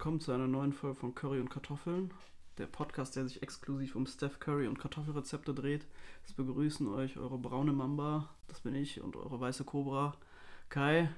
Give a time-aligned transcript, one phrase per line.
[0.00, 2.10] willkommen zu einer neuen Folge von Curry und Kartoffeln.
[2.56, 5.86] Der Podcast, der sich exklusiv um Steph Curry und Kartoffelrezepte dreht.
[6.24, 10.16] Es begrüßen euch eure braune Mamba, das bin ich, und eure weiße Cobra,
[10.70, 11.10] Kai.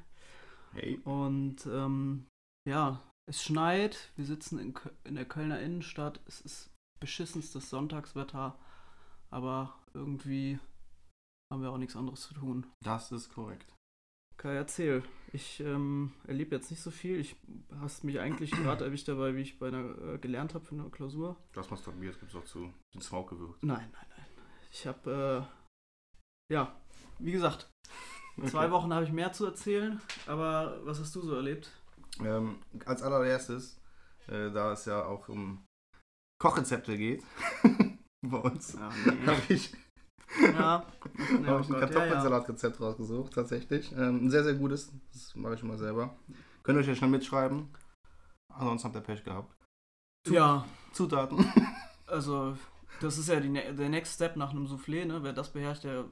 [0.72, 1.00] Hey.
[1.04, 2.26] Und ähm,
[2.68, 3.00] ja,
[3.30, 4.74] es schneit, wir sitzen in,
[5.04, 6.18] in der Kölner Innenstadt.
[6.26, 8.58] Es ist beschissenstes Sonntagswetter,
[9.30, 10.58] aber irgendwie
[11.52, 12.66] haben wir auch nichts anderes zu tun.
[12.82, 13.76] Das ist korrekt.
[14.36, 15.02] Kai, erzähl.
[15.32, 17.18] Ich ähm, erlebe jetzt nicht so viel.
[17.18, 17.36] Ich
[17.80, 20.90] hast mich eigentlich gerade erwischt dabei, wie ich bei einer äh, gelernt habe für eine
[20.90, 21.36] Klausur.
[21.54, 23.62] Das masturbiert gibt es auch zu den Smoke gewirkt.
[23.62, 24.26] Nein, nein, nein.
[24.70, 25.46] Ich habe,
[26.50, 26.80] äh, ja,
[27.18, 27.70] wie gesagt,
[28.46, 28.72] zwei Okay.
[28.72, 30.00] Wochen habe ich mehr zu erzählen.
[30.26, 31.70] Aber was hast du so erlebt?
[32.20, 33.80] Ähm, als allererstes,
[34.26, 35.64] äh, da es ja auch um
[36.38, 37.22] Kochrezepte geht,
[38.22, 38.90] bei uns, Ja,
[39.26, 39.72] habe ich,
[40.40, 40.52] ja.
[40.54, 41.78] ja hab ich oh ein Gott, ja, ja.
[41.78, 43.92] Kartoffelsalatrezept rausgesucht, tatsächlich.
[43.92, 44.92] Ähm, ein sehr, sehr gutes.
[45.12, 46.16] Das mache ich immer selber.
[46.62, 47.68] Könnt ihr euch ja schnell mitschreiben.
[48.52, 49.54] Ansonsten habt ihr Pech gehabt.
[50.28, 51.44] Ja, Zutaten.
[52.06, 52.56] also
[53.00, 55.22] das ist ja die, ne- der Next Step nach einem Soufflé, ne?
[55.22, 56.04] Wer das beherrscht, der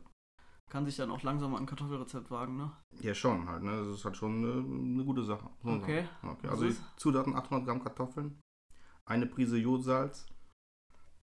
[0.71, 2.73] kann sich dann auch langsam an ein Kartoffelrezept wagen, ne?
[3.01, 3.63] ja, schon halt.
[3.63, 3.77] Ne?
[3.77, 5.51] Das ist halt schon eine, eine gute Sache.
[5.63, 6.09] man Okay.
[6.23, 6.49] okay.
[6.49, 6.71] Also?
[6.97, 8.41] Zutaten 800 Gramm Kartoffeln,
[9.05, 10.27] eine Prise Jodsalz,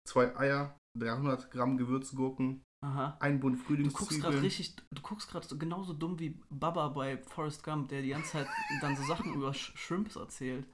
[0.06, 3.18] zwei Eier, 300 Gramm Gewürzgurken, Aha.
[3.20, 4.44] ein Bund Du guckst gerade Frühlingszwiebeln.
[4.44, 8.32] richtig, du guckst gerade so, genauso dumm wie Baba bei Forrest Gump, der die ganze
[8.34, 8.48] Zeit
[8.82, 10.66] dann so Sachen über Sh Shrimps erzählt.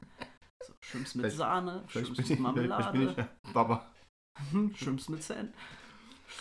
[0.65, 3.91] So, Shrimps mit Vielleicht- Sahne, Vielleicht Shrimps bin, ich, mit bin Marmelade, ich ja Baba.
[4.75, 5.53] Shrimps mit Sand,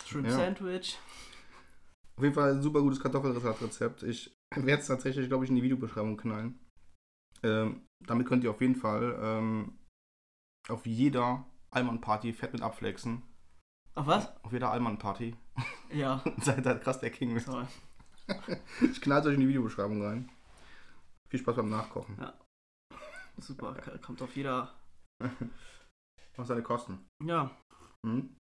[0.05, 0.31] Shrimp Ja.
[0.33, 0.97] Sandwich.
[2.17, 4.03] Auf jeden Fall ein super gutes Kartoffelrezept.
[4.03, 6.59] Ich werde es tatsächlich, glaube ich, in die Videobeschreibung knallen.
[7.41, 9.77] Ähm, damit könnt ihr auf jeden Fall ähm,
[10.69, 13.23] auf jeder Allmann-Party fett mit abflexen.
[13.95, 14.29] Ach was?
[14.43, 15.35] Auf jeder Allmann-Party.
[15.91, 17.45] Ja, Seid da krass der King mit.
[17.45, 17.67] toll.
[18.81, 20.29] Ich knall euch in die Videobeschreibung rein.
[21.29, 22.17] Viel Spaß beim Nachkochen.
[22.19, 22.33] Ja.
[23.37, 24.73] Super, kommt auf jeder.
[26.35, 27.05] Was seine Kosten?
[27.23, 27.51] Ja,
[28.05, 28.35] Hm?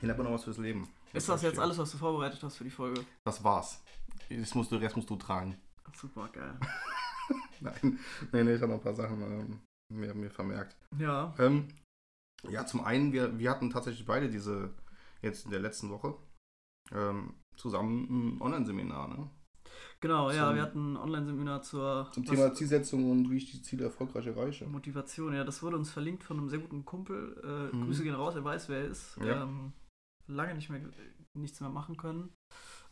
[0.00, 0.88] Hier lernt man noch was fürs Leben.
[1.12, 3.04] ist das jetzt alles, was du vorbereitet hast für die Folge?
[3.26, 3.82] Das war's.
[4.30, 5.60] Das musst du, den Rest musst du tragen.
[5.94, 6.54] Super, geil.
[7.60, 7.98] Nein,
[8.32, 9.60] nee, nee, ich habe noch ein paar Sachen ähm,
[9.92, 10.76] mir, mir vermerkt.
[10.98, 11.68] Ja, Ähm,
[12.48, 14.74] ja, zum einen, wir, wir hatten tatsächlich beide diese,
[15.22, 16.14] jetzt in der letzten Woche,
[16.92, 19.30] ähm, zusammen ein Online-Seminar, ne?
[20.00, 23.62] genau, ja, Zum- wir hatten ein Online-Seminar zur Zum Thema Zielsetzung und wie ich die
[23.62, 24.66] Ziele erfolgreich erreiche.
[24.66, 27.40] Motivation, ja, das wurde uns verlinkt von einem sehr guten Kumpel.
[27.72, 27.84] Äh, Mhm.
[27.86, 29.16] Grüße gehen raus, er weiß, wer er ist.
[29.18, 29.42] Ja.
[29.42, 29.72] Ähm,
[30.28, 30.80] lange nicht mehr
[31.36, 32.32] nichts mehr machen können.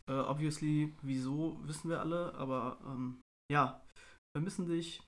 [0.09, 3.21] Äh, obviously, wieso, wissen wir alle, aber ähm,
[3.51, 3.83] ja,
[4.37, 5.03] vermissen dich.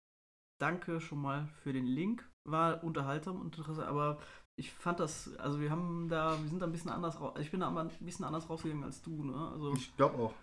[0.61, 2.29] Danke schon mal für den Link.
[2.51, 4.19] War unterhaltsam und interessant, aber
[4.59, 7.51] ich fand das, also wir haben da, wir sind da ein bisschen anders raus, ich
[7.51, 9.51] bin da aber ein bisschen anders rausgegangen als du, ne?
[9.53, 10.35] Also, Ich glaube auch.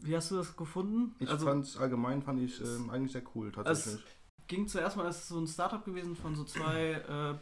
[0.00, 1.14] wie hast du das gefunden?
[1.18, 4.02] Ich also, fand allgemein fand ich ähm, eigentlich sehr cool, tatsächlich.
[4.46, 7.34] ging zuerst mal, es ist so ein Startup gewesen von so zwei, äh,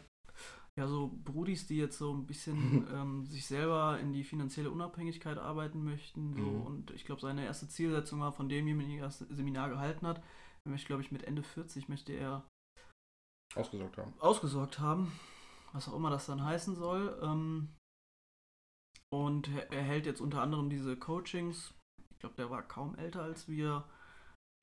[0.78, 5.38] ja, so Brudis, die jetzt so ein bisschen ähm, sich selber in die finanzielle Unabhängigkeit
[5.38, 6.34] arbeiten möchten.
[6.34, 6.42] So.
[6.42, 6.62] Mhm.
[6.62, 10.22] Und ich glaube, seine erste Zielsetzung war von demjenigen, der das Seminar gehalten hat.
[10.65, 12.44] Möchte, glaube ich, mit Ende 40 möchte er
[13.56, 14.14] Ausgesorgt haben.
[14.18, 15.12] ausgesorgt haben,
[15.72, 17.18] was auch immer das dann heißen soll.
[17.22, 17.68] Ähm,
[19.10, 21.72] und er hält jetzt unter anderem diese Coachings.
[22.10, 23.84] Ich glaube, der war kaum älter als wir.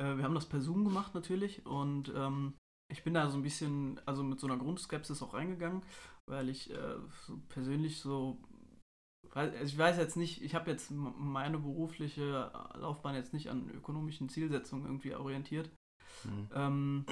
[0.02, 2.56] Äh, wir haben das per Zoom gemacht natürlich und ähm,
[2.92, 5.84] ich bin da so ein bisschen, also mit so einer Grundskepsis auch reingegangen,
[6.28, 8.42] weil ich äh, so persönlich so,
[9.32, 14.30] also ich weiß jetzt nicht, ich habe jetzt meine berufliche Laufbahn jetzt nicht an ökonomischen
[14.30, 15.70] Zielsetzungen irgendwie orientiert.
[16.24, 16.48] Mhm.
[16.56, 17.06] Ähm,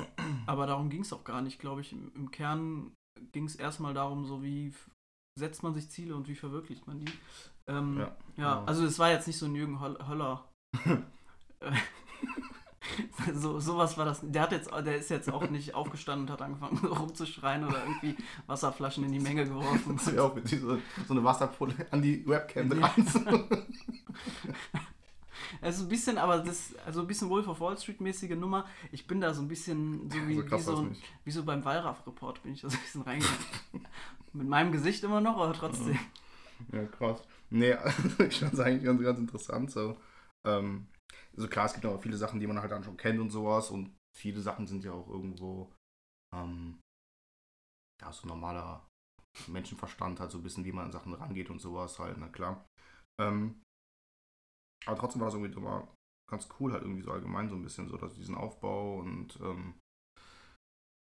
[0.45, 1.91] aber darum ging es auch gar nicht, glaube ich.
[1.91, 2.91] Im, im Kern
[3.31, 4.73] ging es erstmal darum, so wie
[5.37, 7.11] setzt man sich Ziele und wie verwirklicht man die.
[7.67, 8.03] Ähm, ja,
[8.37, 8.65] Ja, genau.
[8.65, 10.47] also es war jetzt nicht so ein Jürgen Höll- Höller.
[13.35, 14.19] So, sowas war das.
[14.23, 18.17] Der hat jetzt, der ist jetzt auch nicht aufgestanden und hat angefangen rumzuschreien oder irgendwie
[18.47, 19.95] Wasserflaschen in die Menge geworfen.
[19.97, 20.77] Das wäre auch mit dieser,
[21.07, 22.91] so eine Wasserpulle an die Webcam dran.
[25.61, 28.65] Es ist ein bisschen, aber das, also ein bisschen Wolf of Wall Street mäßige Nummer.
[28.91, 31.43] Ich bin da so ein bisschen so wie, so krass wie, so, ein- wie so
[31.43, 33.37] beim Wallraff-Report bin ich da so ein bisschen reingegangen.
[34.33, 35.99] Mit meinem Gesicht immer noch, aber trotzdem.
[36.71, 37.21] Ja, krass.
[37.49, 39.71] Nee, also ich fand es eigentlich ganz, ganz interessant.
[39.71, 39.97] So.
[40.47, 40.87] Ähm,
[41.35, 43.71] also klar, es gibt auch viele Sachen, die man halt dann schon kennt und sowas.
[43.71, 45.71] Und viele Sachen sind ja auch irgendwo
[46.33, 46.79] ähm,
[48.01, 48.87] ja, so normaler
[49.47, 52.65] Menschenverstand, halt so ein bisschen, wie man an Sachen rangeht und sowas halt, na klar.
[53.19, 53.61] Ähm,
[54.85, 55.87] aber trotzdem war das irgendwie immer
[56.29, 59.79] ganz cool, halt irgendwie so allgemein so ein bisschen so, dass diesen Aufbau und ähm,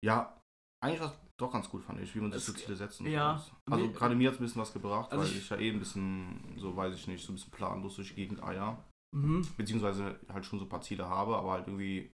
[0.04, 0.42] ja,
[0.84, 3.00] eigentlich war es doch ganz gut, fand ich, wie man sich so Ziele setzt.
[3.00, 3.38] und ja.
[3.38, 3.56] sowas.
[3.72, 3.94] Also Nee.
[3.94, 5.80] gerade mir hat es ein bisschen was gebracht, Also weil ich- ich ja eh ein
[5.80, 8.84] bisschen, so weiß ich nicht, so ein bisschen planlos durch die Gegend eier.
[9.16, 9.48] Mhm.
[9.56, 12.12] Beziehungsweise halt schon so ein paar Ziele habe, aber halt irgendwie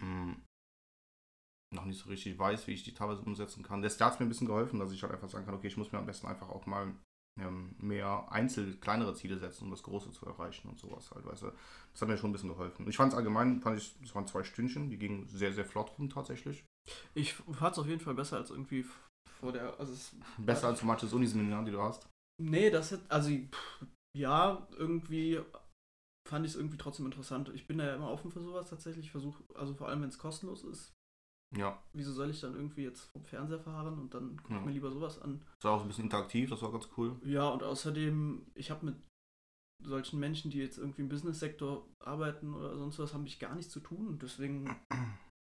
[0.00, 0.36] mh,
[1.74, 3.82] noch nicht so richtig weiß, wie ich die teilweise umsetzen kann.
[3.82, 5.90] Das hat mir ein bisschen geholfen, dass ich halt einfach sagen kann, okay, ich muss
[5.92, 6.94] mir am besten einfach auch mal
[7.40, 11.42] ähm, mehr einzel kleinere Ziele setzen, um das Große zu erreichen und sowas halt, weißt
[11.42, 11.52] du.
[11.92, 12.88] Das hat mir schon ein bisschen geholfen.
[12.88, 15.92] Ich fand es allgemein, fand ich, es waren zwei Stündchen, die gingen sehr, sehr flott
[15.98, 16.64] rum tatsächlich.
[17.14, 18.84] Ich fand es auf jeden Fall besser als irgendwie
[19.40, 19.78] vor der.
[19.78, 22.08] Also es, Besser als so manche Uniseminare, die du hast.
[22.40, 23.00] nee, das hat.
[23.08, 23.86] Also pff,
[24.16, 25.40] ja, irgendwie
[26.28, 27.50] fand ich es irgendwie trotzdem interessant.
[27.54, 29.06] Ich bin da ja immer offen für sowas tatsächlich.
[29.06, 30.92] Ich versuche, also vor allem wenn es kostenlos ist,
[31.56, 34.60] Ja, wieso soll ich dann irgendwie jetzt vom Fernseher verharren und dann gucke Ja.
[34.60, 35.40] ich mir lieber sowas an.
[35.56, 37.16] das war auch ein bisschen interaktiv, das war ganz cool.
[37.24, 38.96] Ja, und außerdem, ich habe mit
[39.82, 43.72] solchen Menschen, die jetzt irgendwie im Business-Sektor arbeiten oder sonst was, habe ich gar nichts
[43.72, 44.08] zu tun.
[44.08, 44.66] Und deswegen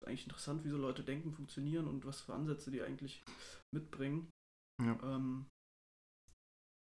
[0.02, 3.24] ist eigentlich interessant, wie so Leute denken, funktionieren und was für Ansätze die eigentlich
[3.74, 4.30] mitbringen.
[4.84, 5.00] Ja.
[5.04, 5.46] Ähm,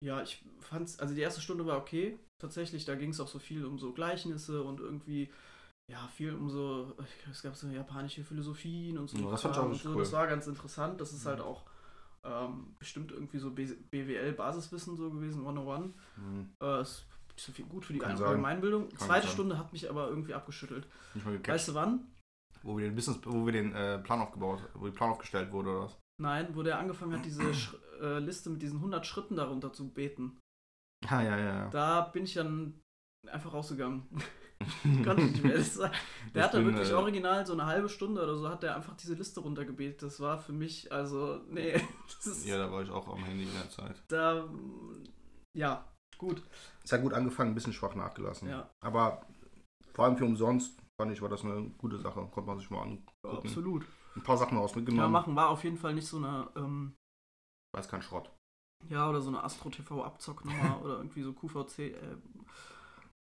[0.03, 2.17] ja, ich fand's, also die erste Stunde war okay.
[2.41, 5.29] Tatsächlich, da ging es auch so viel um so Gleichnisse und irgendwie,
[5.93, 6.95] ja, viel um so,
[7.31, 9.17] es gab so japanische Philosophien und so.
[9.17, 9.89] Ja, das fand ich auch so.
[9.91, 9.99] cool.
[9.99, 10.99] Das war ganz interessant.
[10.99, 11.31] Das ist Ja.
[11.31, 11.63] halt auch
[12.25, 15.93] ähm, bestimmt irgendwie so BWL-Basiswissen so gewesen, 101.
[16.15, 17.05] Hm, Äh, ist
[17.35, 18.11] nicht so viel gut für die Kann.
[18.21, 18.89] Allgemeinbildung.
[18.89, 19.33] Kann Zweite sein.
[19.33, 20.87] Stunde hat mich aber irgendwie abgeschüttelt.
[21.45, 22.07] Weißt du wann?
[22.63, 25.69] Wo wir den Business, wo wir den äh, Plan aufgebaut, wo der Plan aufgestellt wurde
[25.71, 25.97] oder was?
[26.21, 29.89] Nein, wo der angefangen hat, diese Sch äh, Liste mit diesen 100 Schritten darunter zu
[29.89, 30.39] beten.
[31.07, 31.69] Ah, ja, ja, ja.
[31.71, 32.79] Da bin ich dann
[33.29, 34.07] einfach rausgegangen.
[35.03, 35.57] Konnte ich nicht mehr.
[35.57, 35.97] Das war, der
[36.35, 38.75] Ich hat da bin, wirklich äh, original so eine halbe Stunde oder so, hat der
[38.75, 40.01] einfach diese Liste runtergebetet.
[40.03, 41.73] Das war für mich, also, nee.
[42.07, 44.01] Das ist, Ja, da war ich auch am Handy in der Zeit.
[44.07, 44.47] Da,
[45.55, 45.87] ja,
[46.17, 46.41] gut.
[46.83, 48.49] Es hat gut angefangen, ein bisschen schwach nachgelassen.
[48.49, 49.25] Ja, Aber
[49.93, 52.21] vor allem für umsonst fand ich, war das eine gute Sache.
[52.31, 53.07] Konnte man sich mal angucken.
[53.23, 53.85] absolut.
[54.15, 55.11] Ein paar Sachen aus Kann man mitgenommen.
[55.11, 56.93] machen, war auf jeden Fall nicht so eine, ähm,
[57.75, 58.29] Weiß kein Schrott.
[58.89, 62.17] Ja, oder so eine Astro TV Abzocknummer oder irgendwie so QVC, äh,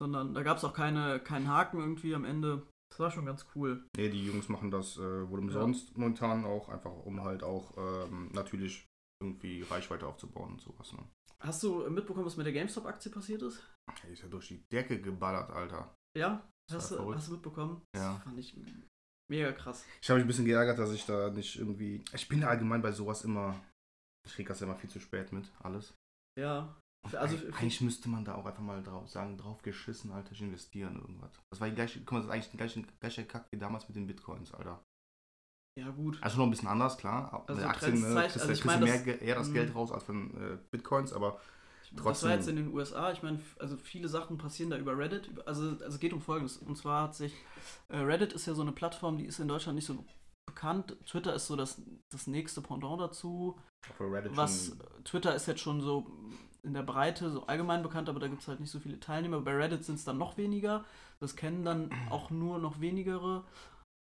[0.03, 2.67] sondern da gab es auch keine, keinen Haken irgendwie am Ende.
[2.91, 3.89] Das war schon ganz cool.
[3.97, 8.29] Nee, die Jungs machen das äh, wohl umsonst momentan auch, einfach um halt auch ähm,
[8.33, 8.85] natürlich
[9.23, 10.93] irgendwie Reichweite aufzubauen und sowas.
[10.93, 11.05] Ne?
[11.39, 13.63] Hast du mitbekommen, was mit der GameStop-Aktie passiert ist?
[14.05, 15.95] Ey, ist ja durch die Decke geballert, Alter.
[16.19, 16.49] Ja?
[16.69, 17.81] Das Hast du, hast du mitbekommen?
[17.97, 18.15] Ja.
[18.15, 18.57] Das fand ich
[19.31, 19.87] mega krass.
[20.03, 22.05] Ich habe mich ein bisschen geärgert, dass ich da nicht irgendwie.
[22.13, 23.55] Ich bin ja allgemein bei sowas immer.
[24.27, 25.95] Ich krieg das ja immer viel zu spät mit, alles.
[26.37, 26.77] Ja.
[27.11, 30.41] Also, eig- eigentlich müsste man da auch einfach mal drauf sagen, drauf geschissen, Alter, ich
[30.41, 31.33] investiere in irgendwas.
[31.51, 33.89] Das war die gleiche, guck mal, das ist eigentlich der gleiche, gleiche Kack wie damals
[33.89, 34.81] mit den Bitcoins, Alter.
[35.79, 36.19] Ja, gut.
[36.23, 37.45] Also noch ein bisschen anders, klar.
[37.49, 39.55] Also Aktien zeigt- kriegst, also ich meine, mehr, das- eher das Mhm.
[39.55, 41.41] Geld raus als von äh, Bitcoins, aber
[41.93, 42.29] Das trotzdem.
[42.29, 43.11] war jetzt in den USA.
[43.11, 45.31] Ich meine, also viele Sachen passieren da über Reddit.
[45.47, 46.59] Also, also es geht um Folgendes.
[46.59, 47.35] Und zwar hat sich,
[47.89, 50.05] äh, Reddit ist ja so eine Plattform, die ist in Deutschland nicht so
[50.47, 50.97] bekannt.
[51.07, 51.81] Twitter ist so das,
[52.13, 53.59] das nächste Pendant dazu.
[53.99, 56.07] Reddit Was Twitter ist jetzt schon so
[56.65, 59.41] in der Breite so allgemein bekannt, aber da gibt es halt nicht so viele Teilnehmer.
[59.41, 60.85] Bei Reddit sind es dann noch weniger.
[61.21, 63.45] Das kennen dann auch nur noch wenigere.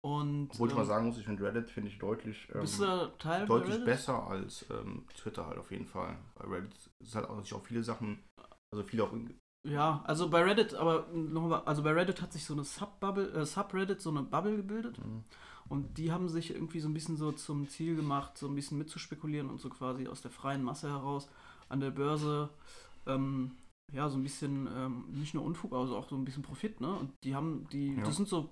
[0.04, 3.84] Und Obwohl ich ähm, mal sagen muss, ich finde Reddit finde ich deutlich, ähm, deutlich
[3.84, 6.18] besser als ähm, Twitter halt auf jeden Fall.
[6.36, 6.74] Bei Reddit
[7.04, 8.20] ist halt auch, sich auch viele Sachen,
[8.74, 9.12] also viele auch
[9.68, 13.46] Ja, also bei Reddit, aber nochmal, also bei Reddit hat sich so eine Subbubble, äh,
[13.46, 14.98] Subreddit, so eine Bubble gebildet.
[15.04, 15.24] Mhm.
[15.68, 18.78] Und die haben sich irgendwie so ein bisschen so zum Ziel gemacht, so ein bisschen
[18.78, 21.28] mitzuspekulieren und so quasi aus der freien Masse heraus
[21.70, 22.50] an der Börse,
[23.06, 23.52] ähm,
[23.94, 26.94] ja, so ein bisschen, ähm, nicht nur Unfug, also auch so ein bisschen Profit, ne?
[26.94, 28.04] Und die haben, die, Ja.
[28.04, 28.50] das sind so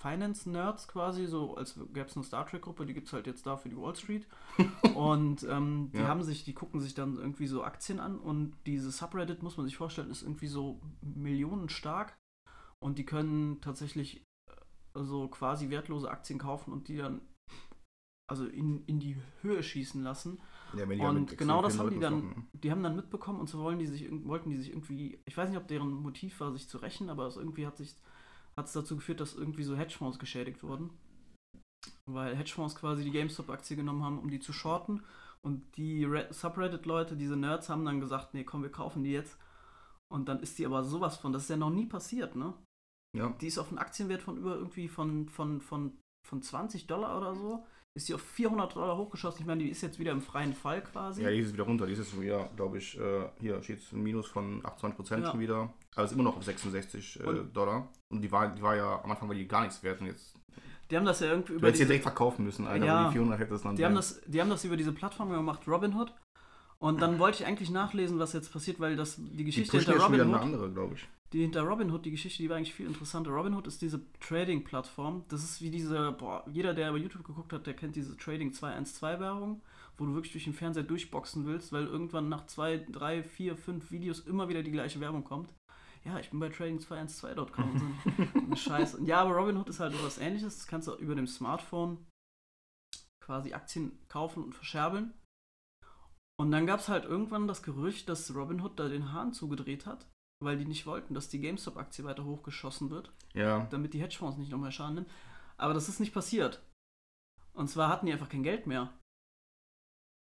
[0.00, 3.56] Finance-Nerds quasi, so als gäbe es eine Star Trek-Gruppe, die gibt es halt jetzt da
[3.56, 4.26] für die Wall Street.
[4.96, 6.08] und ähm, die Ja.
[6.08, 9.66] haben sich, die gucken sich dann irgendwie so Aktien an und diese Subreddit, muss man
[9.66, 12.16] sich vorstellen, ist irgendwie so millionenstark.
[12.80, 17.20] Und die können tatsächlich äh, so quasi wertlose Aktien kaufen und die dann
[18.28, 20.38] also in, in die Höhe schießen lassen.
[20.74, 22.48] Ja, Und genau das haben die dann- machen.
[22.52, 25.48] Die haben dann mitbekommen und so wollen die sich, wollten die sich irgendwie, ich weiß
[25.48, 27.96] nicht, ob deren Motiv war, sich zu rächen, aber es irgendwie hat sich
[28.56, 30.90] hat es dazu geführt, dass irgendwie so Hedgefonds geschädigt wurden.
[32.06, 35.04] Weil Hedgefonds quasi die GameStop-Aktie genommen haben, um die zu shorten.
[35.42, 39.38] Und die Re- Subreddit-Leute, diese Nerds, haben dann gesagt, nee, komm, wir kaufen die jetzt.
[40.12, 42.52] Und dann ist die aber sowas von, das ist ja noch nie passiert, ne?
[43.16, 45.96] Ja, Die ist auf einen Aktienwert von über irgendwie von, von, von,
[46.26, 47.64] von 20 Dollar oder so.
[47.94, 49.40] Ist die auf 400 Dollar hochgeschossen.
[49.40, 51.22] Ich meine, die ist jetzt wieder im freien Fall quasi.
[51.22, 51.86] ja, die ist wieder runter.
[51.86, 55.30] Die ist jetzt wieder, glaube ich, äh, hier steht ein Minus von 28% Ja.
[55.32, 55.72] schon wieder.
[55.96, 57.88] Aber ist immer noch auf 66 äh, Und- Dollar.
[58.10, 60.00] Und die war, die war ja, am Anfang war die gar nichts wert.
[60.00, 60.34] Und jetzt,
[60.90, 62.86] Die haben das ja irgendwie du über hättest sie diese, direkt verkaufen müssen, Alter.
[62.86, 63.06] Ja.
[63.08, 65.66] die 400 hätte es dann die haben das, die haben das über diese Plattform gemacht,
[65.66, 66.14] Robinhood.
[66.78, 69.86] Und dann wollte ich eigentlich nachlesen, was jetzt passiert, weil das die die Geschichte pushen
[69.86, 70.54] hinter ja schon wieder eine Robinhood.
[70.54, 71.08] andere, glaube ich.
[71.32, 73.30] Die hinter Robinhood, die Geschichte, die war eigentlich viel interessanter.
[73.30, 75.24] Robinhood ist diese Trading-Plattform.
[75.28, 78.52] Das ist wie diese, boah, jeder, der über YouTube geguckt hat, der kennt diese Trading
[78.52, 79.60] 212-Währung,
[79.98, 83.90] wo du wirklich durch den Fernseher durchboxen willst, weil irgendwann nach zwei, drei, vier, fünf
[83.90, 85.52] Videos immer wieder die gleiche Werbung kommt.
[86.04, 88.94] Ja, ich bin bei trading212.com und so ein Scheiß.
[88.94, 90.56] Und ja, aber Robinhood ist halt was ähnliches.
[90.56, 92.06] Das kannst du über dem Smartphone
[93.22, 95.12] quasi Aktien kaufen und verscherbeln.
[96.40, 100.06] Und dann gab es halt irgendwann das Gerücht, dass Robinhood da den Hahn zugedreht hat,
[100.40, 103.66] weil die nicht wollten, dass die GameStop-Aktie weiter hochgeschossen wird, Ja.
[103.70, 105.10] damit die Hedgefonds nicht noch mehr Schaden nehmen.
[105.56, 106.62] Aber das ist nicht passiert.
[107.52, 108.92] Und zwar hatten die einfach kein Geld mehr.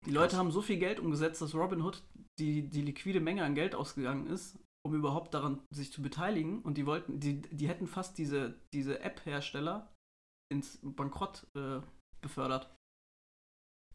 [0.05, 2.01] Die Leute haben so viel Geld umgesetzt, dass Robinhood
[2.39, 6.61] die, die liquide Menge an Geld ausgegangen ist, um überhaupt daran sich zu beteiligen.
[6.63, 9.93] Und die wollten, die, die hätten fast diese, diese App-Hersteller
[10.51, 11.81] ins Bankrott äh,
[12.21, 12.73] befördert.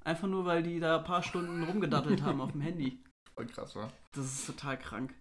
[0.05, 3.03] Einfach nur, weil die da ein paar Stunden rumgedattelt haben auf dem Handy.
[3.35, 3.91] Voll krass, wa?
[4.13, 5.15] Das ist total krank.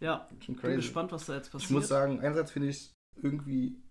[0.00, 1.70] Ja, Schon bin gespannt, was da jetzt passiert.
[1.70, 3.82] Ich muss sagen, einerseits finde ich es irgendwie,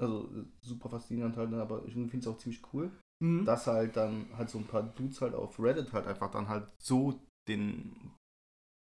[0.00, 0.30] also
[0.62, 2.90] super faszinierend halt, ne, aber ich finde es auch ziemlich cool,
[3.22, 3.44] Mhm.
[3.44, 6.66] dass halt dann halt so ein paar Dudes halt auf Reddit halt einfach dann halt
[6.82, 8.14] so den,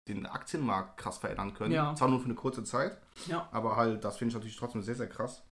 [0.07, 1.73] den Aktienmarkt krass verändern können.
[1.73, 1.95] Ja.
[1.95, 3.49] Zwar nur für eine kurze Zeit, ja.
[3.53, 5.47] aber halt, das finde ich natürlich trotzdem sehr, sehr krass.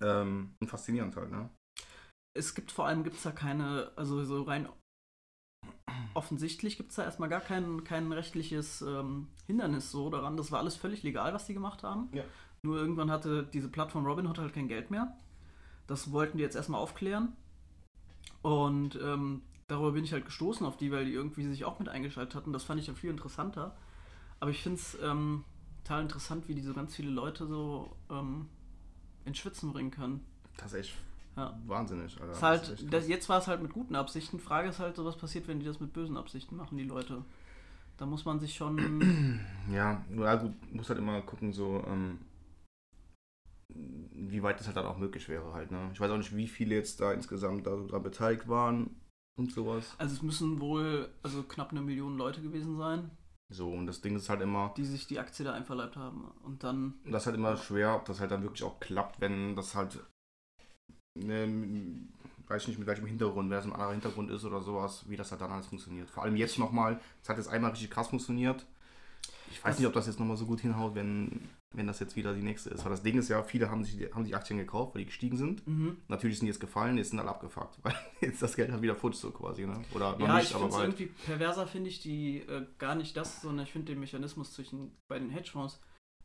[0.00, 1.50] Ähm, und faszinierend halt, ne?
[2.36, 4.68] Es gibt vor allem gibt's da keine, also so rein
[6.14, 10.36] offensichtlich gibt es da erstmal gar kein, kein rechtliches ähm, Hindernis so daran.
[10.36, 12.08] Das war alles völlig legal, was die gemacht haben.
[12.12, 12.24] Ja.
[12.62, 15.16] Nur irgendwann hatte diese Plattform Robinhood halt kein Geld mehr.
[15.86, 17.36] Das wollten die jetzt erstmal aufklären.
[18.42, 21.88] Und ähm, darüber bin ich halt gestoßen auf die, weil die irgendwie sich auch mit
[21.88, 22.52] eingeschaltet hatten.
[22.52, 23.76] Das fand ich ja viel interessanter.
[24.40, 25.44] Aber ich finde es ähm,
[25.82, 28.48] total interessant, wie die so ganz viele Leute so ähm,
[29.24, 30.24] ins Schwitzen bringen können.
[30.56, 30.94] Das ist echt
[31.36, 31.58] Ja.
[31.66, 32.32] wahnsinnig, Alter.
[32.32, 34.38] Ist halt, das, jetzt war es halt mit guten Absichten.
[34.38, 37.24] Frage ist halt, so was passiert, wenn die das mit bösen Absichten machen, die Leute.
[37.96, 39.40] Da muss man sich schon.
[39.72, 42.18] Ja, ja gut, muss halt immer gucken, so, ähm,
[43.68, 45.90] wie weit das halt dann auch möglich wäre halt, ne?
[45.92, 48.94] Ich weiß auch nicht, wie viele jetzt da insgesamt da beteiligt waren
[49.36, 49.94] und sowas.
[49.98, 53.10] Also es müssen wohl also knapp eine Million Leute gewesen sein,
[53.50, 56.30] So, und das Ding ist halt immer, die sich die Aktie da einverleibt haben.
[56.44, 56.94] Und dann.
[57.04, 59.98] das ist halt immer schwer, ob das halt dann wirklich auch klappt, wenn das halt,
[61.14, 61.48] ne,
[62.46, 65.16] weiß ich nicht mit welchem Hintergrund, wer das ein anderer Hintergrund ist oder sowas, wie
[65.16, 66.10] das halt dann alles funktioniert.
[66.10, 68.66] Vor allem jetzt nochmal, es hat jetzt einmal richtig krass funktioniert.
[69.50, 72.16] Ich weiß Das- nicht, ob das jetzt nochmal so gut hinhaut, wenn, wenn das jetzt
[72.16, 72.84] wieder die nächste ist.
[72.84, 75.36] Weil das Ding ist ja, viele haben sich, haben sich Aktien gekauft, weil die gestiegen
[75.36, 75.66] sind.
[75.66, 75.96] Mhm.
[76.08, 78.96] Natürlich sind die jetzt gefallen, jetzt sind alle abgefuckt, weil jetzt das Geld halt wieder
[78.96, 79.80] futsch so quasi, ne?
[79.94, 81.00] Oder noch Ja, nicht, ich aber finde es bald.
[81.00, 84.90] irgendwie perverser, finde ich die äh, gar nicht das, sondern ich finde den Mechanismus zwischen
[85.08, 85.80] bei den Hedgefonds,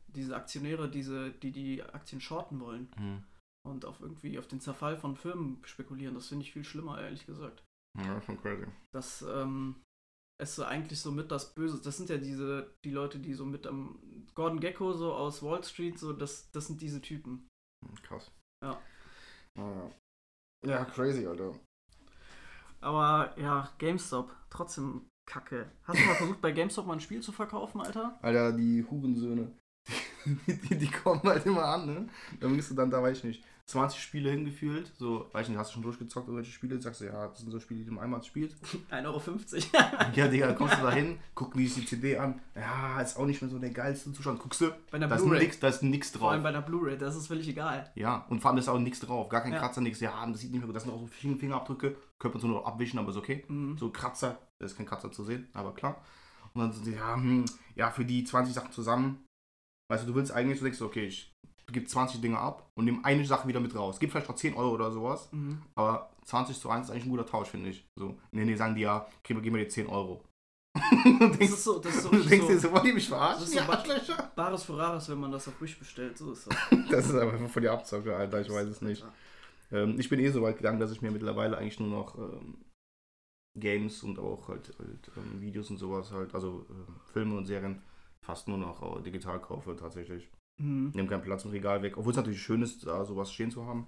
[0.08, 3.22] diese Aktionäre, diese, die die Aktien shorten wollen Hm.
[3.66, 7.26] Und auf irgendwie auf den Zerfall von Firmen spekulieren, das finde ich viel schlimmer, ehrlich
[7.26, 7.64] gesagt.
[7.98, 8.66] Ja, schon crazy.
[8.92, 9.82] dass ähm,
[10.42, 13.66] so eigentlich so mit das Böse, das sind ja diese, die Leute, die so mit
[13.66, 13.98] am
[14.34, 17.48] Gordon Gecko so aus Wall Street, so das, das sind diese Typen.
[17.84, 18.30] Hm, Krass.
[18.64, 18.80] Ja.
[19.58, 19.90] Ja,
[20.64, 21.58] ja, crazy, Alter.
[22.80, 25.70] Aber ja, GameStop, trotzdem Kacke.
[25.84, 28.18] Hast du mal versucht, bei GameStop mal ein Spiel zu verkaufen, Alter?
[28.22, 29.52] Alter, die Hurensöhne.
[30.46, 32.08] Die, die, kommen halt immer an, ne?
[32.40, 34.92] Dann bist du dann, da weiß ich nicht, 20 Spiele hingefühlt.
[34.98, 36.80] So, weiß ich nicht, hast du schon durchgezockt irgendwelche Spiele?
[36.80, 38.56] Sagst du, ja, das sind so Spiele, die du einmal spielst.
[38.90, 40.10] 1,50 Euro.
[40.14, 42.40] Ja, Digga, dann kommst du da hin, guck mir die CD an.
[42.54, 44.40] Ja, ist auch nicht mehr so der geilste Zustand.
[44.40, 45.40] Guckst du, bei einer da ist Blu-ray.
[45.40, 46.52] nix, da ist nix Vor allem drauf.
[46.52, 47.90] bei der Blu-ray, das ist völlig egal.
[47.94, 49.28] Ja, und vor allem ist auch nichts drauf.
[49.30, 49.58] Gar kein Ja.
[49.60, 50.00] Kratzer, nichts.
[50.00, 50.76] Ja, das sieht nicht mehr gut.
[50.76, 51.96] Das sind auch so viele Fingerabdrücke.
[52.18, 53.44] Könnte man so nur abwischen, aber ist okay.
[53.48, 53.78] Mhm.
[53.78, 55.96] So Kratzer, da ist kein Kratzer zu sehen, aber klar.
[56.52, 57.44] Und dann sind sie, ja, hm,
[57.76, 59.24] ja, für die 20 Sachen zusammen,
[59.90, 61.32] weißt du, du willst eigentlich, du denkst, okay, ich
[61.70, 63.98] gebe 20 Dinge ab und nehme eine Sache wieder mit raus.
[64.00, 65.60] Gib vielleicht noch 10 Euro oder sowas, Mhm.
[65.74, 67.86] aber 20 zu 1 ist eigentlich ein guter Tausch, finde ich.
[67.98, 70.24] So, nee, nee, sagen die ja, okay, wir geben dir 10 Euro.
[70.74, 72.92] du Das denkst, ist so, das ist so du denkst dir so, so, wollen die
[72.92, 73.42] mich das verarschen?
[73.44, 74.30] ist Die so ba- Arschlöcher?
[74.36, 76.56] Bares für Rares, wenn man das auf Wish bestellt, so ist das.
[76.90, 79.04] Das ist aber von der Abzocke, Alter, ich weiß es nicht.
[79.72, 82.58] Ähm, ich bin eh so weit gegangen, dass ich mir mittlerweile eigentlich nur noch ähm,
[83.58, 87.82] Games und auch halt, halt ähm, Videos und sowas halt, also ähm, Filme und Serien
[88.24, 90.30] fast nur noch äh, digital kaufe tatsächlich.
[90.60, 90.90] Mhm.
[90.94, 93.64] Nehme keinen Platz im Regal weg, obwohl es natürlich schön ist, da sowas stehen zu
[93.66, 93.86] haben.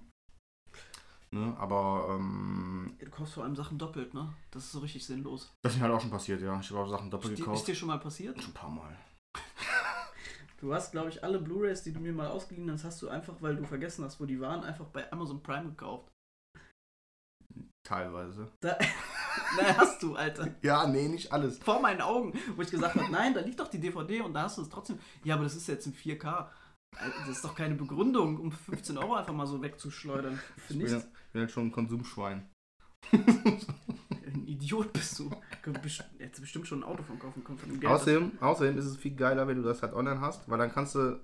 [1.31, 4.31] Ne, aber ähm, Du kaufst vor allem Sachen doppelt, ne?
[4.51, 5.51] Das ist so richtig sinnlos.
[5.63, 6.59] das ist mir halt auch schon passiert, ja.
[6.59, 7.67] Ich habe auch Sachen doppelt Ist dir, ist gekauft.
[7.67, 8.39] dir schon mal passiert?
[8.39, 8.97] Schon ein paar Mal.
[10.59, 13.35] Du hast, glaube ich, alle Blu-Rays, die du mir mal ausgeliehen hast, hast du einfach,
[13.41, 16.07] weil du vergessen hast, wo die waren, einfach bei Amazon Prime gekauft.
[17.85, 18.49] Teilweise.
[18.61, 18.77] Da,
[19.57, 20.53] na, hast du, Alter.
[20.61, 21.57] Ja, nee, nicht alles.
[21.59, 24.43] Vor meinen Augen, wo ich gesagt habe, nein, da liegt doch die DVD und da
[24.43, 24.99] hast du es trotzdem.
[25.23, 26.47] Ja, aber das ist jetzt in 4K.
[26.95, 30.39] Alter, Das ist doch keine Begründung, um 15 Euro einfach mal so wegzuschleudern.
[30.57, 32.49] Für Ich bin, halt schon ein Konsumschwein.
[33.11, 35.31] ein Idiot bist du.
[36.19, 37.91] Hättest bestimmt schon ein Auto von kaufen können von dem Geld.
[37.91, 40.95] Außerdem, außerdem ist es viel geiler, wenn du das halt online hast, weil dann kannst
[40.95, 41.19] du,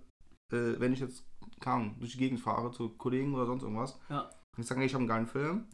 [0.54, 1.24] äh, wenn ich jetzt
[1.60, 4.22] kam, durch die Gegend fahre zu Kollegen oder sonst irgendwas, Ja.
[4.56, 5.68] und ich sage, ich habe einen geilen Film,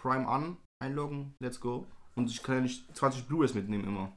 [0.00, 1.86] Prime an, einloggen, let's go.
[2.16, 4.16] Und ich kann ja nicht 20 Blu-rays mitnehmen immer.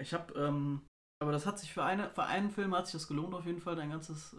[0.00, 0.86] Ich habe, ähm,
[1.22, 3.60] aber das hat sich für, eine, für einen Film hat sich das gelohnt auf jeden
[3.60, 4.34] Fall, dein ganzes,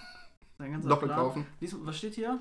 [0.58, 1.20] dein ganzer Doppelt Plan.
[1.20, 1.46] kaufen.
[1.84, 2.40] Was steht hier?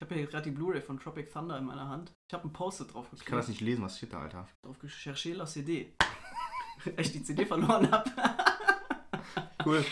[0.00, 2.12] Ich habe hier gerade die Blu-ray von Tropic Thunder in meiner Hand.
[2.30, 4.46] Ich habe ein Post-it drauf Ich kann das nicht lesen, was steht da, Alter.
[4.62, 5.92] Drauf cherché la CD.
[6.96, 8.10] Echt die CD verloren habe.
[9.64, 9.84] Cool.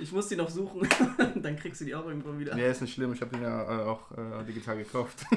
[0.00, 0.88] Ich muss die noch suchen,
[1.42, 2.54] dann kriegst du die auch irgendwann wieder.
[2.54, 5.24] Nee, ist nicht schlimm, ich habe den ja äh, auch äh, digital gekauft.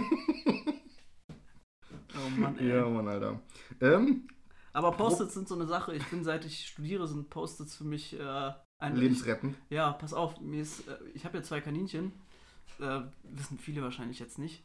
[2.16, 2.70] Oh Mann, ey.
[2.70, 3.40] ja, Mann, Alter.
[3.82, 4.28] Ähm,
[4.72, 5.96] Aber Post-its sind so eine Sache.
[5.96, 9.58] Ich bin, seit ich studiere, sind Post-its für mich äh, ein lebensrettend.
[9.70, 12.12] Ja, pass auf, mir ist, äh, ich habe ja zwei Kaninchen,
[12.80, 14.64] äh, wissen viele wahrscheinlich jetzt nicht.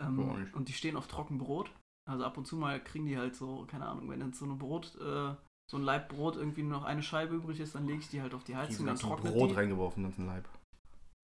[0.00, 1.70] Ähm, und die stehen auf Trockenbrot.
[2.08, 4.58] Also ab und zu mal kriegen die halt so, keine Ahnung, wenn jetzt so ein
[4.58, 5.34] Brot, äh,
[5.70, 8.22] so ein Laib Brot irgendwie nur noch eine Scheibe übrig ist, dann lege ich die
[8.22, 9.54] halt auf die Die Heizung, sind dann trocknet Brot die.
[9.54, 10.48] reingeworfen, ganzen Leib.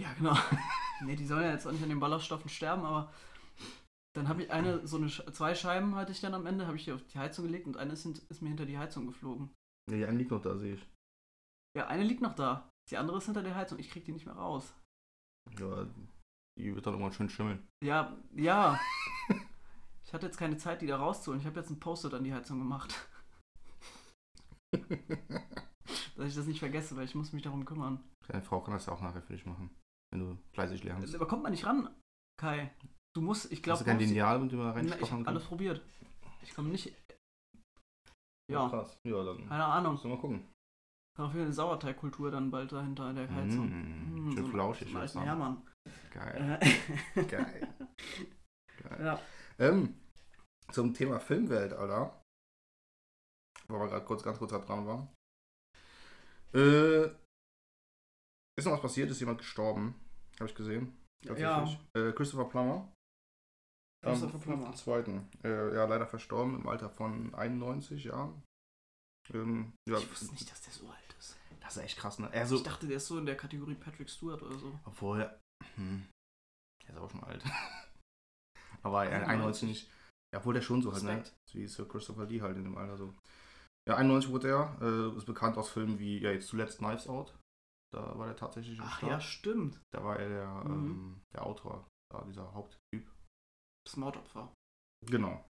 [0.01, 0.37] Ja, genau.
[1.05, 3.13] nee, die sollen ja jetzt auch nicht an den Ballaststoffen sterben, aber
[4.15, 6.85] dann habe ich eine, so eine, zwei Scheiben hatte ich dann am Ende, habe ich
[6.85, 9.51] die auf die Heizung gelegt und eine ist, ist mir hinter die Heizung geflogen.
[9.91, 10.89] Ja, die eine liegt noch da, sehe ich.
[11.77, 12.69] Ja, eine liegt noch da.
[12.91, 13.79] Die andere ist hinter der Heizung.
[13.79, 14.75] Ich krieg die nicht mehr raus.
[15.59, 15.87] Ja,
[16.59, 17.67] die wird dann irgendwann schön schimmeln.
[17.83, 18.79] Ja, ja.
[20.07, 21.41] Ich hatte jetzt keine Zeit, die da rauszuholen.
[21.41, 23.09] Ich habe jetzt ein Post-it an die Heizung gemacht.
[26.17, 28.03] Dass ich das nicht vergesse, weil ich muss mich darum kümmern.
[28.29, 29.71] Deine Frau kann das auch nachher für dich machen,
[30.13, 31.15] wenn du fleißig lernst.
[31.15, 31.89] Aber kommt man nicht ran,
[32.41, 32.73] Kai.
[33.15, 35.35] Du musst, ich Hast glaube, du kein Lineal, mit dem man ich reinstochern kann?
[35.35, 35.83] alles probiert.
[36.43, 36.93] Ich komme nicht.
[38.51, 38.99] Ja, krass.
[39.07, 39.99] Ja, dann keine Ahnung.
[40.03, 40.47] du mal gucken.
[41.17, 43.69] Auf jeden Fall eine Sauerteigkultur dann bald dahinter in der Heizung.
[43.69, 44.95] Mm, Mm, schön so flauschig.
[44.97, 45.21] alten?
[45.23, 45.63] Hermann.
[46.11, 46.59] Geil.
[46.61, 47.75] Äh, Geil.
[48.83, 49.05] Geil.
[49.05, 49.21] ja.
[49.59, 49.95] Ähm,
[50.73, 52.21] zum Thema Filmwelt, Alter.
[53.69, 55.09] Wo wir gerade kurz, ganz kurz da dran waren.
[56.53, 57.07] Äh,
[58.57, 59.11] ist noch was passiert?
[59.11, 59.95] Ist jemand gestorben?
[60.39, 60.97] Habe ich gesehen.
[61.25, 61.65] Ja.
[61.97, 62.93] Äh, Christopher Plummer.
[64.05, 64.71] Christopher Am Plummer.
[64.75, 65.45] 5.2.
[65.45, 68.43] Äh, ja, leider verstorben im Alter von 91 Jahren.
[69.33, 71.37] Ähm, ja, Ich wusste nicht, dass der so alt ist.
[71.61, 72.31] das ist echt krass, ne?
[72.31, 74.79] Also, Ich dachte, der ist so in der Kategorie Patrick Stewart oder so.
[74.85, 75.35] obwohl,
[75.77, 76.07] hm,
[76.87, 77.43] der ist auch schon alt.
[78.83, 79.29] Aber ja, 91.
[79.31, 79.91] 91 nicht.
[80.37, 81.25] Obwohl der schon so halt, ne?
[81.53, 83.15] Wie Sir Christopher Lee halt in dem Alter so.
[83.89, 84.79] Ja, 91 wurde er.
[84.81, 87.39] Äh, ist bekannt aus Filmen wie, ja, jetzt zuletzt Knives Out.
[87.93, 89.11] Da war der tatsächlich Ach Start.
[89.13, 89.81] ja, stimmt.
[89.93, 90.73] Da war er der, Mhm.
[90.91, 93.11] ähm, der Autor, da dieser Haupttyp.
[93.87, 94.53] Das Mordopfer.
[95.07, 95.45] Genau.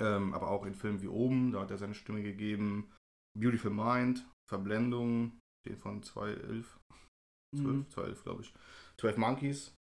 [0.00, 2.92] Ähm, aber auch in Filmen wie Oben, da hat er seine Stimme gegeben.
[3.38, 6.78] Beautiful Mind, Verblendung, den von 2011.
[7.56, 7.90] 12, Mhm.
[7.90, 8.54] 2011 glaube ich.
[8.98, 9.74] 12 Monkeys,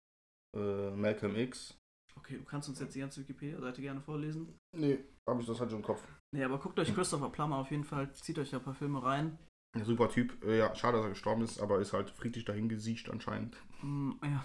[0.55, 1.77] äh, Malcolm X.
[2.17, 4.57] Okay, du kannst uns jetzt die ganze Wikipedia-Seite gerne vorlesen.
[4.75, 4.99] Nee,
[5.29, 6.03] habe ich das halt schon im Kopf.
[6.35, 9.01] Nee, aber guckt euch Christopher Plummer auf jeden Fall, zieht euch da ein paar Filme
[9.03, 9.37] rein.
[9.75, 10.43] Ein super Typ.
[10.43, 13.55] Äh, ja, schade, dass er gestorben ist, aber ist halt friedlich dahin gesiecht anscheinend.
[13.81, 14.43] Mm, ja.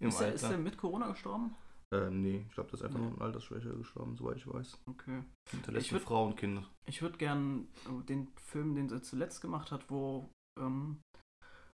[0.00, 1.54] Im Ist er, ist er mit Corona gestorben?
[1.94, 3.06] äh, nee, ich glaube, das ist einfach Nee.
[3.06, 4.78] nur an Altersschwäche gestorben, soweit ich weiß.
[4.86, 5.22] Okay.
[5.50, 6.66] Hinterlässt Ich würd- Frau und Kinder.
[6.86, 11.02] Ich würde gern äh, den Film, den er zuletzt gemacht hat, wo ähm,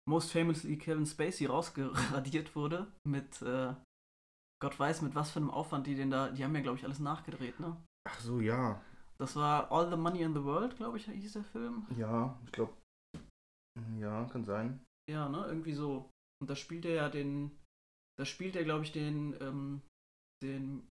[0.09, 3.75] most famously Kevin Spacey rausgeradiert wurde, mit äh,
[4.59, 6.85] Gott weiß mit was für einem Aufwand die den da, die haben ja glaube ich
[6.85, 7.77] alles nachgedreht, ne?
[8.07, 8.81] Ach so, ja.
[9.19, 11.85] Das war All the Money in the World, glaube ich, hieß der Film.
[11.97, 12.73] Ja, ich glaube.
[13.99, 14.83] Ja, kann sein.
[15.09, 15.45] Ja, ne?
[15.47, 16.09] Irgendwie so.
[16.41, 17.51] Und da spielt er ja den.
[18.17, 19.35] Da spielt er, glaube ich, den.
[19.41, 19.81] Ähm,
[20.43, 20.87] den.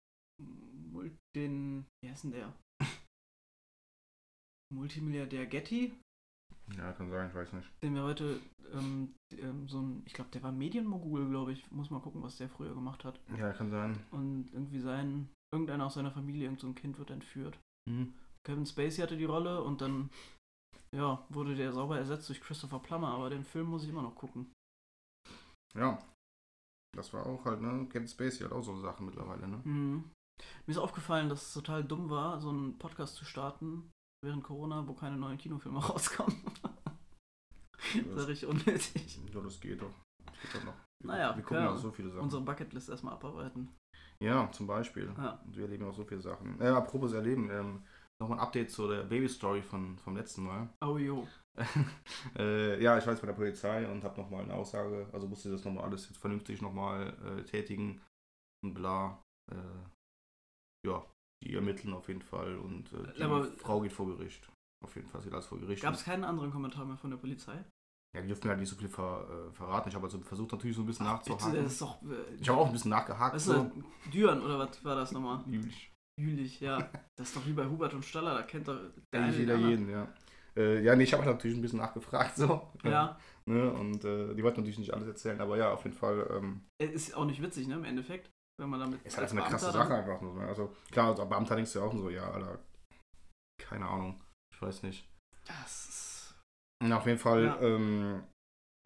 [1.36, 1.86] Den.
[2.02, 2.52] Wie heißt denn der?
[4.72, 5.92] Multimilliardär Getty,
[6.76, 7.68] Ja, kann sein, ich weiß nicht.
[7.82, 8.40] den wir heute.
[8.72, 10.02] Ähm, ähm, so ein.
[10.06, 11.70] Ich glaube, der war Medienmogul, glaube ich.
[11.70, 13.20] Muss mal gucken, was der früher gemacht hat.
[13.36, 13.98] Ja, kann sein.
[14.10, 15.28] Und irgendwie sein.
[15.52, 17.58] Irgendeiner aus seiner Familie, irgend so ein Kind wird entführt.
[17.88, 18.14] Hm.
[18.46, 20.10] Kevin Spacey hatte die Rolle und dann.
[20.94, 24.14] Ja, wurde der sauber ersetzt durch Christopher Plummer, aber den Film muss ich immer noch
[24.14, 24.52] gucken.
[25.74, 25.98] Ja.
[26.94, 27.86] Das war auch halt, ne?
[27.90, 29.60] Kevin Spacey hat auch so Sachen mittlerweile, ne?
[29.64, 30.10] Mhm.
[30.66, 33.90] Mir ist aufgefallen, dass es total dumm war, so einen Podcast zu starten
[34.24, 36.36] während Corona, wo keine neuen Kinofilme rauskommen.
[37.94, 39.20] Das ist richtig unnötig.
[39.32, 39.94] Ja, das geht doch.
[40.24, 40.74] Das geht doch noch.
[41.04, 41.72] Naja, wir gucken ja.
[41.72, 42.22] auch so viele Sachen.
[42.22, 43.68] Unsere Bucketlist erstmal abarbeiten.
[44.20, 45.12] Ja, zum Beispiel.
[45.16, 45.40] Ja.
[45.44, 46.60] Und wir erleben auch so viele Sachen.
[46.60, 47.82] Äh, apropos erleben, ähm,
[48.20, 50.68] nochmal ein Update zu der Baby-Story von, vom letzten Mal.
[50.80, 51.26] Oh jo.
[52.38, 55.50] äh, ja, ich war jetzt bei der Polizei und habe nochmal eine Aussage, also musste
[55.50, 58.00] das nochmal alles jetzt vernünftig nochmal äh, tätigen
[58.64, 59.22] und bla.
[59.50, 61.04] Äh, ja,
[61.42, 64.48] die ermitteln auf jeden Fall und äh, die Aber- Frau geht vor Gericht.
[64.84, 65.82] Auf jeden Fall, sie alles vor Gericht.
[65.82, 67.64] Gab es keinen anderen Kommentar mehr von der Polizei?
[68.14, 69.88] Ja, die dürfen halt nicht so viel ver, äh, verraten.
[69.88, 71.62] Ich habe also versucht natürlich so ein bisschen Bitte, nachzuhaken.
[71.64, 72.02] das ist doch.
[72.02, 73.34] Äh, Ich habe auch ein bisschen nachgehakt.
[73.34, 73.70] Was ist so.
[74.12, 75.42] Düren oder was war das nochmal?
[75.46, 75.90] Jülich.
[76.20, 76.78] Jülich, ja.
[77.16, 78.78] Das ist doch wie bei Hubert und Staller, da kennt doch
[79.14, 80.08] der eine jeder jeden, ja.
[80.56, 82.68] Äh, ja, nee, ich habe halt natürlich ein bisschen nachgefragt, so.
[82.84, 83.72] Ja, Ne?
[83.72, 87.16] Und äh, die wollten natürlich nicht alles erzählen, aber ja, auf jeden Fall ähm, ist
[87.16, 89.02] auch nicht witzig, ne, im Endeffekt, wenn man damit.
[89.02, 90.34] ist halt als eine krasse Sache einfach nur.
[90.34, 90.46] Ne?
[90.46, 92.60] Also klar, als Beamter denkst du ja auch so, ja, Alter,
[93.58, 94.22] keine Ahnung,
[94.54, 95.08] ich weiß nicht.
[95.46, 96.11] Das ist.
[96.82, 97.60] Na, auf jeden Fall, Ja.
[97.60, 98.22] ähm,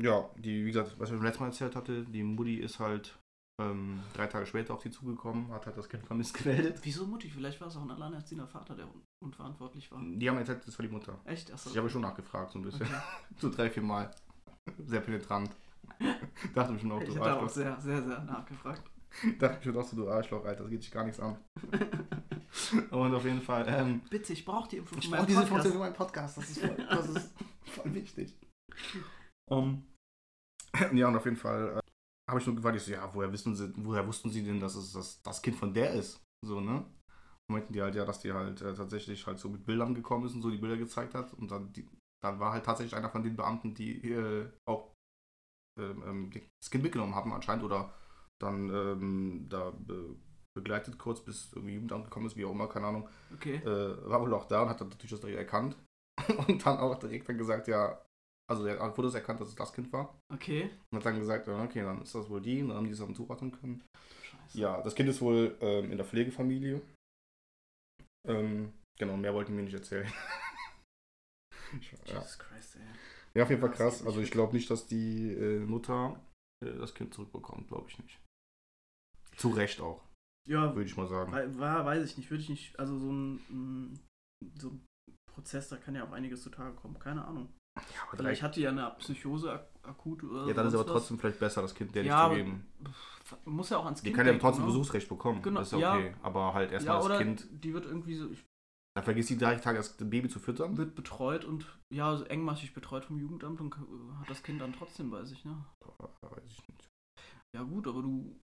[0.03, 3.19] ja, die, wie gesagt, was ich beim letzten Mal erzählt hatte, die Mutti ist halt
[3.63, 6.79] ähm, drei Tage später auf sie zugekommen, hat halt das Kind vermisst gemeldet.
[6.83, 7.31] Wieso Mutti?
[7.31, 10.01] Vielleicht war es auch ein alleinerziehender Vater, der un unverantwortlich war.
[10.05, 11.19] Die haben erzählt, das war die Mutter.
[11.25, 11.51] Echt?
[11.53, 11.71] Achso.
[11.71, 12.83] Ich habe schon nachgefragt, so ein bisschen.
[12.87, 12.95] Okay.
[13.39, 14.11] So drei, vier Mal.
[14.85, 15.51] Sehr penetrant.
[16.55, 17.49] Dachte mir schon auch, Ich du hätte auch Arschloch.
[17.49, 18.83] sehr, sehr, sehr nachgefragt.
[19.39, 21.39] Dachte mir schon auch so, du Arschloch, Alter, das geht dich gar nichts an.
[22.91, 25.41] Und auf jeden Fall, ähm, Bitte, ich brauche die Info ich brauche diese.
[25.43, 27.31] Information für meinen Podcast, das ist das ist
[27.67, 28.37] voll wichtig.
[29.51, 29.87] Um,
[30.93, 31.81] ja, und auf jeden Fall äh,
[32.31, 34.75] habe ich nur gefragt, ich so, ja, woher, wissen sie, woher wussten sie denn, dass
[34.75, 36.21] es das, das Kind von der ist?
[36.45, 36.79] So, ne?
[37.49, 40.27] Und meinten die halt, ja, dass die halt äh, tatsächlich halt so mit Bildern gekommen
[40.27, 41.33] ist und so die Bilder gezeigt hat.
[41.35, 41.89] Und dann, die,
[42.23, 44.95] dann war halt tatsächlich einer von den Beamten, die äh, auch
[45.79, 47.95] ähm, ähm, das Kind mitgenommen haben anscheinend oder
[48.41, 50.17] dann ähm, da be
[50.57, 53.57] begleitet kurz, bis irgendwie Jugendamt gekommen ist, wie auch immer, keine Ahnung Okay.
[53.57, 55.77] äh, war wohl auch da und hat dann natürlich das direkt erkannt.
[56.49, 58.03] Und dann auch direkt dann gesagt, ja,
[58.49, 60.21] also er hat Fotos erkannt, dass es das Kind war.
[60.33, 60.71] Okay.
[60.91, 62.63] Und hat dann gesagt, ja, okay, dann ist das wohl die.
[62.63, 63.85] Und dann haben die es dann zuordnen können.
[64.23, 64.59] Scheiße.
[64.59, 66.81] Ja, das Kind ist wohl ähm, in der Pflegefamilie.
[68.29, 70.07] Ähm, genau, mehr wollten wir nicht erzählen.
[72.07, 72.15] ja.
[72.15, 72.83] Jesus Christ, ey.
[73.35, 74.05] ja, auf jeden Fall krass.
[74.07, 76.21] Also ich glaube nicht, dass die äh, Mutter
[76.65, 78.21] äh, das Kind zurückbekommt, glaube ich nicht.
[79.37, 80.03] Zu Recht auch,
[80.49, 81.33] Ja, würde ich mal sagen.
[81.59, 84.01] War, weiß ich nicht, würde ich nicht, also so ein,
[84.59, 84.87] so ein
[85.37, 87.53] Prozess, da kann ja auch einiges zutage kommen, keine Ahnung.
[87.79, 87.83] Ja,
[88.17, 90.93] Vielleicht hat die ja eine Psychose ak akut oder ja, dann ist aber was.
[90.93, 92.67] trotzdem vielleicht besser, das Kind der Ja, nicht zu geben.
[93.45, 94.71] Muss ja auch ans Die Kind kann ja denken, trotzdem ne?
[94.71, 95.43] Besuchsrecht bekommen.
[95.43, 95.95] Genau, Das ist ja ja.
[95.99, 96.15] okay.
[96.23, 97.47] Aber halt erstmal Ja, das Kind.
[97.51, 98.45] die wird irgendwie so, ich-
[98.97, 100.77] Da vergisst die drei Tage das Baby zu füttern.
[100.79, 104.73] wird betreut und ja, so engmaschig betreut vom Jugendamt und äh, hat das Kind dann
[104.73, 105.63] trotzdem bei sich, ne?
[106.23, 106.89] Weiß ich nicht.
[107.55, 108.41] Ja gut, aber du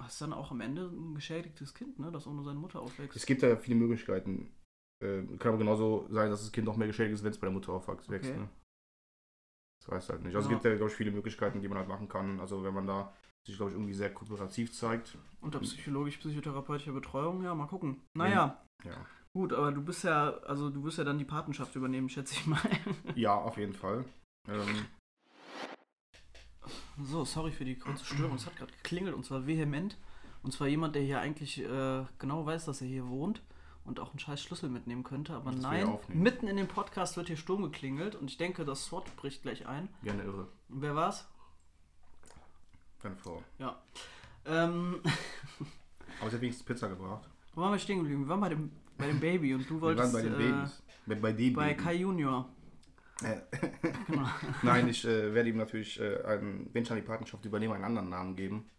[0.00, 2.12] hast dann auch am Ende ein geschädigtes Kind, ne?
[2.12, 3.16] Das ohne seine Mutter aufwächst.
[3.16, 4.54] Es gibt ja viele Möglichkeiten.
[5.02, 7.46] Äh, kann aber genauso sein, dass das Kind noch mehr geschädigt ist, wenn es bei
[7.46, 8.08] der Mutter aufwächst.
[8.10, 8.36] Okay.
[8.38, 8.48] Ne?
[9.80, 10.36] Das weiß halt nicht.
[10.36, 10.56] Also Ja.
[10.56, 12.38] es gibt ja, glaube ich, viele Möglichkeiten, die man halt machen kann.
[12.40, 13.14] Also wenn man da
[13.46, 15.16] sich, glaube ich, irgendwie sehr kooperativ zeigt.
[15.40, 18.02] Unter psychologisch-psychotherapeutischer Betreuung, ja, mal gucken.
[18.14, 19.06] Naja, Ja.
[19.32, 22.46] gut, aber du bist ja, also du wirst ja dann die Patenschaft übernehmen, schätze ich
[22.46, 22.60] mal.
[23.16, 24.04] Ja, auf jeden Fall.
[24.48, 24.86] Ähm,
[27.02, 28.36] So, sorry für die kurze Störung.
[28.36, 29.96] Es hat gerade geklingelt und zwar vehement.
[30.42, 33.42] Und zwar jemand, der hier eigentlich äh, genau weiß, dass er hier wohnt
[33.90, 35.34] und auch einen scheiß Schlüssel mitnehmen könnte.
[35.34, 38.84] Aber Das nein, mitten in dem Podcast wird hier Sturm geklingelt und ich denke, das
[38.84, 39.88] SWAT bricht gleich ein.
[40.04, 40.46] gerne irre.
[40.68, 41.28] Und wer war's?
[43.02, 43.42] Keine Frau.
[44.46, 45.00] Ähm,
[46.20, 47.28] Aber sie hat wenigstens Pizza gebracht.
[47.54, 48.22] wo waren wir stehen geblieben?
[48.22, 50.52] Wir waren bei dem, bei dem Baby und du Wir wolltest waren bei den äh,
[50.52, 50.82] Babys.
[51.06, 51.82] Bei, bei dem bei Baby.
[51.82, 52.48] Kai Junior.
[53.22, 53.40] Äh,
[54.06, 54.28] Genau.
[54.62, 57.84] Nein, ich äh, werde ihm natürlich, äh, einen, wenn ich an die Patenschaft übernehme, einen
[57.84, 58.70] anderen Namen geben.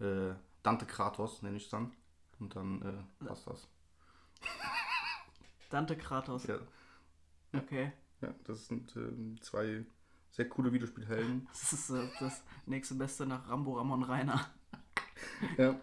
[0.00, 1.92] Äh, Dante Kratos nenne ich es dann.
[2.40, 3.68] Und dann äh, passt das.
[5.70, 6.46] Dante Kratos.
[6.46, 6.58] Ja,
[7.54, 7.92] Okay.
[8.20, 9.84] ja das sind ähm, zwei
[10.30, 11.46] sehr coole Videospielhelden.
[11.52, 14.46] Das ist äh, das nächste Beste nach Rambo Ramon Rainer.
[15.58, 15.74] ja,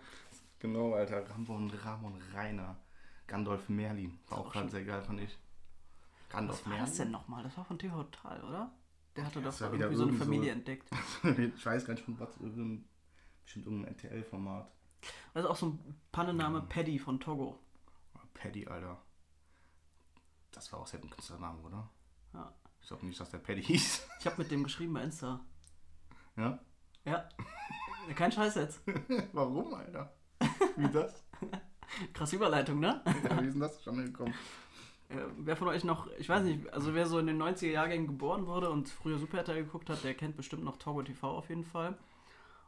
[0.59, 1.29] genau, Alter.
[1.29, 2.77] Ramon, Ramon Rainer.
[3.27, 4.19] Gandalf Merlin.
[4.29, 5.35] War auch ganz sehr geil, fand ich.
[6.29, 7.43] Gandalf Was war das denn nochmal?
[7.43, 8.71] Das war von TV Total, oder?
[9.15, 10.89] Der hatte doch wieder irgendwie so eine irgend so- Familie entdeckt.
[11.55, 12.29] ich weiß gar nicht von was.
[12.37, 12.87] Irgendein,
[13.43, 14.69] bestimmt irgendein RTL-Format.
[15.33, 17.59] Ist auch so ein Pannenname Paddy von Togo.
[18.35, 19.01] Paddy, Alter.
[20.51, 21.89] Das war auch selbst ein Künstlername, oder?
[22.33, 22.53] Ja.
[22.79, 24.07] Ich glaube nicht, dass der Paddy hieß.
[24.19, 25.43] Ich habe mit dem geschrieben bei Insta.
[26.37, 26.59] Ja?
[27.03, 27.27] Ja.
[28.13, 28.81] Kein Scheiß jetzt.
[29.33, 30.13] Warum, Alter?
[30.75, 31.23] Wie das?
[32.13, 33.01] Krasse Überleitung, ne?
[33.05, 34.33] Ja, wie ist denn das schon gekommen?
[35.09, 38.07] Äh, wer von euch noch, ich weiß nicht, also wer so in den 90er Jahrgängen
[38.07, 41.49] geboren wurde und früher Super RTL geguckt hat, der kennt bestimmt noch Togo TV auf
[41.49, 41.97] jeden Fall.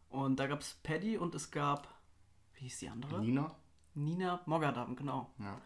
[0.09, 1.87] Und da gab es Paddy und es gab,
[2.55, 3.19] wie hieß die andere?
[3.21, 3.55] Nina?
[3.97, 5.31] Nina Mogadam, genau.
[5.39, 5.57] Ja.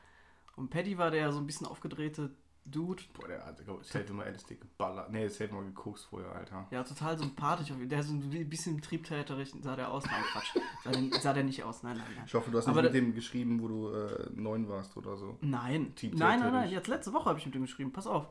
[0.56, 2.32] Und Paddy war der so ein bisschen aufgedrehte
[2.64, 3.02] Dude.
[3.14, 5.10] Boah, der hat, glaub ich, safe immer LSD geballert.
[5.12, 6.68] Nee, safe immer gekokst vorher, Alter.
[6.70, 7.74] Ja, total sympathisch.
[7.76, 10.06] Der so ein bisschen triebtäterig sah der aus.
[10.06, 10.56] Nein, Quatsch.
[10.84, 11.82] Sah der, sah der nicht aus.
[11.82, 12.24] Nein, nein, nein.
[12.28, 14.96] Ich hoffe, du hast nicht Aber mit der- dem geschrieben, wo du äh, neun warst
[14.96, 15.38] oder so.
[15.42, 15.94] Nein.
[16.04, 16.70] Nein, nein, nein.
[16.70, 17.92] Jetzt letzte Woche habe ich mit dem geschrieben.
[17.94, 18.28] Pass auf.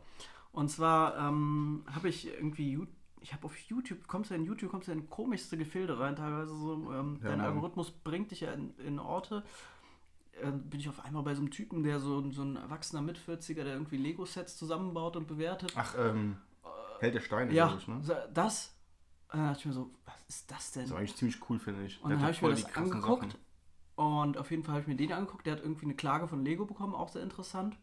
[0.53, 2.87] Und zwar ähm, habe ich irgendwie,
[3.21, 6.55] ich habe auf YouTube, kommst du in YouTube, kommst du in komischste Gefilde rein, teilweise
[6.55, 7.47] so, ähm, Ja, dein Mann.
[7.49, 9.43] Algorithmus bringt dich ja in, in Orte.
[10.43, 13.65] Äh, bin ich auf einmal bei so einem Typen, der so, so ein erwachsener Mit-40er,
[13.65, 15.73] der irgendwie Lego-Sets zusammenbaut und bewertet.
[15.77, 16.37] Ach, ähm,
[17.01, 18.01] Held der Steine, ja, ich, ne?
[18.35, 18.75] das.
[19.33, 20.83] Und dann dachte ich mir so, was ist das denn?
[20.83, 22.03] Das ist eigentlich ziemlich cool, finde ich.
[22.03, 23.33] Und Der dann habe ich mir das angeguckt.
[23.33, 23.45] Sachen.
[23.97, 25.47] Und auf jeden Fall habe ich mir den angeguckt.
[25.47, 27.77] Der hat irgendwie eine Klage von Lego bekommen, auch sehr interessant.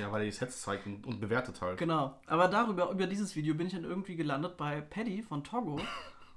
[0.00, 1.78] Ja, weil er die Sets zeigt und, und bewertet halt.
[1.78, 2.18] Genau.
[2.26, 5.80] Aber darüber, über dieses Video bin ich dann irgendwie gelandet bei Paddy von Togo.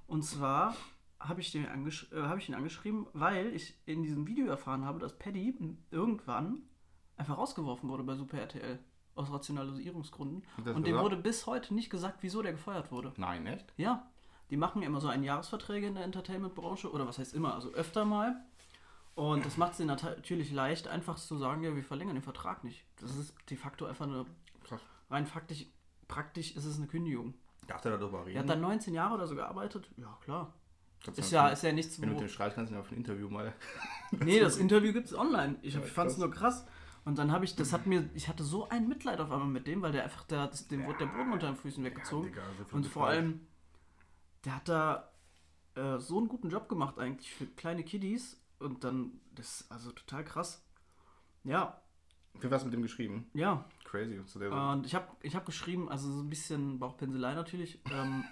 [0.08, 0.76] Und zwar
[1.28, 4.86] habe ich, den angesch äh, hab ich ihn angeschrieben, weil ich in diesem Video erfahren
[4.86, 5.58] habe, dass Paddy
[5.92, 6.64] irgendwann
[7.18, 8.80] einfach rausgeworfen wurde bei Super RTL.
[9.16, 10.44] Aus Rationalisierungsgründen.
[10.58, 13.14] Er das Und dem wurde bis heute nicht gesagt, wieso der gefeuert wurde.
[13.16, 13.72] Nein, echt?
[13.78, 14.12] Ja,
[14.50, 18.44] die machen immer so Einjahresverträge in der Entertainment-Branche oder was heißt immer, also öfter mal.
[19.14, 22.24] Und das macht es ihnen nat- natürlich leicht, einfach zu sagen, ja, wir verlängern den
[22.24, 22.84] Vertrag nicht.
[23.00, 24.26] Das ist de facto einfach eine,
[24.66, 24.82] Krass.
[25.10, 25.66] rein faktisch,
[26.10, 27.36] praktisch ist es eine Kündigung.
[27.68, 28.40] Darf der darüber Er reden?
[28.40, 29.90] hat dann 19 Jahre oder so gearbeitet.
[29.96, 30.54] Ja, klar.
[31.06, 32.92] Kannst Ist ja, ist ja nichts, Wenn du mit dem Streit kannst du ihn auf
[32.92, 33.54] ein Interview mal.
[34.12, 35.58] Nee, das Interview gibt es online.
[35.62, 36.66] Ich, Ja, ich fand es nur krass.
[37.04, 39.68] Und dann habe ich, das hat mir, ich hatte so ein Mitleid auf einmal mit
[39.68, 42.26] dem, weil der einfach, der, das, dem wurde der Boden unter den Füßen weggezogen.
[42.28, 43.46] Digga, so viel Und vor allem,
[44.44, 45.12] der hat da
[45.76, 48.42] äh, so einen guten Job gemacht eigentlich für kleine Kiddies.
[48.58, 50.66] Und dann, das ist also total krass.
[51.44, 51.80] Ja,
[52.40, 53.30] Wie hast du mit dem geschrieben?
[53.34, 53.66] ja.
[53.84, 54.20] Crazy.
[54.26, 54.40] So.
[54.40, 58.26] Und ich habe ich hab geschrieben, also so ein bisschen Bauchpinselei natürlich, ähm,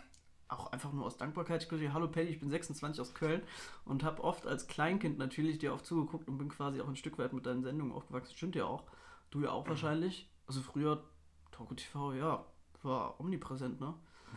[0.54, 1.63] auch einfach nur aus Dankbarkeit.
[1.63, 3.42] Ich geschrieben, hallo Paddy, ich bin 26 aus Köln
[3.86, 7.18] und habe oft als Kleinkind natürlich dir oft zugeguckt und bin quasi auch ein Stück
[7.18, 8.36] weit mit deinen Sendungen aufgewachsen.
[8.36, 8.84] Stimmt ja auch.
[9.32, 10.30] Du ja auch wahrscheinlich.
[10.48, 11.04] Also früher,
[11.52, 12.46] Togo TV, ja,
[12.84, 13.94] war omnipräsent, ne?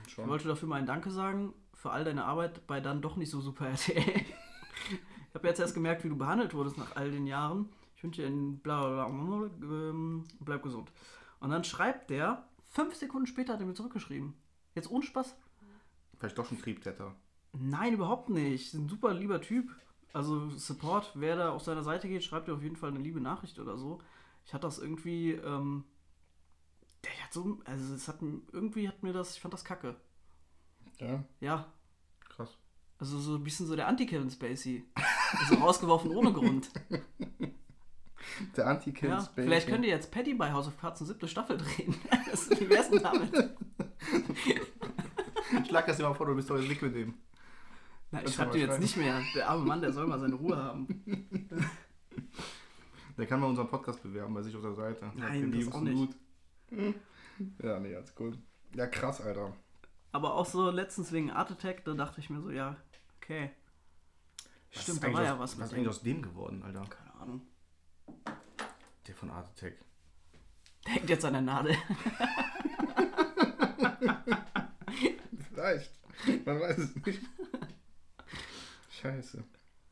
[0.06, 0.28] Ich Schon.
[0.28, 3.40] wollte dafür mal ein Danke sagen für all deine Arbeit bei dann doch nicht so
[3.40, 4.02] super RTL.
[4.02, 7.70] ich habe jetzt erst gemerkt, wie du behandelt wurdest nach all den Jahren.
[7.96, 10.90] Ich wünsche dir einen bla bla bla, ähm, bleib gesund.
[11.40, 14.34] Und dann schreibt der, fünf Sekunden später hat er mir zurückgeschrieben.
[14.74, 15.36] Jetzt ohne Spaß.
[16.18, 17.14] Vielleicht doch schon Triebtäter.
[17.52, 18.74] Nein, überhaupt nicht.
[18.74, 19.70] Ein super lieber Typ.
[20.12, 23.20] Also Support, wer da auf seiner Seite geht, schreibt dir auf jeden Fall eine liebe
[23.20, 24.00] Nachricht oder so.
[24.46, 25.84] Ich hatte das irgendwie, ähm,
[27.04, 29.96] der hat so, also es hat irgendwie hat mir das, ich fand das kacke.
[30.98, 31.72] Ja, Ja,
[32.20, 32.56] krass.
[32.98, 34.84] Also so ein bisschen so der Anti-Kevin Spacey.
[35.48, 36.70] so rausgeworfen ohne Grund.
[38.56, 41.58] Der Anti-Kill Ja, vielleicht könnt ihr jetzt Paddy bei House of Cards eine siebte Staffel
[41.58, 41.94] drehen.
[42.30, 43.32] Das, wie wär's denn damit?
[45.76, 47.14] Schlag das dir mal vor, du bist doch jetzt mit dem.
[48.10, 49.20] Na, ich schreib dir jetzt nicht mehr.
[49.34, 51.04] Der arme Mann, der soll mal seine Ruhe haben.
[53.18, 55.10] Der kann mal unseren Podcast bewerben bei sich auf der Seite.
[55.14, 55.96] Nein, das auch nicht.
[55.96, 56.94] gut.
[57.62, 58.36] Ja, nee, alles cool.
[58.74, 59.56] Ja, krass, Alter.
[60.12, 62.76] Aber auch so letztens wegen Art Attack, da dachte ich mir so, ja,
[63.16, 63.52] okay.
[64.74, 66.84] Was Stimmt, da war ja was Was ist eigentlich aus dem geworden, Alter?
[66.90, 67.42] Keine Ahnung.
[69.06, 69.78] Der von Art Attack.
[70.84, 71.74] Der hängt jetzt an der Nadel.
[75.66, 76.46] Vielleicht.
[76.46, 77.20] Man weiß es nicht.
[78.90, 79.44] Scheiße.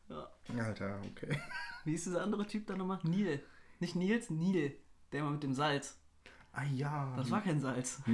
[0.09, 0.29] Ja.
[0.59, 1.39] Alter, okay.
[1.85, 3.01] Wie ist dieser andere Typ da nochmal?
[3.03, 3.43] Neil.
[3.81, 4.77] Nicht Nils, Neil.
[5.13, 5.99] Der immer mit dem Salz.
[6.53, 7.15] Ah ja.
[7.17, 8.03] Das war kein Salz.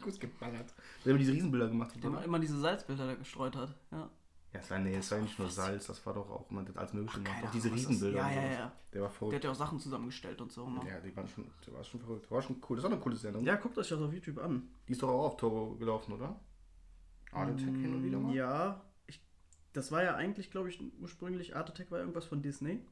[0.00, 0.74] gut geballert.
[1.04, 2.24] Der immer diese Riesenbilder gemacht hat, Der oder?
[2.24, 3.74] immer diese Salzbilder da gestreut hat.
[3.90, 4.10] Ja.
[4.52, 6.62] Ja, es war, nee, es war ja nicht nur Salz, das war doch auch immer
[6.62, 7.44] das als möglich gemacht.
[7.44, 8.18] Auch diese Riesenbilder.
[8.18, 8.72] Ja, ja, ja.
[8.92, 10.68] Der war Der hat ja auch Sachen zusammengestellt und so.
[10.68, 10.80] Ne?
[10.86, 12.30] Ja, die waren schon, der war schon verrückt.
[12.30, 12.76] War schon cool.
[12.76, 13.44] Das auch eine coole Sendung.
[13.44, 14.68] Ja, guckt euch das auf YouTube an.
[14.86, 16.38] Die ist doch auch auf Toro gelaufen, oder?
[17.32, 18.30] Art Attack hin und wieder mal.
[18.30, 19.24] Mm, Ja, ich,
[19.72, 22.84] das war ja eigentlich, glaube ich, ursprünglich Art Attack war irgendwas von Disney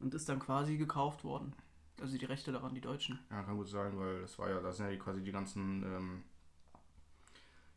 [0.00, 1.54] und ist dann quasi gekauft worden.
[2.00, 3.20] Also die Rechte daran, die Deutschen.
[3.30, 6.24] Ja, kann gut sein, weil das war ja, das sind ja quasi die ganzen, ähm,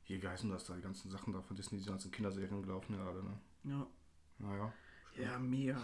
[0.07, 2.95] hier, wie heißen das da, die ganzen Sachen da von Disney, die ganzen Kinderserien gelaufen
[2.95, 3.39] ja alle, ne?
[3.65, 3.87] Ja.
[4.39, 4.73] Naja.
[5.17, 5.81] Ja, mega.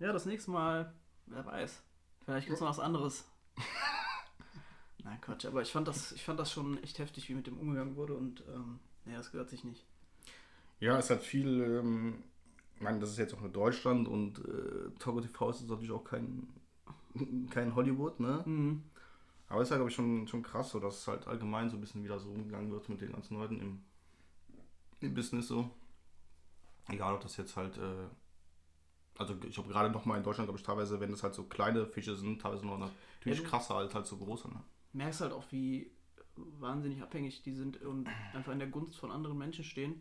[0.00, 0.92] Ja, das nächste Mal,
[1.26, 1.82] wer weiß.
[2.24, 3.24] Vielleicht gibt es noch was anderes.
[5.04, 7.58] Nein, Quatsch, aber ich fand das, ich fand das schon echt heftig, wie mit dem
[7.58, 9.84] umgegangen wurde und ähm, nee, das gehört sich nicht.
[10.80, 12.24] Ja, es hat viel, ähm,
[12.74, 16.04] ich meine, das ist jetzt auch nur Deutschland und äh, Togo TV ist natürlich auch
[16.04, 16.48] kein,
[17.50, 18.42] kein Hollywood, ne?
[18.44, 18.82] Mhm.
[19.54, 21.76] Aber es ist ja, glaube ich, schon, schon krass, so, dass es halt allgemein so
[21.76, 23.84] ein bisschen wieder so umgegangen wird mit den ganzen Leuten im,
[25.00, 25.70] im Business so.
[26.88, 28.08] Egal, ob das jetzt halt, äh,
[29.18, 31.44] also ich habe gerade noch mal in Deutschland, glaube ich, teilweise, wenn das halt so
[31.44, 34.62] kleine Fische sind, teilweise noch natürlich Ja, krasser als halt so große, ne?
[34.92, 35.90] merkst halt auch, wie
[36.36, 40.00] wahnsinnig abhängig die sind und einfach in der Gunst von anderen Menschen stehen.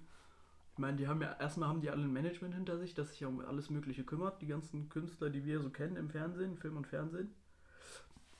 [0.73, 3.21] Ich meine, die haben ja, erstmal haben die alle ein Management hinter sich, das sich
[3.21, 6.77] ja um alles Mögliche kümmert, die ganzen Künstler, die wir so kennen im Fernsehen, Film
[6.77, 7.33] und Fernsehen.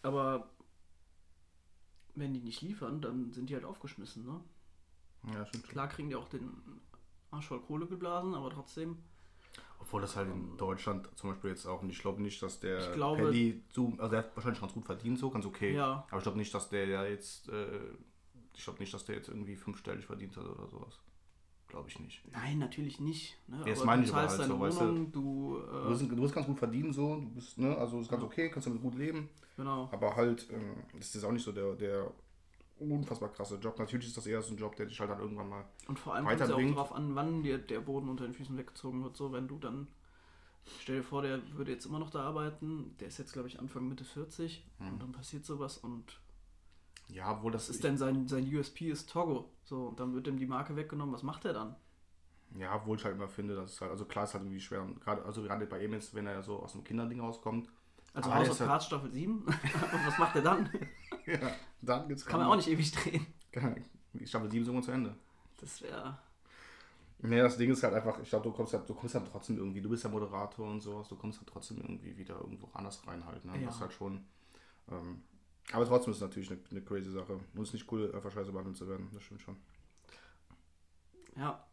[0.02, 0.50] Aber
[2.16, 4.40] wenn die nicht liefern, dann sind die halt aufgeschmissen, ne?
[5.34, 5.68] Ja, stimmt.
[5.70, 6.50] Klar kriegen die auch den
[7.32, 8.98] Arsch voll Kohle geblasen, aber trotzdem.
[9.80, 12.80] Obwohl das halt in Deutschland zum Beispiel jetzt auch, und ich glaube nicht, dass der
[12.80, 15.74] Ich glaube- Paddy so, also der hat wahrscheinlich ganz gut verdient, so, ganz okay.
[15.76, 16.06] Ja.
[16.10, 17.80] Aber ich glaube nicht, dass der ja jetzt, äh,
[18.56, 21.00] ich glaube nicht, dass der jetzt irgendwie fünfstellig verdient hat oder sowas.
[21.74, 22.22] Glaube ich nicht.
[22.32, 23.36] Nein, natürlich nicht.
[23.48, 23.58] Ne?
[23.60, 24.86] Ja, das meine du ich aber halt deine so, weißt du.
[24.88, 28.10] Wohnung, du, Du äh, du wirst ganz gut verdienen so, du bist, ne, also ist
[28.10, 29.30] ganz okay, kannst damit gut leben.
[29.58, 29.90] genau.
[29.92, 32.12] Aber halt, ähm, das ist auch nicht so der, der
[32.80, 33.78] unfassbar krasse Job.
[33.80, 35.66] Natürlich ist das eher so ein Job, der dich halt dann irgendwann mal.
[35.88, 38.34] Und vor allem kommt es ja auch darauf an, wann dir der Boden unter den
[38.34, 39.16] Füßen weggezogen wird.
[39.18, 39.88] So, wenn du dann,
[40.82, 43.60] stell dir vor, der würde jetzt immer noch da arbeiten, der ist jetzt, glaube ich,
[43.60, 44.94] Anfang Mitte 40 Hm.
[44.94, 46.20] und dann passiert sowas und
[47.14, 49.52] Ja, obwohl das was ist denn sein, sein USP ist Togo.
[49.64, 51.76] So, und dann wird ihm die Marke weggenommen, was macht er dann?
[52.56, 54.82] Ja, obwohl ich halt immer finde, dass es halt, also klar ist halt irgendwie schwer.
[54.82, 57.70] Und gerade, also gerade bei ihm ist, wenn er so aus dem Kinderding rauskommt.
[58.14, 59.44] Also House of halt- Cards Staffel 7?
[59.44, 59.54] und
[60.06, 60.70] was macht er dann?
[61.26, 61.40] ja,
[61.82, 63.26] dann geht's Kann man auch nicht ewig drehen.
[64.14, 65.16] Ich Staffel 7 ist irgendwann zu Ende.
[65.60, 66.18] Das wäre.
[67.20, 69.58] Nee, das Ding ist halt einfach, ich glaube, du kommst halt, du kommst halt trotzdem
[69.58, 73.06] irgendwie, du bist ja Moderator und sowas, du kommst halt trotzdem irgendwie wieder irgendwo anders
[73.08, 73.46] rein halt.
[73.46, 73.60] Ne?
[73.60, 73.68] Ja.
[73.68, 74.26] Das ist halt schon.
[74.92, 75.24] Ähm,
[75.72, 77.34] aber trotzdem ist es natürlich eine, eine crazy Sache.
[77.34, 79.10] Und es ist nicht cool, einfach scheiße behandelt zu werden.
[79.14, 79.58] Das stimmt schon.
[81.36, 81.66] Ja,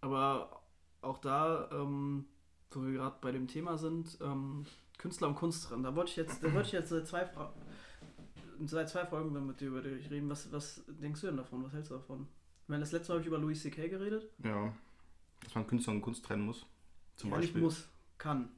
[0.00, 0.62] aber
[1.00, 2.26] auch da, ähm,
[2.70, 4.66] wo wir gerade bei dem Thema sind, ähm,
[4.98, 7.52] Künstler und Kunstrennen, da wollte ich jetzt, da wollte ich jetzt zwei Fra
[8.66, 10.28] seit zwei Folgen mit dir über dich reden.
[10.28, 11.64] Was, was denkst du denn davon?
[11.64, 12.26] Was hältst du davon?
[12.64, 13.88] Ich meine, das letzte Mal habe ich über Louis C.K.
[13.88, 14.28] geredet.
[14.42, 14.72] Ja.
[15.44, 16.66] Dass man Künstler und Kunst trennen muss.
[17.14, 17.62] Zum ja, nicht Beispiel.
[17.62, 18.48] muss, kann.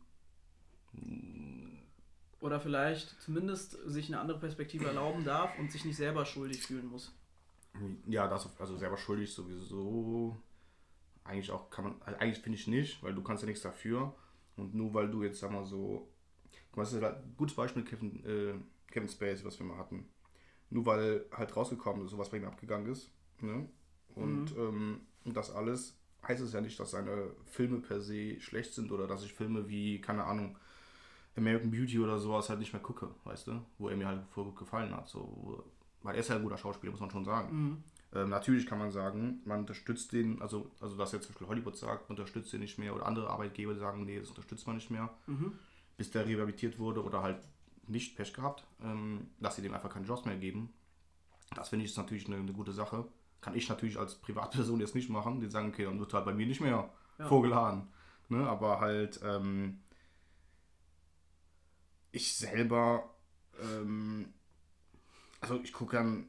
[2.40, 6.87] Oder vielleicht zumindest sich eine andere Perspektive erlauben darf und sich nicht selber schuldig fühlen
[6.87, 7.12] muss.
[8.07, 10.37] Ja, das also selber schuldig sowieso.
[11.22, 14.14] Eigentlich auch kann man, also eigentlich finde ich nicht, weil du kannst ja nichts dafür.
[14.57, 16.09] Und nur weil du jetzt, sag mal so,
[16.74, 18.55] das ist ein gutes Beispiel Kevin, äh,
[18.90, 20.09] Kevin Spacey, was wir mal hatten.
[20.70, 23.11] Nur weil halt rausgekommen ist, sowas bei ihm abgegangen ist.
[23.40, 23.68] Ne?
[24.14, 28.92] Und ähm, das alles heißt es ja nicht, dass seine Filme per se schlecht sind
[28.92, 30.57] oder dass ich Filme wie, keine Ahnung,
[31.37, 33.61] American Beauty oder sowas halt nicht mehr gucke, weißt du?
[33.79, 35.09] Wo er mir halt voll gut gefallen hat.
[35.09, 35.64] So,
[36.03, 37.83] weil er ist ja ein guter Schauspieler, muss man schon sagen.
[38.12, 41.77] Ähm, natürlich kann man sagen, man unterstützt den, also, also dass jetzt zum Beispiel Hollywood
[41.77, 45.09] sagt, unterstützt den nicht mehr oder andere Arbeitgeber sagen, nee, das unterstützt man nicht mehr,
[45.97, 47.38] bis der rehabilitiert wurde oder halt
[47.87, 50.73] nicht Pech gehabt, ähm, dass sie dem einfach keine Jobs mehr geben.
[51.55, 53.05] Das finde ich ist natürlich eine, eine gute Sache.
[53.40, 56.35] Kann ich natürlich als Privatperson jetzt nicht machen, die sagen, okay, dann wird halt bei
[56.35, 57.27] mir nicht mehr Ja.
[57.27, 57.88] vorgeladen.
[58.29, 58.49] Ne?
[58.49, 59.81] Aber halt, ähm,
[62.12, 63.09] ich selber,
[63.61, 64.33] ähm,
[65.40, 66.29] also ich gucke dann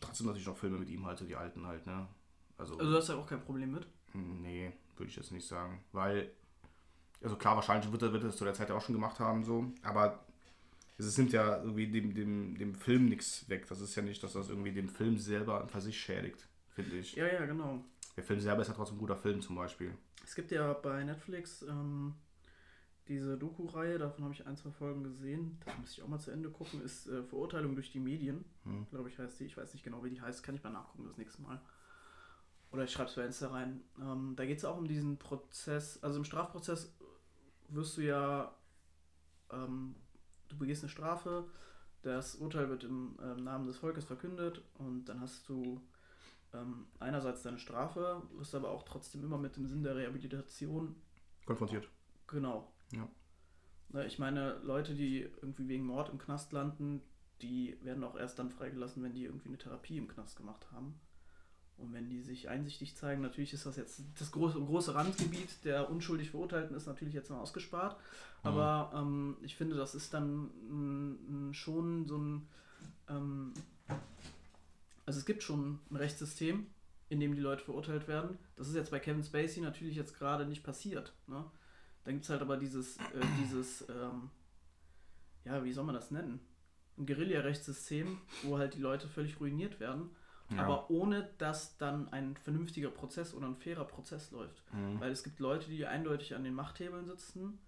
[0.00, 2.06] trotzdem natürlich noch Filme mit ihm halt, so die alten halt, ne?
[2.56, 3.86] Also, Also du hast ja auch kein Problem mit.
[4.14, 5.82] nee, würde ich jetzt nicht sagen.
[5.92, 6.30] Weil,
[7.22, 9.18] also klar, wahrscheinlich wird er, wird er es zu der Zeit ja auch schon gemacht
[9.20, 10.24] haben, so, aber
[10.98, 13.66] es nimmt ja irgendwie dem, dem, dem Film nichts weg.
[13.68, 17.14] Das ist ja nicht, dass das irgendwie den Film selber an sich schädigt, finde ich.
[17.14, 17.84] Ja, ja, genau.
[18.16, 19.96] Der Film selber ist ja trotzdem ein guter Film zum Beispiel.
[20.24, 22.14] Es gibt ja bei Netflix ähm,
[23.08, 25.58] diese Doku-Reihe, davon habe ich ein, zwei Folgen gesehen.
[25.64, 26.82] Das muss ich auch mal zu Ende gucken.
[26.82, 28.86] Ist äh, Verurteilung durch die Medien, Hm.
[28.90, 29.44] glaube ich, heißt die.
[29.44, 30.42] Ich weiß nicht genau, wie die heißt.
[30.42, 31.60] Kann ich mal nachgucken das nächste Mal.
[32.70, 33.82] Oder ich schreibe es bei Insta rein.
[33.98, 36.02] Ähm, da geht es auch um diesen Prozess.
[36.02, 36.92] Also im Strafprozess
[37.68, 38.54] wirst du ja,
[39.50, 39.94] ähm,
[40.48, 41.44] du begehst eine Strafe,
[42.02, 45.80] das Urteil wird im ähm, Namen des Volkes verkündet und dann hast du
[46.54, 50.94] ähm, einerseits deine Strafe, wirst aber auch trotzdem immer mit dem Sinn der Rehabilitation
[51.46, 51.88] Konfrontiert.
[52.26, 52.70] Genau.
[52.92, 53.08] Ja.
[53.90, 57.02] Na, Ich meine, Leute, die irgendwie wegen Mord im Knast landen,
[57.42, 61.00] die werden auch erst dann freigelassen, wenn die irgendwie eine Therapie im Knast gemacht haben.
[61.78, 65.88] Und wenn die sich einsichtig zeigen, natürlich ist das jetzt das große, große Randgebiet der
[65.88, 67.96] unschuldig Verurteilten ist natürlich jetzt mal ausgespart.
[68.42, 72.48] Aber ähm, ich finde, das ist dann schon so ein.
[73.08, 73.54] Ähm,
[75.06, 76.66] also es gibt schon ein Rechtssystem,
[77.08, 78.38] in dem die Leute verurteilt werden.
[78.56, 81.14] Das ist jetzt bei Kevin Spacey natürlich jetzt gerade nicht passiert.
[81.28, 81.44] Ne?
[82.08, 83.02] Dann gibt es halt aber dieses, äh,
[83.38, 84.30] dieses, ähm,
[85.44, 86.40] ja, wie soll man das nennen?
[86.96, 90.08] Ein Guerilla-Rechtssystem, wo halt die Leute völlig ruiniert werden,
[90.48, 90.62] Ja.
[90.64, 94.62] aber ohne dass dann ein vernünftiger Prozess oder ein fairer Prozess läuft.
[94.72, 94.98] Mhm.
[95.00, 97.58] Weil es gibt Leute, die eindeutig an den Machthebeln sitzen.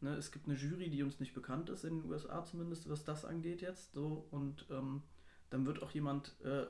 [0.00, 3.04] Ne, es gibt eine Jury, die uns nicht bekannt ist, in den USA zumindest, was
[3.04, 3.92] das angeht jetzt.
[3.92, 5.02] So, und ähm,
[5.50, 6.64] dann wird auch jemand äh,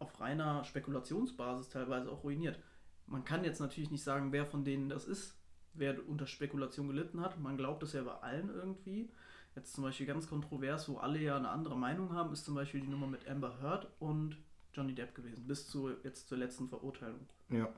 [0.00, 2.58] auf reiner Spekulationsbasis teilweise auch ruiniert.
[3.06, 5.38] Man kann jetzt natürlich nicht sagen, wer von denen das ist,
[5.74, 7.40] wer unter Spekulation gelitten hat.
[7.40, 9.10] Man glaubt es ja bei allen irgendwie.
[9.54, 12.80] Jetzt zum Beispiel ganz kontrovers, wo alle ja eine andere Meinung haben, ist zum Beispiel
[12.80, 14.38] die Nummer mit Amber Heard und
[14.72, 17.28] Johnny Depp gewesen, bis zu, jetzt zur letzten Verurteilung.
[17.50, 17.68] Ja.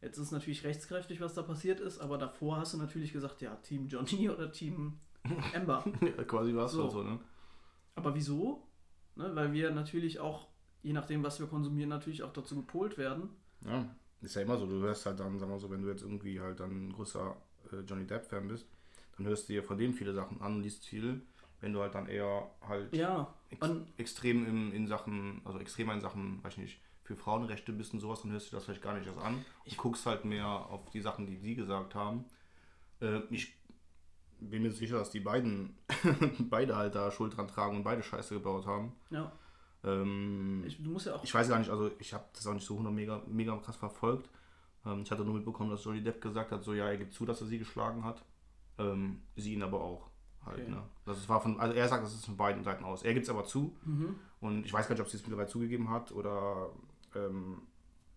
[0.00, 3.56] Jetzt ist natürlich rechtskräftig, was da passiert ist, aber davor hast du natürlich gesagt, ja,
[3.56, 5.00] Team Johnny oder Team
[5.54, 5.84] Amber.
[6.00, 6.88] ja quasi war es So.
[6.88, 7.18] so, ne?
[7.96, 8.68] Aber wieso?
[9.16, 10.46] Ne, weil wir natürlich auch,
[10.82, 13.30] je nachdem, was wir konsumieren, natürlich auch dazu gepolt werden.
[13.64, 14.66] Ja, ist ja immer so.
[14.66, 17.36] Du hörst halt dann, sagen wir so, wenn du jetzt irgendwie halt dann ein großer
[17.72, 18.66] äh, Johnny Depp-Fan bist,
[19.16, 21.22] dann hörst du dir von dem viele Sachen an, liest viel.
[21.60, 26.00] Wenn du halt dann eher halt Ja, ex extrem in, in Sachen, also extremer in
[26.00, 28.94] Sachen, weiß ich nicht, für Frauenrechte bist und sowas, dann hörst du das vielleicht gar
[28.94, 29.44] nicht erst an.
[29.64, 32.26] Ich guckst halt mehr auf die Sachen, die sie gesagt haben.
[33.00, 33.56] Äh, ich
[34.40, 35.76] bin mir sicher, dass die beiden
[36.38, 38.94] beide halt da Schuld dran tragen und beide Scheiße gebaut haben.
[39.10, 39.32] Ja.
[39.84, 41.24] Ähm, Ich, du musst ja auch.
[41.24, 43.76] ich weiß gar nicht, also ich habe das auch nicht so 100 mega, mega krass
[43.76, 44.28] verfolgt.
[44.84, 47.24] Ähm, ich hatte nur mitbekommen, dass Johnny Depp gesagt hat, so ja, er gibt zu,
[47.24, 48.24] dass er sie geschlagen hat.
[48.78, 50.08] Ähm, sie ihn aber auch.
[50.44, 50.70] Halt, Okay.
[50.70, 50.82] ne?
[51.04, 53.02] Das war von, also er sagt, das ist von beiden Seiten aus.
[53.02, 53.76] Er gibt es aber zu.
[53.84, 54.14] Mhm.
[54.40, 56.70] Und ich weiß gar nicht, ob sie es mittlerweile zugegeben hat oder
[57.14, 57.62] ähm,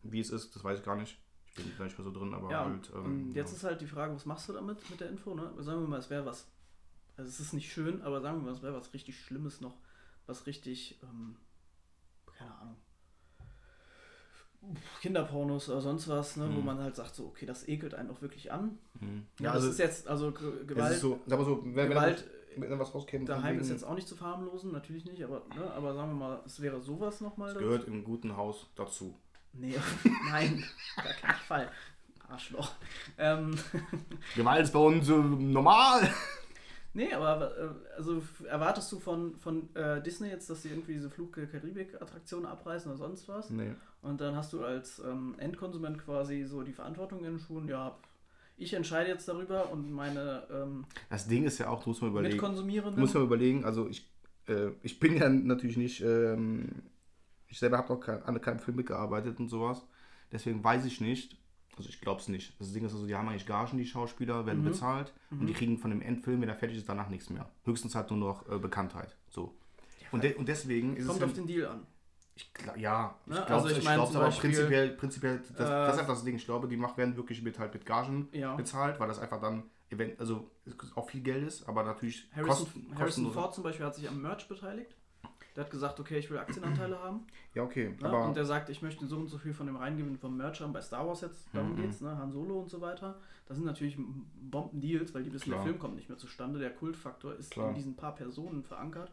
[0.04, 1.18] wie es ist, das weiß ich gar nicht.
[1.48, 2.92] Ich bin gar nicht mehr so drin, aber Ja, halt.
[2.96, 3.58] Ähm, jetzt ja.
[3.58, 5.34] ist halt die Frage, was machst du damit mit der Info?
[5.36, 5.52] Ne?
[5.60, 6.48] Sagen wir mal, es wäre was.
[7.18, 9.76] Also es ist nicht schön, aber sagen wir mal, es wäre was richtig Schlimmes noch,
[10.28, 11.36] was richtig, ähm,
[12.42, 12.76] keine Ahnung,
[15.02, 16.66] Kinderpornos oder sonst was, ne, wo Mhm.
[16.66, 18.78] man halt sagt, so, okay, das ekelt einen auch wirklich an.
[19.00, 19.26] Mhm.
[19.40, 22.80] Ja, Ja, das also ist jetzt, also Gewalt, ist so, so, wenn, Gewalt wenn, wenn
[22.80, 26.12] was rauskäme, daheim ist jetzt auch nicht zu verharmlosen, natürlich nicht, aber, ne, aber sagen
[26.12, 27.52] wir mal, es wäre sowas nochmal.
[27.52, 29.18] es gehört im guten Haus dazu.
[29.54, 29.76] Nee,
[30.30, 30.64] nein,
[30.98, 31.72] gar keinen Fall.
[32.28, 32.72] Arschloch.
[33.18, 33.54] Ähm,
[34.36, 36.08] Gewalt ist bei uns äh, normal.
[36.94, 41.10] Nee, aber äh, also erwartest du von, von äh, Disney jetzt, dass sie irgendwie diese
[41.10, 43.50] Flug der Karibik-Attraktion abreißen oder sonst was?
[43.50, 43.74] Nee.
[44.02, 47.98] Und dann hast du als ähm, Endkonsument quasi so die Verantwortung in den Schuhen, ja,
[48.58, 52.10] ich entscheide jetzt darüber und meine ähm, Das Ding ist ja auch, du musst mal
[52.10, 52.36] überlegen.
[52.36, 52.96] Mitkonsumierenden.
[52.96, 54.08] Du musst mal überlegen, also ich,
[54.48, 56.70] äh, ich bin ja natürlich nicht, ähm,
[57.48, 59.86] ich selber habe noch kein, an keinem Film mitgearbeitet und sowas.
[60.32, 61.38] Deswegen weiß ich nicht,
[61.78, 62.60] also ich glaube es nicht.
[62.60, 64.66] Das Ding ist also, die haben eigentlich Gagen, die Schauspieler, werden Mhm.
[64.70, 67.50] bezahlt und die kriegen von dem Endfilm, wenn er fertig ist, danach nichts mehr.
[67.66, 69.16] Höchstens halt nur noch äh, Bekanntheit.
[69.30, 69.56] So.
[70.12, 71.26] Und, de und deswegen ist Kommt es.
[71.26, 71.88] auf den Deal an.
[72.36, 75.48] Ich glaub, ja, ich Ne, glaube also ich ich zum aber Beispiel, prinzipiell, prinzipiell das,
[75.56, 76.36] das äh, ist einfach das Ding.
[76.36, 78.56] Ich glaube, die macht, werden wirklich mit, halt mit Gagen Ja.
[78.56, 80.50] bezahlt, weil das einfach dann, event also
[80.96, 83.32] auch viel Geld ist, aber natürlich Harrison, kosten- Harrison.
[83.34, 84.96] Ford zum Beispiel hat sich am Merch beteiligt.
[85.56, 87.22] Der hat gesagt, okay, ich will Aktienanteile haben.
[87.54, 87.94] Ja, okay.
[88.00, 88.10] Ne?
[88.24, 90.72] Und der sagt, ich möchte so und so viel von dem Reingewinn vom Merch haben.
[90.72, 91.82] Bei Star Wars jetzt, darum Mhm.
[91.82, 92.18] geht's, ne?
[92.18, 93.20] Han Solo und so weiter.
[93.46, 93.98] Das sind natürlich
[94.50, 95.66] Bomben-Deals, weil die wissen, der Klar.
[95.68, 96.60] Film kommt nicht mehr zustande.
[96.60, 97.68] Der Kultfaktor ist Klar.
[97.70, 99.12] in diesen paar Personen verankert.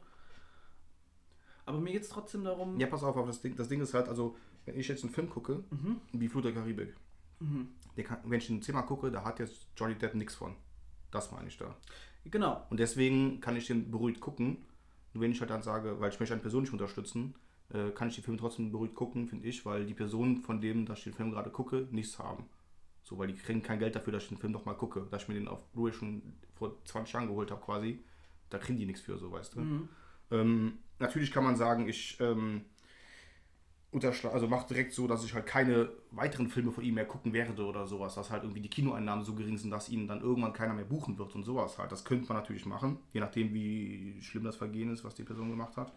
[1.66, 2.78] Aber mir geht's trotzdem darum.
[2.78, 5.12] Ja, pass auf, auf das Ding, das Ding ist halt, also, wenn ich jetzt einen
[5.12, 6.00] Film gucke, Mhm.
[6.12, 6.94] wie Flut der Karibik,
[7.40, 7.68] Mhm.
[7.96, 10.54] der kann, wenn ich ein Zimmer gucke, da hat jetzt Johnny Depp nichts von.
[11.10, 11.74] Das meine ich da.
[12.24, 12.64] Genau.
[12.70, 14.58] Und deswegen kann ich den beruhigt gucken.
[15.14, 17.34] Und wenn ich halt dann sage, weil ich möchte eine Person nicht unterstützen,
[17.72, 20.86] äh, kann ich die Filme trotzdem beruhigt gucken, finde ich, weil die Personen, von denen,
[20.86, 22.44] dass ich den Film gerade gucke, nichts haben.
[23.02, 25.06] So, weil die kriegen kein Geld dafür, dass ich den Film nochmal gucke.
[25.10, 26.22] Dass ich mir den auf Blu-ray schon
[26.54, 28.00] vor 20 Jahren geholt habe quasi.
[28.50, 29.60] Da kriegen die nichts für, so weißt du.
[29.60, 29.88] Mhm.
[30.30, 32.64] Ähm, natürlich kann man sagen, ich ähm,
[33.92, 37.32] unterschla- also mache direkt so, dass ich halt keine weiteren Filme von ihm mehr gucken
[37.32, 40.52] werde oder sowas, dass halt irgendwie die Kinoeinnahmen so gering sind, dass ihn dann irgendwann
[40.52, 41.90] keiner mehr buchen wird und sowas halt.
[41.92, 45.50] Das könnte man natürlich machen, je nachdem, wie schlimm das Vergehen ist, was die Person
[45.50, 45.92] gemacht hat.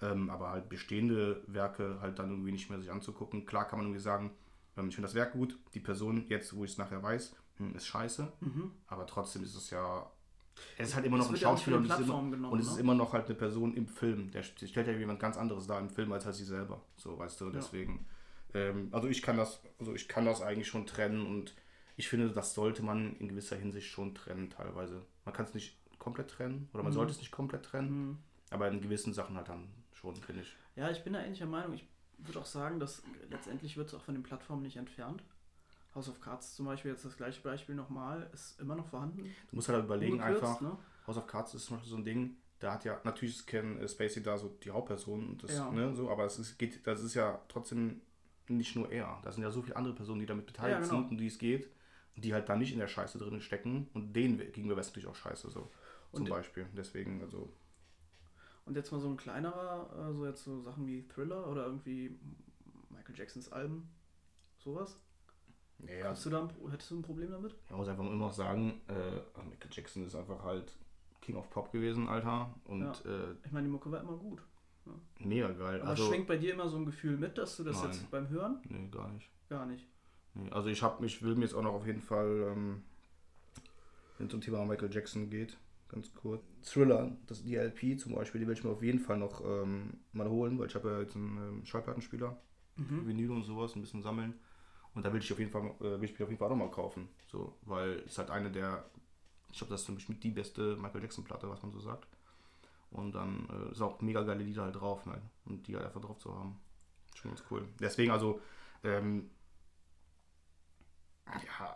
[0.00, 3.46] Ähm, aber halt bestehende Werke halt dann irgendwie nicht mehr sich anzugucken.
[3.46, 4.30] Klar kann man irgendwie sagen,
[4.76, 7.74] ähm, ich finde das Werk gut, die Person, jetzt wo ich es nachher weiß, hm,
[7.74, 8.70] ist scheiße, Mhm.
[8.86, 10.08] aber trotzdem ist es ja.
[10.76, 12.80] Es ist halt immer noch ein Schauspieler und ist immer, genommen, und es ist ne?
[12.80, 14.30] immer noch halt eine Person im Film.
[14.30, 16.80] Der st- stellt ja jemand ganz anderes da im Film als halt sie selber.
[16.96, 18.06] So, weißt du, deswegen.
[18.54, 21.54] Ähm, also ich kann das, also ich kann das eigentlich schon trennen und
[21.96, 25.02] ich finde, das sollte man in gewisser Hinsicht schon trennen teilweise.
[25.24, 26.96] Man kann es nicht komplett trennen oder man Mhm.
[26.96, 28.18] sollte es nicht komplett trennen, Mhm.
[28.50, 30.56] aber in gewissen Sachen halt dann schon, finde ich.
[30.76, 31.74] Ja, ich bin da ähnlicher Meinung.
[31.74, 31.84] Ich
[32.18, 35.22] würde auch sagen, dass letztendlich wird es auch von den Plattformen nicht entfernt.
[35.98, 39.24] House of Cards zum Beispiel, jetzt das gleiche Beispiel nochmal, ist immer noch vorhanden.
[39.50, 40.76] Du musst halt überlegen Ungekürzt, einfach, Ne?
[41.06, 43.78] House of Cards ist zum Beispiel so ein Ding, da hat ja, natürlich ist Ken
[43.80, 45.70] äh, Spacey da so die Hauptperson, und das, Ja.
[45.70, 48.00] ne, so, aber es ist, geht, das ist ja trotzdem
[48.48, 49.20] nicht nur er.
[49.22, 51.02] Da sind ja so viele andere Personen, die damit beteiligt Ja, genau.
[51.02, 51.68] sind, um die es geht,
[52.16, 55.08] die halt da nicht in der Scheiße drin stecken und denen gegenüber wäre es natürlich
[55.08, 55.70] auch scheiße, so.
[56.12, 56.66] Zum Und- Beispiel.
[56.76, 57.52] Deswegen, also,
[58.64, 62.18] Und jetzt mal so ein kleinerer, äh, so jetzt so Sachen wie Thriller oder irgendwie
[62.90, 63.88] Michael Jacksons Alben,
[64.58, 64.98] sowas.
[65.86, 67.54] Ja, Hast du da ein, hättest du ein Problem damit?
[67.70, 70.76] man muss einfach immer noch sagen, äh, Michael Jackson ist einfach halt
[71.20, 74.42] King of Pop gewesen, Alter, und äh, Ich meine, die Mucke war immer gut.
[75.20, 75.80] mega geil.
[75.80, 77.90] Aber also, schwenkt bei dir immer so ein Gefühl mit, dass du das Nein.
[77.92, 79.28] jetzt beim Hören nee, gar nicht.
[79.48, 79.86] gar nicht.
[80.34, 82.82] Nee, Also ich habe mich will mir jetzt auch noch auf jeden Fall, ähm,
[84.18, 85.56] wenn es um Thema Michael Jackson geht,
[85.88, 86.42] ganz kurz.
[86.62, 89.94] Thriller, das die LP zum Beispiel, die will ich mir auf jeden Fall noch ähm,
[90.12, 92.36] mal holen, weil ich habe ja jetzt einen ähm, Schallplattenspieler,
[92.76, 93.08] Mhm.
[93.08, 94.34] Vinyl und sowas, ein bisschen sammeln.
[94.94, 96.56] Und da will ich auf jeden Fall, äh, will ich mir auf jeden Fall auch
[96.56, 97.08] noch mal kaufen.
[97.30, 98.84] So, weil es halt eine der,
[99.50, 101.80] ich glaube, das ist für mich mit die beste Michael Jackson Platte, was man so
[101.80, 102.06] sagt.
[102.90, 105.20] Und dann äh, ist auch mega geile Lieder halt drauf, ne?
[105.44, 106.58] Und die halt einfach drauf zu haben.
[107.14, 107.68] Schon ganz cool.
[107.80, 108.40] Deswegen also,
[108.82, 109.30] ähm,
[111.26, 111.74] ja,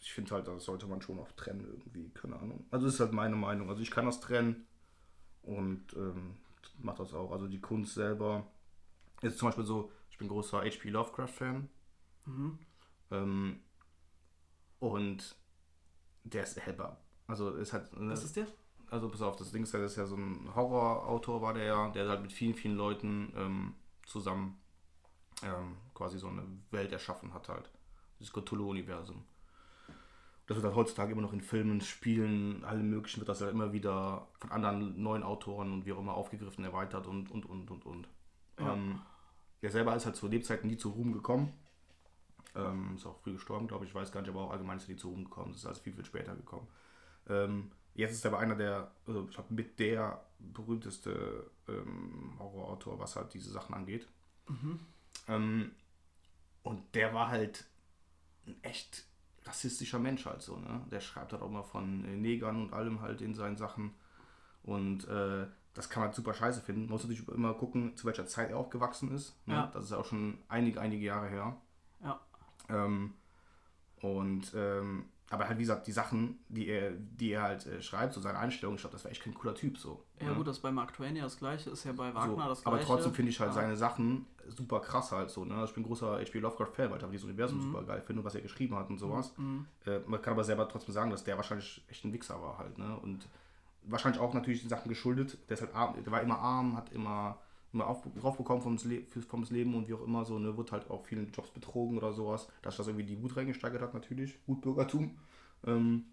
[0.00, 2.64] ich finde halt, das sollte man schon auch trennen irgendwie, keine Ahnung.
[2.70, 3.68] Also das ist halt meine Meinung.
[3.68, 4.66] Also ich kann das trennen
[5.42, 6.36] und ähm,
[6.78, 7.32] mache das auch.
[7.32, 8.46] Also die Kunst selber
[9.22, 10.90] Jetzt zum Beispiel so, ich bin großer H.P.
[10.90, 11.68] Lovecraft-Fan.
[12.30, 12.58] Mhm.
[13.10, 13.60] Ähm,
[14.78, 15.36] und
[16.24, 17.00] der ist hellbar.
[17.26, 17.92] Also ist halt.
[17.98, 18.46] ne, Was ist der?
[18.90, 21.64] also pass auf, das Ding ist ja, das ist ja so ein Horrorautor war der
[21.64, 23.74] ja, der halt mit vielen, vielen Leuten ähm,
[24.04, 24.60] zusammen
[25.42, 27.70] ähm, quasi so eine Welt erschaffen hat halt.
[28.18, 29.24] Dieses Cthulhu-Universum.
[30.46, 33.72] Das wird halt heutzutage immer noch in Filmen, Spielen, allem möglichen wird das ja immer
[33.72, 37.86] wieder von anderen neuen Autoren und wie auch immer aufgegriffen, erweitert und und und und
[37.86, 38.08] und.
[38.58, 38.72] Ja.
[38.72, 39.00] Ähm,
[39.62, 41.52] er selber ist halt zu Lebzeiten nie zu Ruhm gekommen.
[42.54, 43.90] Ähm, ist auch früh gestorben, glaube ich.
[43.90, 45.52] Ich weiß gar nicht, aber auch allgemein ist er nie zu Ruhm gekommen.
[45.52, 46.68] Das ist also viel, viel später gekommen.
[47.28, 52.98] Ähm, jetzt ist er aber einer der, also ich glaube, mit der berühmteste ähm, Horrorautor,
[52.98, 54.08] was halt diese Sachen angeht.
[54.48, 54.80] Mhm.
[55.28, 55.70] Ähm,
[56.62, 57.66] und der war halt
[58.46, 59.04] ein echt
[59.44, 60.86] rassistischer Mensch halt so, ne?
[60.90, 63.94] Der schreibt halt auch mal von äh, Negern und allem halt in seinen Sachen.
[64.62, 66.82] Und äh, das kann man super scheiße finden.
[66.82, 69.34] Man muss natürlich immer gucken, zu welcher Zeit er aufgewachsen ist.
[69.46, 69.54] Ne?
[69.54, 69.66] Ja.
[69.72, 71.56] Das ist ja auch schon einige, einige Jahre her.
[72.02, 72.20] Ja.
[72.72, 73.14] Ähm,
[74.00, 78.14] und ähm, aber halt wie gesagt, die Sachen, die er, die er halt äh, schreibt,
[78.14, 80.02] so seine Einstellung, ich glaube, das war echt kein cooler Typ so.
[80.20, 80.34] Ja, ne?
[80.34, 82.62] gut, das ist bei Mark Twain ja das gleiche, ist ja bei Wagner so, das
[82.62, 82.66] gleiche.
[82.66, 83.54] aber trotzdem finde ich halt Ja.
[83.54, 85.44] seine Sachen super krass halt so.
[85.44, 85.62] Ne?
[85.64, 86.40] Ich bin großer H.P.
[86.40, 87.62] Lovecraft-Fan, weil ich dieses Universum Mhm.
[87.62, 89.32] super geil finde und was er geschrieben hat und sowas.
[89.36, 89.66] Mhm.
[89.86, 92.76] Äh, man kann aber selber trotzdem sagen, dass der wahrscheinlich echt ein Wichser war halt.
[92.78, 92.96] Ne?
[93.00, 93.28] Und
[93.84, 95.38] wahrscheinlich auch natürlich den Sachen geschuldet.
[95.48, 97.38] Der, ist halt arm, der war immer arm, hat immer,
[97.72, 100.38] immer auf, draufbekommen vom, Le vom Leben und wie auch immer so.
[100.38, 100.56] Ne?
[100.56, 102.48] Wird halt auch vielen Jobs betrogen oder sowas.
[102.62, 104.38] Dass das irgendwie die Wut reingesteigert hat natürlich.
[104.46, 105.18] Wutbürgertum.
[105.66, 106.06] Ähm,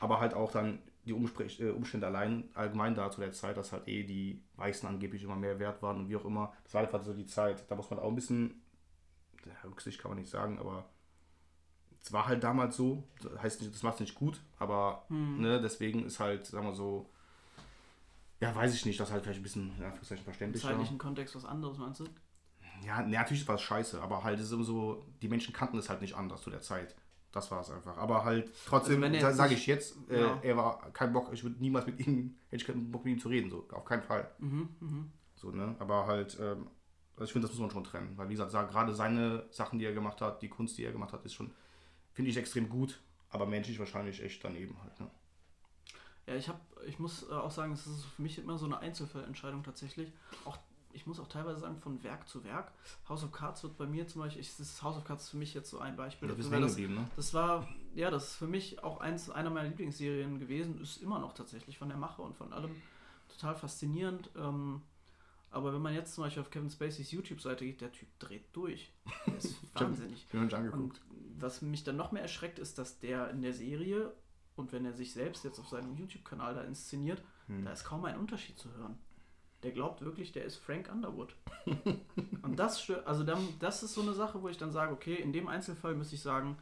[0.00, 3.72] aber halt auch dann die Umspre- äh, Umstände allein allgemein da zu der Zeit, dass
[3.72, 6.52] halt eh die Weißen angeblich immer mehr wert waren und wie auch immer.
[6.64, 7.64] Das war einfach so die Zeit.
[7.70, 8.62] Da muss man auch ein bisschen,
[9.46, 10.88] ja, Rücksicht kann man nicht sagen, aber
[12.00, 13.04] es war halt damals so.
[13.22, 15.40] Das heißt nicht, das macht es nicht gut, aber Hm.
[15.40, 17.10] ne, deswegen ist halt, sagen wir so,
[18.40, 20.68] ja, weiß ich nicht, das ist halt vielleicht ein bisschen, in Anführungszeichen, Im verständlicher.
[20.68, 22.04] zeitlichen Kontext was anderes, meinst du?
[22.84, 25.78] Ja, ne, natürlich war es scheiße, aber halt ist es immer so, die Menschen kannten
[25.78, 26.94] es halt nicht anders zu der Zeit.
[27.32, 27.96] Das war es einfach.
[27.98, 30.38] Aber halt trotzdem, Also sage ich jetzt, äh, Ja.
[30.42, 33.20] er war kein Bock, ich würde niemals mit ihm, hätte ich keinen Bock mit ihm
[33.20, 34.30] zu reden, so, auf keinen Fall.
[34.38, 35.12] Mhm, mhm.
[35.34, 35.76] So, ne?
[35.78, 36.68] Aber halt, ähm,
[37.16, 38.16] also ich finde, das muss man schon trennen.
[38.16, 40.92] Weil, wie gesagt, sa- gerade seine Sachen, die er gemacht hat, die Kunst, die er
[40.92, 41.52] gemacht hat, ist schon,
[42.12, 44.98] finde ich extrem gut, aber menschlich wahrscheinlich echt daneben halt.
[45.00, 45.10] Ne?
[46.28, 48.78] Ja, ich habe, ich muss äh, auch sagen, es ist für mich immer so eine
[48.78, 50.12] Einzelfallentscheidung tatsächlich.
[50.44, 50.58] Auch
[50.92, 52.72] ich muss auch teilweise sagen, von Werk zu Werk.
[53.08, 55.36] House of Cards wird bei mir zum Beispiel, ich, das House of Cards ist für
[55.36, 56.28] mich jetzt so ein Beispiel.
[56.28, 57.08] Da bist du weil das, ne?
[57.14, 61.18] das war, ja, das ist für mich auch eins, einer meiner Lieblingsserien gewesen, ist immer
[61.18, 62.70] noch tatsächlich von der Mache und von allem
[63.28, 64.30] total faszinierend.
[64.36, 64.82] Ähm,
[65.50, 68.92] aber wenn man jetzt zum Beispiel auf Kevin Spaceys YouTube-Seite geht, der Typ dreht durch.
[69.26, 70.26] Der ist wahnsinnig.
[70.26, 70.82] Ich noch nicht angeguckt.
[70.82, 74.12] Und was mich dann noch mehr erschreckt, ist, dass der in der Serie
[74.58, 77.64] und wenn er sich selbst jetzt auf seinem YouTube-Kanal da inszeniert, Hm.
[77.64, 78.98] da ist kaum ein Unterschied zu hören.
[79.62, 81.34] Der glaubt wirklich, der ist Frank Underwood.
[82.42, 85.14] und das stört, also dann, das ist so eine Sache, wo ich dann sage, okay,
[85.14, 86.56] in dem Einzelfall müsste ich sagen,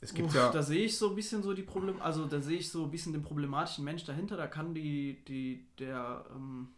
[0.00, 2.40] Es gibt uff, ja, da sehe ich so ein bisschen so die Problem, also da
[2.40, 6.68] sehe ich so ein bisschen den problematischen Mensch dahinter, da kann die, die, der, ähm,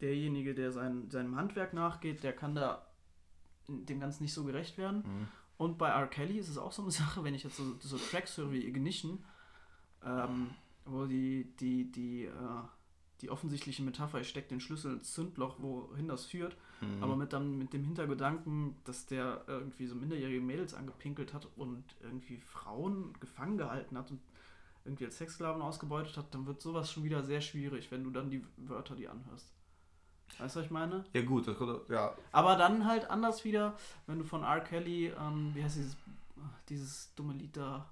[0.00, 2.86] derjenige, der sein, seinem Handwerk nachgeht, der kann da
[3.68, 4.98] dem Ganzen nicht so gerecht werden.
[4.98, 5.28] Mhm.
[5.58, 6.06] Und bei R.
[6.06, 8.66] Kelly ist es auch so eine Sache, wenn ich jetzt so, so Tracks höre wie
[8.66, 9.24] Ignition,
[10.06, 10.50] ähm,
[10.84, 12.30] wo die, die, die, äh,
[13.22, 17.02] die offensichtliche Metapher, ich stecke den Schlüssel ins Zündloch, wohin das führt, Mhm.
[17.02, 21.82] aber mit, dann, mit dem Hintergedanken, dass der irgendwie so minderjährige Mädels angepinkelt hat und
[22.02, 24.20] irgendwie Frauen gefangen gehalten hat und
[24.84, 28.30] irgendwie als Sexsklaven ausgebeutet hat, dann wird sowas schon wieder sehr schwierig, wenn du dann
[28.30, 29.50] die Wörter die anhörst.
[30.38, 31.04] Weißt du, was ich meine?
[31.14, 33.74] ja gut, das kommt, ja, Aber dann halt anders wieder,
[34.06, 34.60] wenn du von R.
[34.60, 35.96] Kelly, ähm, wie heißt dieses,
[36.68, 37.88] dieses dumme Lied da?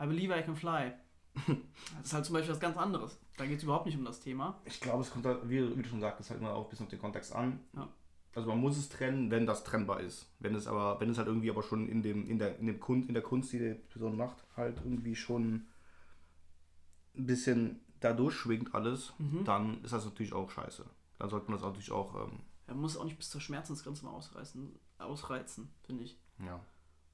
[0.00, 0.92] I Believe I Can Fly.
[1.34, 3.18] Das ist halt zum Beispiel was ganz anderes.
[3.36, 4.60] Da geht es überhaupt nicht um das Thema.
[4.64, 6.86] ich glaube, es kommt halt, wie, wie du schon sagst, halt immer auch ein bisschen
[6.86, 7.60] auf den Kontext an.
[7.74, 7.88] Ja.
[8.34, 10.28] Also man muss es trennen, wenn das trennbar ist.
[10.38, 12.78] Wenn es aber, wenn es halt irgendwie aber schon in dem, in der, in dem
[12.80, 15.66] Kunst, in der Kunst, die die Person macht, halt irgendwie schon
[17.16, 19.44] ein bisschen da durchschwingt alles, Mhm.
[19.44, 20.84] dann ist das natürlich auch scheiße.
[21.18, 24.12] Dann sollte man das natürlich auch, ähm, Er muss auch nicht bis zur Schmerzensgrenze mal
[24.12, 26.18] ausreißen, ausreizen, finde ich.
[26.44, 26.60] ja.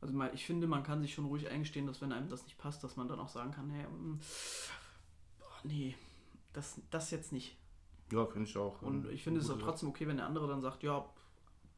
[0.01, 2.59] Also mal, ich finde, man kann sich schon ruhig eingestehen, dass wenn einem das nicht
[2.59, 4.21] passt, dass man dann auch sagen kann, hey, mm,
[5.39, 5.97] boah, nee,
[6.53, 7.57] das, das jetzt nicht.
[8.13, 8.83] Ja, finde ich auch.
[8.83, 11.05] Und ich finde es auch trotzdem okay, wenn der andere dann sagt, ja,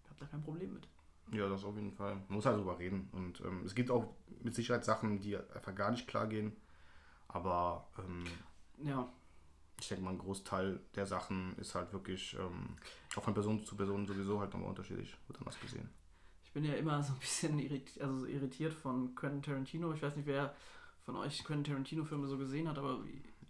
[0.04, 0.88] ich habe da kein Problem mit.
[1.32, 2.14] Ja, das auf jeden Fall.
[2.14, 3.08] Man muss halt drüber reden.
[3.12, 6.56] Und ähm, es gibt auch mit Sicherheit Sachen, die einfach gar nicht klar gehen.
[7.28, 8.24] Aber ähm,
[8.82, 9.08] Ja,
[9.80, 12.76] ich denke mal, ein Großteil der Sachen ist halt wirklich ähm,
[13.16, 15.16] auch von Person zu Person sowieso halt nochmal unterschiedlich.
[15.28, 15.88] Wird anders gesehen.
[16.58, 19.92] Ich bin ja immer so ein bisschen irritiert, also so irritiert von Quentin Tarantino.
[19.92, 20.52] Ich weiß nicht, wer
[21.04, 22.98] von euch Quentin Tarantino-Filme so gesehen hat, aber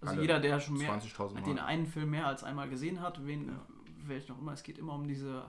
[0.02, 3.24] also Alle jeder, der schon mehr 20.000 den einen Film mehr als einmal gesehen hat,
[3.26, 3.66] wen, Ja.
[4.06, 5.42] welchen auch immer, es geht immer um diese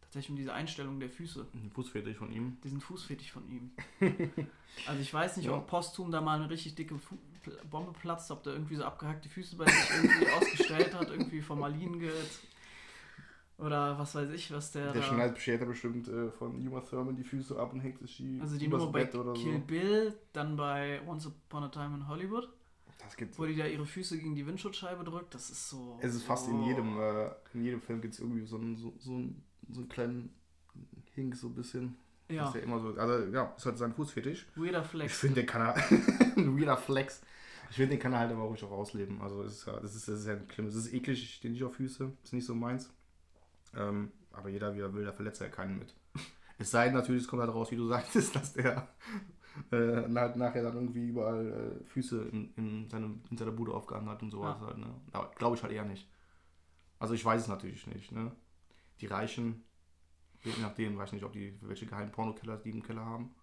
[0.00, 1.46] tatsächlich um diese Einstellung der Füße.
[1.52, 2.56] Ein Fußfetisch von ihm.
[2.64, 3.70] Diesen Fußfetisch von ihm.
[4.86, 5.52] Also ich weiß nicht, Ja.
[5.56, 7.16] ob posthum da mal eine richtig dicke Fu
[7.70, 12.00] Bombe platzt, ob der irgendwie so abgehackte Füße bei sich irgendwie ausgestellt hat, irgendwie Formalin
[12.00, 12.10] ge
[13.58, 15.08] oder was weiß ich, was der, Der da...
[15.08, 18.56] schneidet später bestimmt äh, von Uma Thurman die Füße ab und hängt sich die Also
[18.58, 19.66] die Nummer bei Bett oder Kill so.
[19.66, 22.48] Bill, dann bei Once Upon a Time in Hollywood,
[22.98, 23.38] Das gibt's.
[23.38, 25.98] wo die da ihre Füße gegen die Windschutzscheibe drückt, das ist so...
[26.02, 26.50] Es ist fast oh.
[26.52, 29.80] in jedem, äh, in jedem Film gibt es irgendwie so einen, so, so, einen, so
[29.80, 30.34] einen kleinen
[31.14, 31.96] Hink, so ein bisschen.
[32.28, 34.46] Ja, Ist ja immer so, also ja, ist halt sein Fußfetisch.
[34.56, 35.18] weirder Ich Flex.
[35.18, 35.74] finde, den kann er,
[36.36, 37.20] ein weirder Flex.
[37.70, 39.20] Ich finde, den kann er halt aber ruhig auch ausleben.
[39.20, 40.66] Also, es ist ja, das ist, das ist ja schlimm.
[40.66, 42.90] Es ist eklig, ich stehe nicht auf Füße, ist nicht so meins.
[43.76, 45.94] Ähm, aber jeder, wie er will, da verletzt er keinen mit.
[46.56, 48.88] Es sei denn natürlich, es kommt halt raus, wie du sagtest, dass der
[49.72, 54.08] äh, na- nachher dann irgendwie überall äh, Füße in, in, seinem, in seiner Bude aufgehangen
[54.08, 54.66] hat und sowas Ja.
[54.68, 54.86] halt, ne?
[55.12, 56.08] Aber glaube ich halt eher nicht.
[57.00, 58.30] Also ich weiß es natürlich nicht, ne?
[59.00, 59.64] Die Reichen,
[60.44, 63.34] je nachdem, weiß nicht, ob die welche geheimen Pornokeller die im Keller haben.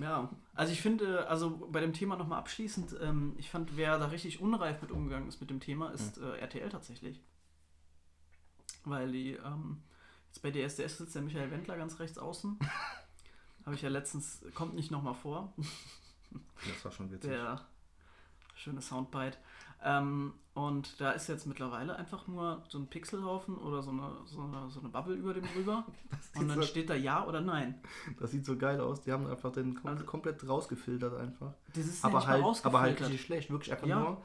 [0.00, 4.06] Ja, also ich finde, also bei dem Thema nochmal abschließend, ähm, ich fand, wer da
[4.06, 7.20] richtig unreif mit umgegangen ist mit dem Thema, ist äh, RTL tatsächlich.
[8.84, 9.82] Weil die, ähm,
[10.28, 12.58] jetzt bei DSDS sitzt der Michael Wendler ganz rechts außen.
[13.64, 15.52] Habe ich ja letztens, kommt nicht nochmal vor,
[16.66, 17.30] Das war schon witzig.
[17.30, 17.60] der
[18.54, 19.36] schöne Soundbite.
[19.84, 24.40] Ähm, und da ist jetzt mittlerweile einfach nur so ein Pixelhaufen oder so eine, so
[24.42, 25.84] eine, so eine Bubble über dem drüber.
[26.34, 27.80] Und dann so- steht da Ja oder Nein.
[28.18, 29.02] Das sieht so geil aus.
[29.02, 31.52] Die haben einfach den kom Also- komplett rausgefiltert einfach.
[31.74, 33.50] Das ist ja Aber nicht halt, aber halt richtig schlecht.
[33.50, 34.00] Wirklich einfach Ja.
[34.00, 34.22] nur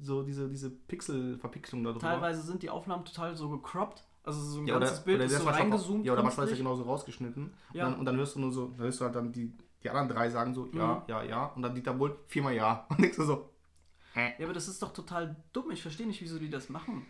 [0.00, 2.00] so diese, diese Pixel-Verpixelung da drüber.
[2.06, 4.04] Teilweise sind die Aufnahmen total so gecroppt.
[4.24, 6.04] Also so ein ja, oder, ganzes Bild oder ist so auch- reingezoomt.
[6.04, 7.52] Ja, oder manchmal ist er genauso rausgeschnitten.
[7.72, 7.84] Ja.
[7.86, 9.88] Und, dann, und dann hörst du nur so, dann hörst du halt dann die, die
[9.90, 11.02] anderen drei sagen so, ja, Mhm.
[11.06, 11.44] ja, ja.
[11.46, 12.86] Und dann Dieter Bohlen viermal ja.
[12.90, 13.50] Und denkst du so,
[14.16, 15.70] Ja, aber das ist doch total dumm.
[15.70, 17.06] Ich verstehe nicht, wieso die das machen.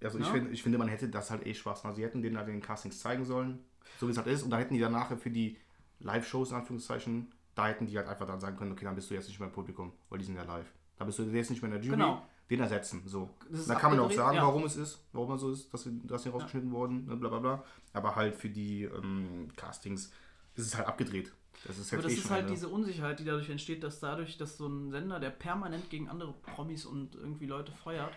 [0.00, 0.32] Also ich, Ja.
[0.32, 1.84] finde, ich finde, man hätte das halt eh Spaß.
[1.84, 3.60] Also sie hätten denen halt den Castings zeigen sollen,
[3.98, 4.42] so wie es halt ist.
[4.42, 5.56] Und dann hätten die dann nachher für die
[6.00, 9.14] Live-Shows, in Anführungszeichen, da hätten die halt einfach dann sagen können, okay, dann bist du
[9.14, 10.72] jetzt nicht mehr im Publikum, weil die sind ja live.
[10.96, 12.22] Da bist du jetzt nicht mehr in der Jury, Genau.
[12.50, 13.02] den ersetzen.
[13.06, 13.30] So.
[13.50, 14.42] Das Da kann man auch sagen, ja.
[14.42, 17.28] warum es ist, warum es so ist, dass sie, dass sie rausgeschnitten wurden, ne, bla
[17.28, 17.64] bla bla.
[17.92, 20.12] Aber halt für die ähm, Castings
[20.54, 21.32] ist es halt abgedreht.
[21.66, 23.98] Das ist Aber jetzt das eh ist halt eine- diese Unsicherheit, die dadurch entsteht, dass
[24.00, 28.12] dadurch, dass so ein Sender, der permanent gegen andere Promis und irgendwie Leute feuert,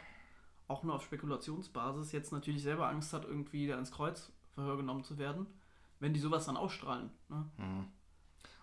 [0.68, 5.18] auch nur auf Spekulationsbasis, jetzt natürlich selber Angst hat, irgendwie da ins Kreuzverhör genommen zu
[5.18, 5.48] werden,
[6.00, 7.10] wenn die sowas dann ausstrahlen.
[7.30, 7.50] Ne?
[7.58, 7.86] Mhm.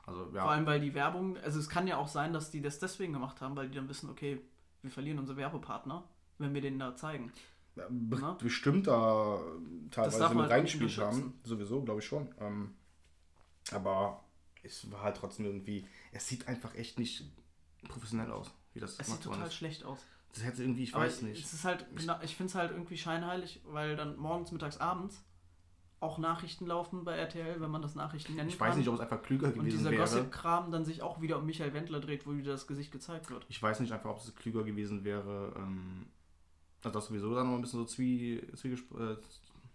[0.08, 2.62] Also Vor ja, allem, weil die Werbung, also es kann ja auch sein, dass die
[2.62, 4.40] das deswegen gemacht haben, weil die dann wissen, okay,
[4.82, 6.02] wir verlieren unsere Werbepartner,
[6.38, 7.30] wenn wir den da zeigen.
[7.74, 8.32] be Na?
[8.32, 9.38] bestimmt da
[9.90, 11.38] teilweise mit halt reingespielt haben.
[11.44, 12.28] Sowieso, glaube ich schon.
[12.40, 12.74] Ähm,
[13.70, 14.24] aber
[14.62, 17.24] es war halt trotzdem irgendwie, es sieht einfach echt nicht
[17.88, 19.54] professionell aus, wie das Es sieht total ist.
[19.54, 19.98] schlecht aus.
[20.32, 21.44] Das hätte irgendwie, ich Aber weiß nicht.
[21.44, 25.22] Es ist halt, genau- ich finde es halt irgendwie scheinheilig, weil dann morgens, mittags, abends
[26.00, 29.00] auch Nachrichten laufen bei RTL, wenn man das Nachrichten nennen Ich weiß nicht, ob es
[29.00, 30.02] einfach klüger und gewesen dieser wäre.
[30.02, 33.44] Gossip-Kram dann sich auch wieder um Michael Wendler dreht, wo wieder das Gesicht gezeigt wird.
[33.48, 35.54] Ich weiß nicht einfach, ob es klüger gewesen wäre.
[35.56, 36.06] Ähm,
[36.84, 39.16] also das sowieso dann noch ein bisschen so zwie, zwiegesp äh,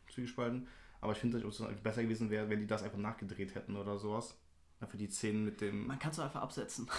[0.09, 0.67] zwiegespalten.
[1.01, 3.97] Aber ich finde, ob es besser gewesen wäre, wenn die das einfach nachgedreht hätten oder
[3.97, 4.39] sowas.
[4.87, 5.87] Für die Szenen mit dem.
[5.87, 6.89] Man kann es einfach absetzen.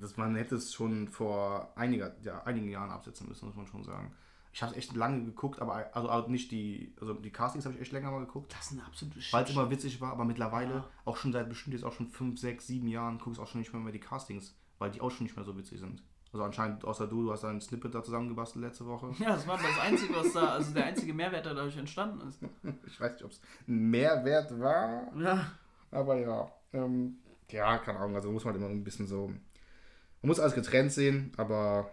[0.00, 3.84] Das, man hätte es schon vor einiger, ja, einigen Jahren absetzen müssen, muss man schon
[3.84, 4.14] sagen.
[4.54, 7.74] Ich habe es echt lange geguckt, aber also auch nicht die, also die Castings habe
[7.74, 10.24] ich echt länger mal geguckt, Das ist ein absolutes weil es immer witzig war, aber
[10.26, 10.88] mittlerweile Ja.
[11.06, 13.72] auch schon seit bestimmt jetzt auch schon 5, 6, 7 Jahren guckst auch schon nicht
[13.72, 16.02] mehr, mehr die Castings, weil die auch schon nicht mehr so witzig sind.
[16.34, 19.10] Also anscheinend, außer du, du hast ein Snippet da zusammengebastelt letzte Woche.
[19.18, 22.38] Ja, das war das Einzige, was da, also der einzige Mehrwert, der dadurch entstanden ist.
[22.86, 25.46] Ich weiß nicht, ob es ein Mehrwert war, Ja.
[25.90, 26.50] aber ja.
[26.74, 27.18] Ähm,
[27.50, 29.28] ja, keine Ahnung, also muss man halt immer ein bisschen so.
[29.28, 31.90] Man muss alles getrennt sehen, aber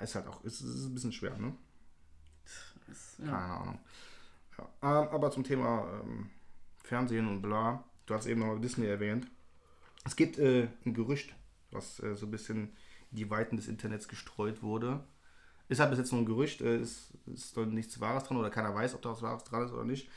[0.00, 1.54] ist halt auch, ist, ist ein bisschen schwer, ne?
[2.90, 3.26] Ist, ja.
[3.26, 3.78] Keine Ahnung.
[4.56, 5.02] Ja.
[5.02, 6.30] Ähm, aber zum Thema ähm,
[6.78, 9.30] Fernsehen und bla, du hast eben noch Disney erwähnt.
[10.04, 11.34] Es gibt äh, ein Gerücht,
[11.70, 12.72] was äh, so ein bisschen
[13.10, 15.04] in die Weiten des Internets gestreut wurde.
[15.68, 18.50] Ist halt bis jetzt nur ein Gerücht, äh, ist, ist doch nichts Wahres dran oder
[18.50, 20.08] keiner weiß, ob da was Wahres dran ist oder nicht.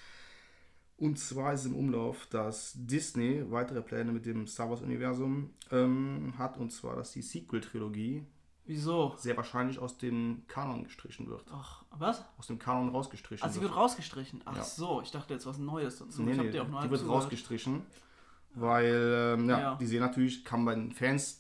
[0.97, 6.57] Und zwar ist im Umlauf, dass Disney weitere Pläne mit dem Star Wars-Universum ähm, hat,
[6.57, 8.23] und zwar, dass die Sequel-Trilogie
[8.66, 9.14] Wieso?
[9.18, 11.43] sehr wahrscheinlich aus dem Kanon gestrichen wird.
[11.51, 12.24] Ach, was?
[12.38, 13.76] Aus dem Kanon rausgestrichen Also sie wird.
[13.76, 14.41] rausgestrichen.
[14.45, 14.64] Ach Ja.
[14.64, 16.22] so, ich dachte jetzt was Neues dazu.
[16.22, 17.24] Nee, ich hab nee, dir auch nur die wird zugehört.
[17.24, 17.82] rausgestrichen,
[18.53, 19.76] weil ähm, ja, Ja.
[19.76, 21.39] die sehen natürlich, kam bei den Fans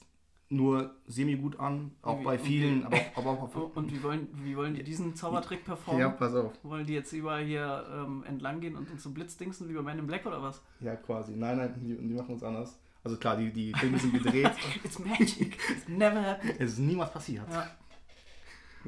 [0.49, 4.27] nur semi-gut an, auch Wie- bei vielen, wie- aber auch, aber auch Und wie wollen,
[4.43, 6.01] wie wollen die diesen Zaubertrick performen?
[6.01, 6.51] ja, pass auf.
[6.63, 9.99] Wollen die jetzt überall hier ähm, entlang gehen und uns so blitzdingsen wie bei Man
[9.99, 10.61] in Black oder was?
[10.81, 11.33] Ja, quasi.
[11.37, 12.77] Nein, nein, die, die machen uns anders.
[13.03, 14.51] Also klar, die, die Filme sind gedreht,
[14.83, 15.57] It's magic.
[15.71, 16.55] It's never happened.
[16.59, 17.45] es ist niemals passiert.
[17.51, 17.67] Ja.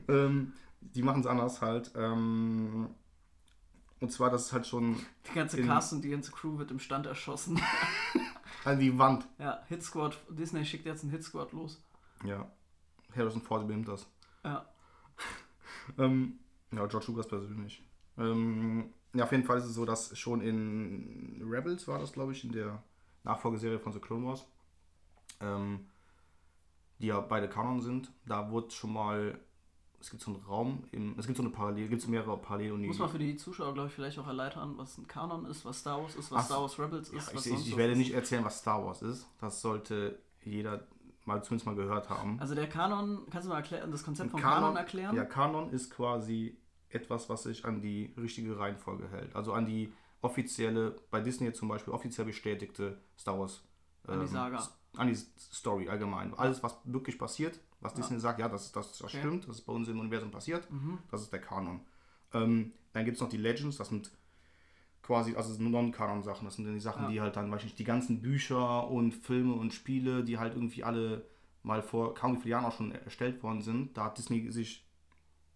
[0.07, 1.91] Ähm, die machen es anders halt.
[1.95, 2.89] Ähm,
[3.99, 4.97] Und zwar, das ist halt schon
[5.29, 7.59] Die ganze In- Cast und die ganze Crew wird im Stand erschossen.
[8.65, 9.27] an die Wand.
[9.39, 10.17] ja, Hit Squad.
[10.29, 11.81] Disney schickt jetzt einen Hit Squad los.
[12.23, 12.51] Ja.
[13.15, 14.07] Harrison Ford übernimmt das.
[14.43, 14.65] Ja.
[15.97, 16.39] Ähm,
[16.71, 17.83] ja, George Lucas persönlich.
[18.17, 22.31] Ähm, ja, auf jeden Fall ist es so, dass schon in Rebels war das, glaube
[22.31, 22.81] ich, in der
[23.23, 24.45] Nachfolgeserie von The Clone Wars,
[25.39, 25.87] ähm,
[26.99, 29.39] die ja beide Kanon sind, da wurde schon mal,
[29.99, 32.87] es gibt so einen Raum, im, es gibt so eine Parallel, gibt es mehrere Paralleluniversen.
[32.87, 35.79] Muss man für die Zuschauer, glaube ich, vielleicht auch erläutern, was ein Kanon ist, was
[35.79, 37.77] Star Wars ist, was Ach, Star Wars Rebels ist, Ja, was ich, sonst ich, ich
[37.77, 39.27] werde nicht erzählen, was Star Wars ist.
[39.39, 40.85] Das sollte jeder
[41.25, 42.37] mal zumindest mal gehört haben.
[42.41, 45.15] Also der Kanon, kannst du mal erklären, das Konzept vom Kanon- Kanon, erklären?
[45.15, 46.57] Ja, Kanon ist quasi
[46.89, 49.33] etwas, was sich an die richtige Reihenfolge hält.
[49.35, 49.91] Also an die
[50.23, 53.63] offizielle, bei Disney zum Beispiel offiziell bestätigte Star Wars.
[54.07, 54.67] An die ähm, Saga.
[54.97, 56.33] An die Story allgemein.
[56.35, 57.97] Alles, was wirklich passiert, was Ja.
[57.97, 59.19] Disney sagt, ja, das, das, das Okay.
[59.19, 60.99] stimmt, das ist bei uns im Universum passiert, Mhm.
[61.11, 61.81] das ist der Kanon.
[62.33, 64.11] Ähm, dann gibt es noch die Legends, das sind
[65.01, 66.45] quasi, also Non-Kanon-Sachen.
[66.45, 67.09] Das sind dann die Sachen, Ja.
[67.09, 70.55] die halt dann, weiß ich nicht, die ganzen Bücher und Filme und Spiele, die halt
[70.55, 71.25] irgendwie alle
[71.63, 73.97] mal vor kaum wie vielen Jahren auch schon erstellt worden sind.
[73.97, 74.85] Da hat Disney sich,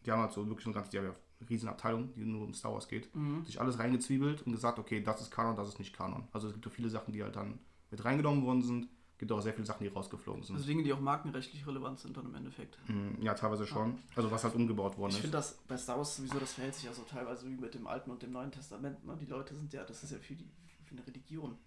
[0.06, 2.44] die haben halt so wirklich eine ganze, die haben ja eine riesen Abteilung, die nur
[2.46, 3.46] um Star Wars geht, Mhm.
[3.46, 6.28] sich alles reingezwiebelt und gesagt, okay, das ist Kanon, das ist nicht Kanon.
[6.32, 7.60] Also es gibt so viele Sachen, die halt dann
[7.92, 8.88] mit reingenommen worden sind.
[9.20, 10.56] gibt auch sehr viele Sachen, die rausgeflogen sind.
[10.58, 12.78] Also Dinge, die auch markenrechtlich relevant sind dann im Endeffekt.
[12.88, 13.98] Mm, ja, teilweise schon.
[14.16, 15.22] Also was halt umgebaut worden Ich ist.
[15.22, 17.88] finde das bei Star Wars sowieso, das verhält sich ja so teilweise wie mit dem
[17.88, 19.04] Alten und dem Neuen Testament.
[19.06, 19.18] Ne?
[19.20, 20.48] Die Leute sind ja, das ist ja für, die,
[20.86, 21.58] für eine Religion.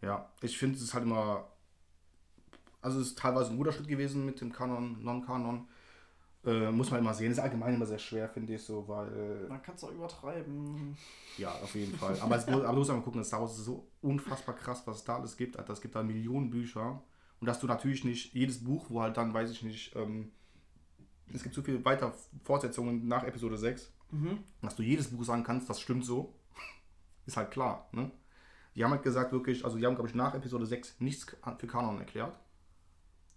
[0.00, 1.48] Ja, ich finde es ist halt immer.
[2.80, 5.68] Also es ist teilweise ein guter Schritt gewesen mit dem Kanon, Non-Kanon.
[6.44, 7.30] Äh, muss man immer sehen.
[7.32, 9.46] Ist allgemein immer sehr schwer, finde ich so, weil.
[9.48, 10.96] Man kann es auch übertreiben.
[11.36, 12.18] Ja, auf jeden Fall.
[12.20, 15.04] Aber, es, aber du musst mal gucken, Star Wars ist so unfassbar krass, was es
[15.04, 15.58] da alles gibt.
[15.58, 15.72] Alter.
[15.74, 17.02] Es gibt da Millionen Bücher.
[17.40, 20.30] Und dass du natürlich nicht jedes Buch, wo halt dann, weiß ich nicht, ähm,
[21.32, 22.12] es gibt so viele weiter
[22.42, 24.38] Fortsetzungen nach Episode 6, Mhm.
[24.60, 26.34] dass du jedes Buch sagen kannst, das stimmt so,
[27.26, 27.88] ist halt klar.
[27.92, 28.10] Ne?
[28.74, 31.24] Die haben halt gesagt, wirklich, also die haben, glaube ich, nach Episode 6 nichts
[31.58, 32.36] für Kanon erklärt.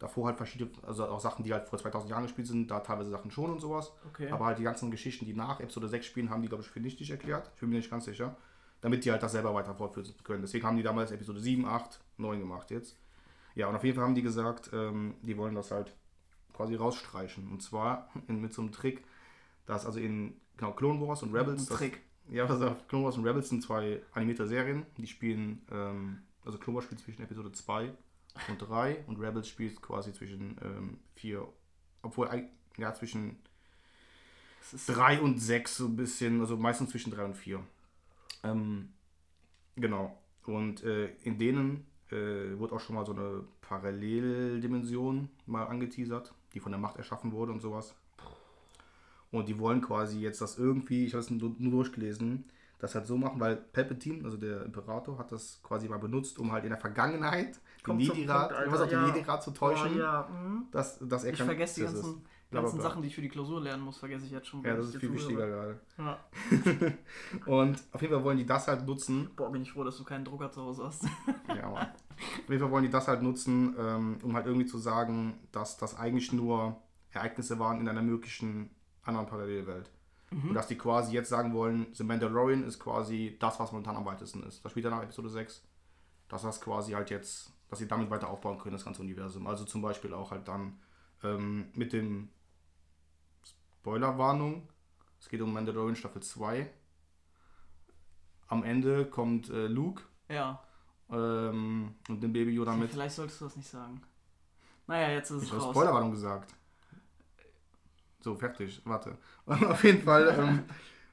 [0.04, 3.10] Davor halt verschiedene, also auch Sachen, die halt vor 2000 Jahren gespielt sind, da teilweise
[3.10, 3.93] Sachen schon und sowas.
[4.10, 4.30] Okay.
[4.30, 6.82] Aber halt die ganzen Geschichten, die nach Episode 6 spielen, haben die, glaube ich, für
[6.82, 7.49] nichtig erklärt.
[7.56, 8.36] Ich bin mir nicht ganz sicher.
[8.82, 10.41] Damit die halt das selber weiter fortführen können.
[10.41, 12.97] Deswegen haben die damals Episode 7, 8, 9 gemacht jetzt.
[13.56, 15.95] Ja, und auf jeden Fall haben die gesagt, ähm, die wollen das halt
[16.51, 17.49] quasi rausstreichen.
[17.49, 19.06] Und zwar in, mit so einem Trick,
[19.66, 21.62] dass also in genau, Clone Wars und Rebels.
[21.62, 22.01] Ein das- Trick.
[22.30, 24.86] ja, pass auf, Clone Wars und Rebels sind zwei animierte Serien.
[24.97, 27.93] Die spielen, ähm, also Clone Wars spielt zwischen Episode 2
[28.49, 31.47] und 3 und Rebels spielt quasi zwischen ähm, 4,
[32.01, 32.29] obwohl,
[32.77, 33.38] ja, zwischen
[34.59, 37.59] Das ist 3 und 6 so ein bisschen, also meistens zwischen 3 und 4.
[38.43, 38.89] Ähm,
[39.75, 40.17] genau.
[40.45, 46.59] Und äh, in denen äh, wurde auch schon mal so eine Paralleldimension mal angeteasert, die
[46.59, 47.95] von der Macht erschaffen wurde und sowas.
[49.31, 52.45] Und die wollen quasi jetzt das irgendwie, ich habe es nur, nur durchgelesen,
[52.84, 56.51] das halt so machen, weil Palpatine, also der Imperator, hat das quasi mal benutzt, um
[56.51, 59.07] halt in der Vergangenheit den Kommt zum Jedi-Rat Punkt, Alter, was auf den ja.
[59.07, 60.29] Jedi-Rat zu täuschen, Oh, ja.
[60.29, 60.67] mhm.
[60.69, 62.81] dass, dass er Ich vergesse die ganzen, ganzen.
[62.81, 64.63] Sachen, die ich für die Klausur lernen muss, vergesse ich jetzt schon.
[64.63, 65.79] Ja, das ist viel wichtiger gerade.
[65.97, 66.19] Ja.
[67.45, 69.29] Und auf jeden Fall wollen die das halt nutzen.
[69.38, 71.05] Boah, bin ich froh, dass du keinen Drucker zu Hause hast.
[71.47, 71.88] Ja, Mann.
[71.88, 75.77] Auf jeden Fall wollen die das halt nutzen, ähm, um halt irgendwie zu sagen, dass
[75.77, 76.81] das eigentlich nur
[77.11, 78.71] Ereignisse waren in einer möglichen
[79.03, 79.89] anderen Parallelwelt.
[80.49, 84.05] Und dass die quasi jetzt sagen wollen, The Mandalorian ist quasi das, was momentan am
[84.05, 84.63] weitesten ist.
[84.65, 85.63] Das spielt ja nach Episode 6.
[86.27, 89.45] Dass das quasi halt jetzt, dass sie damit weiter aufbauen können, das ganze Universum.
[89.47, 90.79] Also zum Beispiel auch halt dann
[91.23, 92.29] ähm, mit dem
[93.81, 94.67] Spoilerwarnung.
[95.19, 96.69] Es geht um Mandalorian Staffel 2.
[98.47, 100.61] Am Ende kommt äh, Luke Ja.
[101.09, 102.91] ähm, und dem Baby Yoda mit.
[102.91, 104.01] vielleicht solltest du das nicht sagen.
[104.88, 105.71] Naja, jetzt ist es Ich habe raus.
[105.71, 106.53] Spoilerwarnung gesagt.
[108.24, 108.82] So, fertig.
[108.86, 109.17] Warte.
[109.45, 110.34] Auf jeden Fall.
[110.39, 110.63] Ähm,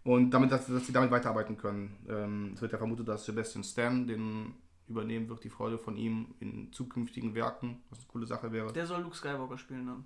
[0.05, 1.97] und damit, dass, dass sie damit weiterarbeiten können.
[2.09, 4.55] Ähm, es wird ja vermutet, dass Sebastian Stan den
[4.89, 8.73] übernehmen wird, die Freude von ihm in zukünftigen Werken, was eine coole Sache wäre.
[8.73, 10.05] Der soll Luke Skywalker spielen dann.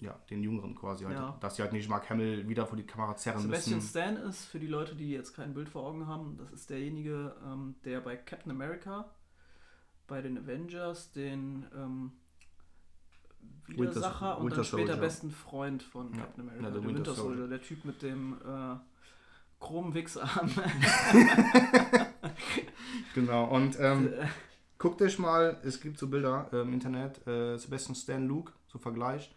[0.00, 1.16] Ja, den Jüngeren quasi halt.
[1.16, 1.36] Ja.
[1.40, 3.88] Dass sie halt nicht Mark Hamill wieder vor die Kamera zerren Sebastian müssen.
[3.88, 7.34] Stan ist, für die Leute, die jetzt kein Bild vor Augen haben, das ist derjenige,
[7.44, 9.10] ähm, der bei Captain America,
[10.06, 12.12] bei den Avengers, den ähm,
[13.66, 14.96] Widersacher Winter- und Winter dann später Soldier.
[14.96, 17.58] besten Freund von Ja, Captain America, ja, der, der Winter, Winter Soldier, Soldier.
[17.58, 18.76] der Typ mit dem äh,
[19.60, 20.50] Chromwichsarm.
[23.14, 23.44] Genau.
[23.54, 24.12] Und ähm,
[24.78, 28.78] guckt euch mal, es gibt so Bilder äh, im Internet, äh, Sebastian Stan, Luke, so
[28.78, 29.34] Vergleich.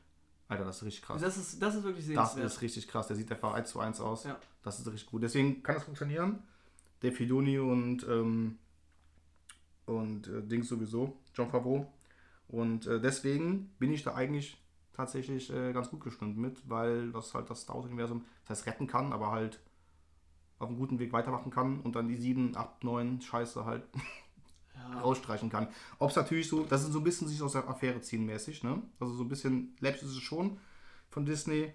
[0.47, 1.21] Alter, das ist richtig krass.
[1.21, 2.45] das, ist, das ist wirklich Das sehenswert.
[2.45, 3.07] ist richtig krass.
[3.07, 4.25] Der sieht einfach 1 zu 1 aus.
[4.25, 4.37] Ja.
[4.63, 5.23] Das ist richtig gut.
[5.23, 6.43] Deswegen kann das funktionieren.
[7.01, 8.57] Dave Filoni und, ähm,
[9.85, 11.91] und äh, Dings sowieso, John Favreau.
[12.51, 14.57] Und äh, deswegen bin ich da eigentlich
[14.93, 18.87] tatsächlich äh, ganz gut gestimmt mit, weil das halt das Star Wars-Universum, das heißt retten
[18.87, 19.59] kann, aber halt
[20.59, 23.83] auf einem guten Weg weitermachen kann und dann die 7, 8, 9 Scheiße halt
[24.73, 24.99] Ja.
[25.01, 25.67] rausstreichen kann.
[25.99, 28.63] Ob es natürlich so, das ist so ein bisschen sich aus der Affäre ziehen mäßig,
[28.63, 28.81] ne?
[28.99, 30.59] Also so ein bisschen läppisch ist es schon
[31.09, 31.71] von Disney.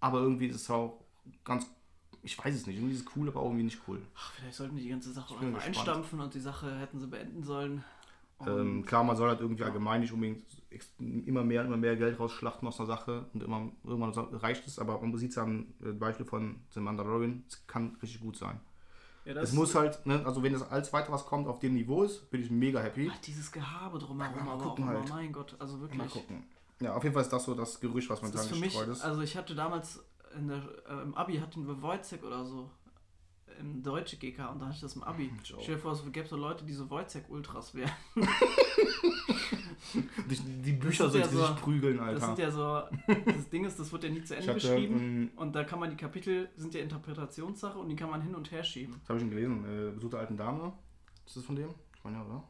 [0.00, 1.02] Aber irgendwie ist es auch
[1.44, 1.66] ganz,
[2.22, 4.00] ich weiß es nicht, irgendwie ist es cool, aber auch irgendwie nicht cool.
[4.16, 5.66] Ach, vielleicht sollten die die ganze Sache einfach gespannt.
[5.66, 7.84] einstampfen und die Sache hätten sie beenden sollen.
[8.46, 10.44] Ähm, klar, man soll halt irgendwie allgemein nicht unbedingt
[10.98, 15.00] immer mehr, immer mehr Geld rausschlachten aus einer Sache und immer, irgendwann reicht es, aber
[15.00, 18.60] man sieht es am äh, Beispiel von The Mandalorian, es kann richtig gut sein.
[19.24, 22.02] ja, Es muss halt, ne, also wenn das als weiter was kommt auf dem Niveau
[22.04, 23.10] ist, bin ich mega happy.
[23.12, 25.08] Ach, dieses Gehabe drumherum, Ja, mal aber auch gucken immer, halt.
[25.10, 25.98] mein Gott, also wirklich.
[25.98, 26.44] Mal gucken.
[26.80, 28.64] Ja, auf jeden Fall ist das so das Gerücht, was man Das ist dann für
[28.64, 29.02] mich, gestreut ist.
[29.02, 30.02] also ich hatte damals
[30.38, 32.70] in der, äh, im Abi hatten wir Wojciech oder so
[33.58, 35.30] im deutsche GK und da hatte ich das im Abi.
[35.42, 35.60] Ich auch.
[35.60, 37.90] Stell dir vor, es gäbe so Leute, die so Wojciech-Ultras wären.
[40.28, 42.26] Die, die Bücher sind ja sich so- prügeln, Das Alter.
[42.26, 42.82] sind ja so,
[43.24, 45.90] das Ding ist, das wird ja nie zu Ende geschrieben ähm, und da kann man
[45.90, 48.94] die Kapitel, sind ja Interpretationssache und die kann man hin und her schieben.
[49.00, 50.72] das habe ich schon gelesen, äh, Besuch der alten Dame.
[51.26, 51.70] Ist das von dem?
[51.96, 52.44] Ich meine ja, oder?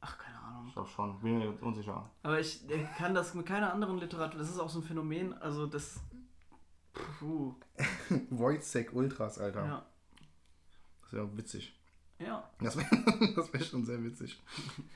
[0.00, 0.64] Ach, keine Ahnung.
[0.68, 2.08] Ich glaube schon, bin mir unsicher.
[2.22, 5.34] Aber ich äh, kann das mit keiner anderen Literatur, das ist auch so ein Phänomen,
[5.34, 6.00] also das,
[7.18, 7.54] puh,
[8.30, 9.64] Wojciech Ultras, Alter.
[9.66, 9.86] ja,
[11.08, 11.74] Das wäre witzig.
[12.18, 12.48] ja.
[12.60, 12.86] Das wäre
[13.52, 14.38] wär schon sehr witzig.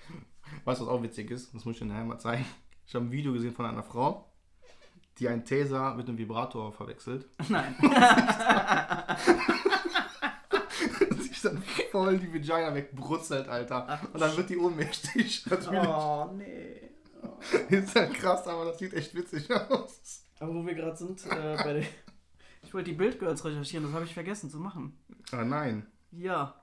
[0.64, 1.54] Weißt du, was auch witzig ist?
[1.54, 2.44] Das muss ich dir nachher mal zeigen.
[2.86, 4.30] Ich habe ein Video gesehen von einer Frau,
[5.18, 7.26] die einen Taser mit einem Vibrator verwechselt.
[7.48, 7.74] Nein.
[11.18, 14.00] sich dann voll die Vagina wegbrutzelt, Alter.
[14.12, 15.46] Und dann wird die ohnmächtig.
[15.46, 15.80] Natürlich.
[15.88, 16.90] Oh, nee.
[17.22, 17.74] Oh.
[17.74, 20.24] Ist halt krass, aber das sieht echt witzig aus.
[20.40, 21.84] Aber wo wir gerade sind, äh, bei der.
[22.64, 24.98] Ich wollte die Bildgirls recherchieren, das habe ich vergessen zu machen.
[25.30, 25.86] Ah, nein.
[26.12, 26.54] Ja.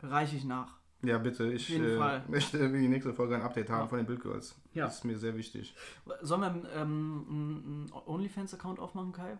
[0.00, 0.76] Reiche ich nach.
[1.02, 1.50] Ja, bitte.
[1.52, 3.86] Ich äh, möchte für die nächste Folge ein Update haben Ja.
[3.88, 4.56] von den Bildgirls.
[4.74, 4.84] Ja.
[4.86, 5.74] Das ist mir sehr wichtig.
[6.22, 9.38] Sollen wir ähm, einen OnlyFans-Account aufmachen, Kai?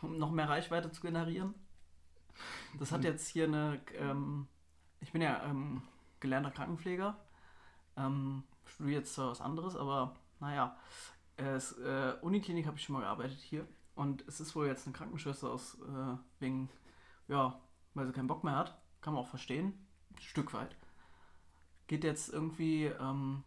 [0.00, 1.54] Um noch mehr Reichweite zu generieren?
[2.78, 3.80] Das hat jetzt hier eine.
[3.96, 4.48] Ähm,
[5.00, 5.82] ich bin ja ähm,
[6.18, 7.16] gelernter Krankenpfleger.
[7.96, 10.76] Ähm, studiere jetzt zwar was anderes, aber naja.
[11.36, 13.66] Es, äh, Uniklinik habe ich schon mal gearbeitet hier.
[13.94, 16.68] Und es ist wohl jetzt eine Krankenschwester aus äh, wegen,
[17.32, 17.60] ja,
[17.94, 18.78] weil sie keinen Bock mehr hat.
[19.00, 19.86] Kann man auch verstehen.
[20.14, 20.76] Ein Stück weit.
[21.88, 23.42] Geht jetzt irgendwie ähm,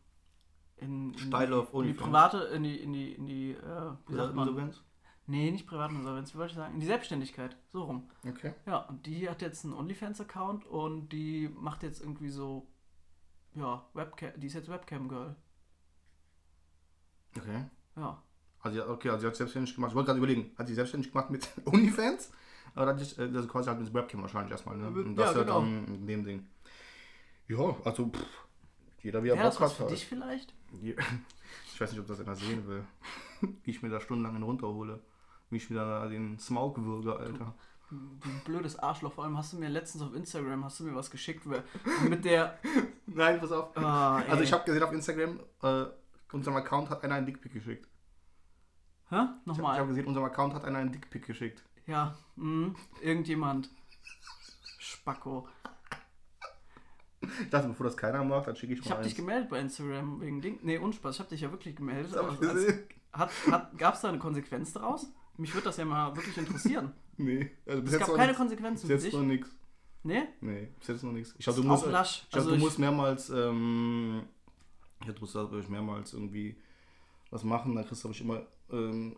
[0.78, 4.16] in, in, Steil auf in die private, in die, in die, in die, äh, wie
[4.16, 4.48] sagt man?
[4.48, 4.84] Insolvenz?
[5.28, 6.74] Nee, nicht Privatinsolvenz, wie wollte ich sagen?
[6.76, 8.10] In die Selbstständigkeit, so rum.
[8.28, 8.54] Okay.
[8.66, 12.68] Ja, und die hat jetzt einen OnlyFans-Account und die macht jetzt irgendwie so,
[13.56, 15.36] ja, Webcam, die ist jetzt Webcam-Girl.
[17.38, 17.66] Okay.
[17.96, 18.22] Ja.
[18.60, 19.92] Also, okay, also sie hat selbstständig gemacht.
[19.92, 22.32] Ich wollte gerade überlegen, hat sie selbstständig gemacht mit OnlyFans?
[22.76, 24.88] Oder hat ich, äh, also quasi halt mit Webcam wahrscheinlich erstmal, ne?
[24.88, 25.60] Und das Ja, halt genau.
[25.62, 26.48] dann in dem Ding.
[27.48, 28.26] Ja, also pff,
[29.04, 29.78] jeder wie er das Bock was hat.
[29.78, 29.92] für halt.
[29.94, 30.54] dich vielleicht?
[31.74, 32.84] Ich weiß nicht, ob das einer sehen will.
[33.64, 35.02] Wie ich mir da stundenlang einen runterhole.
[35.50, 37.54] Wie ich wieder den Smaug würge, Alter.
[37.92, 41.12] Du blödes Arschloch, vor allem hast du mir letztens auf Instagram, hast du mir was
[41.12, 41.46] geschickt,
[42.10, 42.58] mit der,
[43.06, 43.76] Nein, pass auf.
[43.78, 45.86] ah, Also ich habe gesehen auf Instagram, äh,
[46.32, 47.88] unserem Account hat einer einen Dickpick geschickt.
[49.10, 49.16] Hä?
[49.16, 49.88] Ich habe hab Nochmal.
[49.88, 51.64] gesehen, unserem Account hat einer einen Dickpick geschickt.
[51.88, 52.76] Ja, mhm.
[53.02, 53.70] irgendjemand.
[54.80, 55.48] Spacko.
[57.42, 59.60] Ich dachte, bevor das keiner macht, dann schicke ich Ich mal habe dich gemeldet bei
[59.60, 60.60] Instagram wegen Ding.
[60.62, 62.14] Nee, Unspaß, ich habe dich ja wirklich gemeldet.
[62.14, 62.84] Das hab ich aber als- gesehen.
[63.14, 65.08] Hat, hat, Gab es da eine Konsequenz daraus?
[65.38, 66.92] Mich würde das ja mal wirklich interessieren.
[67.18, 68.34] Nee, also bis Es gab keine.
[68.34, 69.14] Konsequenzen Bis für jetzt dich.
[69.14, 69.50] noch nichts.
[70.04, 70.24] Nee?
[70.42, 71.34] Nee, bis jetzt noch nichts.
[71.38, 74.24] Ich glaube, du musst, ich glaub, Also du ich- musst mehrmals, ähm,
[75.00, 76.58] ich glaube, du musst mehrmals irgendwie
[77.30, 77.74] was machen.
[77.74, 78.46] Dann kriegst du, glaube ich, immer
[78.78, 79.16] ähm,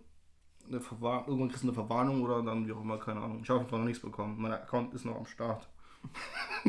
[0.67, 3.39] eine Verwarnung, irgendwann kriegst du eine Verwarnung oder dann wie auch immer, keine Ahnung.
[3.41, 4.35] Ich habe auf jeden Fall noch nichts bekommen.
[4.41, 5.67] Mein Account ist noch am Start.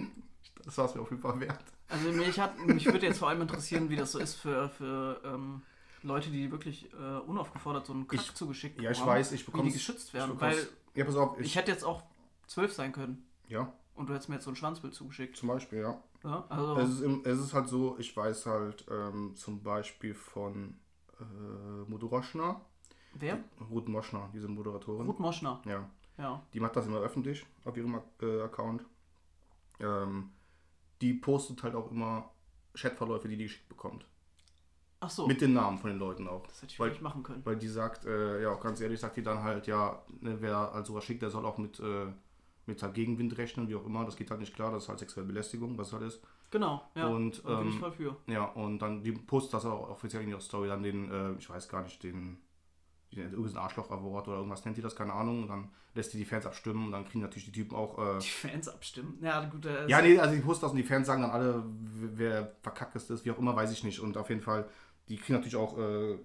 [0.65, 1.65] das war es mir auf jeden Fall wert.
[1.89, 5.21] Also mich, hat, mich würde jetzt vor allem interessieren, wie das so ist für, für
[5.25, 5.63] ähm,
[6.03, 9.63] Leute, die wirklich äh, unaufgefordert so einen Kack Ich- zugeschickt ja, ich weiß, ich wie
[9.63, 10.33] die geschützt Ich werden.
[10.37, 12.03] bekomm's- Weil ja, pass auf, ich, ich, hätte jetzt auch
[12.47, 15.37] zwölf sein können ja, und du hättest mir jetzt so ein Schwanzbild zugeschickt.
[15.37, 16.03] zum Beispiel, ja.
[16.25, 20.15] Ja, also, Es ist, im, es ist halt so, ich weiß halt ähm, zum Beispiel
[20.15, 20.79] von
[21.21, 22.61] äh, Modoroschner,
[23.21, 23.39] wer?
[23.71, 25.07] Ruth Moschner, diese Moderatorin.
[25.07, 25.61] Ruth Moschner.
[25.65, 25.89] Ja,
[26.19, 26.43] Ja.
[26.53, 28.85] die macht das immer öffentlich auf ihrem äh, Account.
[29.81, 30.31] Ähm,
[31.01, 32.31] die postet halt auch immer
[32.75, 34.05] Chatverläufe, die die geschickt bekommt.
[35.01, 36.45] Ach so, Mit den Namen von den Leuten auch.
[36.49, 37.47] das hätte ich weil- vielleicht machen können.
[37.47, 40.73] Weil die sagt, äh, ja, auch ganz ehrlich, sagt die dann halt, ja, ne, wer
[40.73, 42.07] halt sowas schickt, der soll auch mit, äh,
[42.67, 44.05] mit halt Gegenwind rechnen, wie auch immer.
[44.05, 46.21] Das geht halt nicht klar, das ist halt sexuelle Belästigung, was halt ist.
[46.51, 47.07] Genau, ja.
[47.07, 48.17] Und, da bin ich ähm, voll für.
[48.27, 51.49] Ja, und dann die postet das auch offiziell in ihrer Story, dann den, äh, ich
[51.49, 52.39] weiß gar nicht, den,
[53.17, 55.43] den irgendein Arschloch-Award oder irgendwas nennt die das, keine Ahnung.
[55.43, 57.99] Und dann lässt die die Fans abstimmen und dann kriegen natürlich die Typen auch.
[58.17, 59.19] Äh, Die Fans abstimmen.
[59.23, 61.65] Ja, gut, äh, ja, nee, also die postet das und die Fans sagen dann alle,
[61.67, 64.01] wer verkackt ist, wie auch immer, weiß ich nicht.
[64.01, 64.69] Und auf jeden Fall,
[65.09, 66.19] die kriegen natürlich auch äh,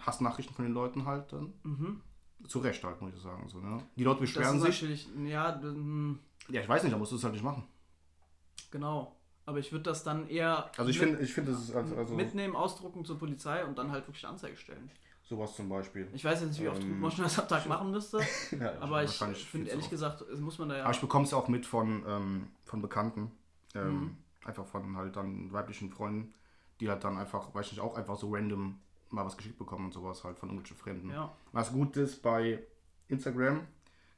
[0.00, 1.52] Hassnachrichten von den Leuten halt dann.
[1.64, 2.00] Mhm.
[2.46, 3.48] Zu Recht halt, muss ich sagen.
[3.48, 3.82] So, ne?
[3.96, 4.80] Die Leute beschweren sich.
[4.82, 6.14] natürlich, ja, d-
[6.50, 7.64] Ja, ich weiß nicht, da musst du es halt nicht machen.
[8.70, 9.14] genau.
[9.44, 11.96] Aber ich würde das dann eher Also ich mit- finde, ich finde, das ist also,
[11.96, 14.90] also mitnehmen, ausdrucken zur Polizei und dann halt wirklich Anzeige stellen.
[15.28, 16.08] Sowas zum Beispiel.
[16.14, 18.18] Ich weiß jetzt nicht, wie oft Ähm, man schon das am Tag machen müsste,
[18.58, 19.12] Ja, aber ich
[19.46, 20.82] finde ehrlich gesagt, es muss man da ja.
[20.84, 23.30] Aber ich bekomme es auch mit von, ähm, von Bekannten.
[23.74, 24.16] Ähm, Mhm.
[24.44, 26.32] Einfach von halt dann weiblichen Freunden,
[26.80, 28.78] die halt dann einfach, weiß ich nicht, auch einfach so random
[29.10, 31.10] mal was geschickt bekommen und sowas halt von irgendwelchen Fremden.
[31.10, 32.62] ja, Was gut ist bei
[33.08, 33.66] Instagram,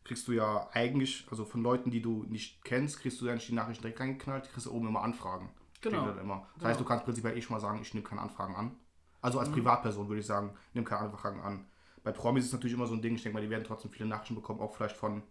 [0.05, 3.49] kriegst du ja eigentlich, also von Leuten, die du nicht kennst, kriegst du ja nicht
[3.49, 5.51] die Nachrichten direkt reingeknallt, kriegst du oben immer Anfragen.
[5.81, 6.07] Genau.
[6.07, 6.43] dann immer.
[6.43, 6.69] Das Genau.
[6.69, 8.77] heißt, du kannst prinzipiell eh schon mal sagen, ich nehme keine Anfragen an.
[9.21, 9.55] Also als Mhm.
[9.55, 11.67] Privatperson würde ich sagen, nimm keine Anfragen an.
[12.03, 13.91] Bei Promis ist es natürlich immer so ein Ding, ich denke mal, die werden trotzdem
[13.91, 15.23] viele Nachrichten bekommen, auch vielleicht von,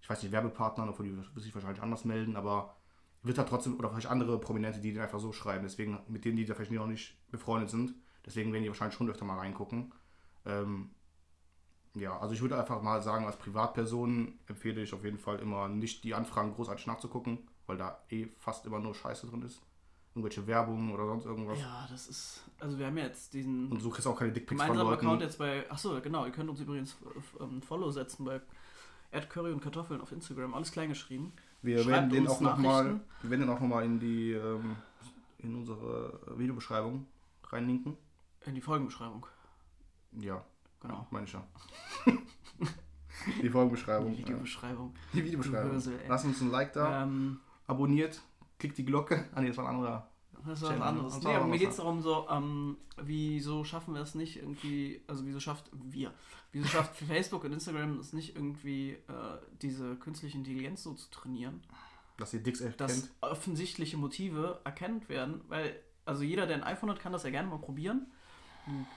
[0.00, 2.74] ich weiß nicht, Werbepartnern, obwohl die sich wahrscheinlich anders melden, aber
[3.22, 6.36] wird da trotzdem, oder vielleicht andere Prominente, die den einfach so schreiben, deswegen, mit denen,
[6.36, 7.94] die da vielleicht noch nicht befreundet sind,
[8.24, 9.92] deswegen werden die wahrscheinlich schon öfter mal reingucken.
[10.46, 10.90] Ähm,
[11.94, 15.68] ja, also ich würde einfach mal sagen, als Privatperson empfehle ich auf jeden Fall immer
[15.68, 19.60] nicht die Anfragen großartig nachzugucken, weil da eh fast immer nur Scheiße drin ist.
[20.14, 21.58] Irgendwelche Werbung oder sonst irgendwas.
[21.60, 22.42] ja, das ist.
[22.58, 25.06] Also wir haben ja jetzt diesen Und du kriegst auch keine Dickpics von Leuten.
[25.06, 25.70] Account jetzt bei.
[25.70, 28.40] Achso, genau, ihr könnt uns übrigens f- ähm, Follow setzen bei
[29.28, 31.32] Curry und Kartoffeln auf Instagram, alles klein geschrieben.
[31.62, 34.76] Wir Schreibt werden den auch nochmal, wir werden den auch nochmal in die, ähm,
[35.38, 37.06] in unsere Videobeschreibung
[37.44, 37.96] reinlinken.
[38.46, 39.26] In die Folgenbeschreibung.
[40.18, 40.44] Ja,
[40.80, 41.06] Genau.
[41.10, 41.44] meine ich ja.
[43.42, 44.12] die Folgenbeschreibung.
[44.14, 44.94] Die äh, Videobeschreibung.
[45.12, 45.72] die Videobeschreibung.
[45.72, 46.08] Hörsel, ey.
[46.08, 48.22] Lass uns ein Like da, Ähm, abonniert,
[48.60, 49.28] klickt die Glocke.
[49.34, 50.08] Ah, nee, das war ein anderer.
[50.44, 51.14] das ist was anderes.
[51.14, 54.36] das Nee, war aber mir geht es darum, so, ähm, wieso schaffen wir es nicht
[54.36, 56.12] irgendwie, also wieso schafft wir,
[56.52, 61.62] wieso schafft Facebook und Instagram es nicht irgendwie, äh, diese künstliche Intelligenz so zu trainieren?
[62.18, 62.80] Dass ihr Dicks erkennt.
[62.80, 67.30] dass offensichtliche Motive erkannt werden, weil also jeder, der ein iPhone hat, kann das ja
[67.30, 68.06] gerne mal probieren.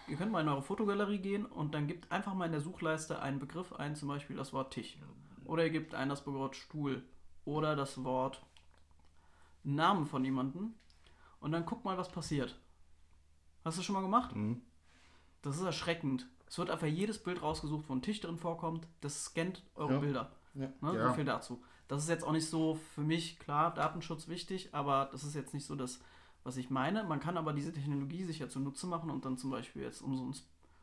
[0.07, 3.21] Ihr könnt mal in eure Fotogalerie gehen und dann gebt einfach mal in der Suchleiste
[3.21, 4.97] einen Begriff ein, zum Beispiel das Wort Tisch.
[5.45, 7.03] Oder ihr gebt ein das Wort Stuhl.
[7.45, 8.41] Oder das Wort
[9.63, 10.73] Namen von jemandem.
[11.39, 12.59] Und dann guckt mal, was passiert.
[13.63, 14.35] Hast du schon mal gemacht?
[14.35, 14.61] Mhm.
[15.41, 16.27] Das ist erschreckend.
[16.47, 18.87] Es wird einfach jedes Bild rausgesucht, wo ein Tisch drin vorkommt.
[19.01, 19.99] Das scannt eure Ja.
[19.99, 20.31] Bilder.
[20.53, 20.67] Ja.
[20.81, 20.95] Ne?
[20.95, 21.07] Ja.
[21.09, 21.63] So viel dazu.
[21.87, 25.53] Das ist jetzt auch nicht so für mich, klar, Datenschutz wichtig, aber das ist jetzt
[25.53, 25.99] nicht so das,
[26.43, 27.03] was ich meine.
[27.03, 30.15] Man kann aber diese Technologie sich ja zunutze machen und dann zum Beispiel jetzt um
[30.15, 30.33] so, ein,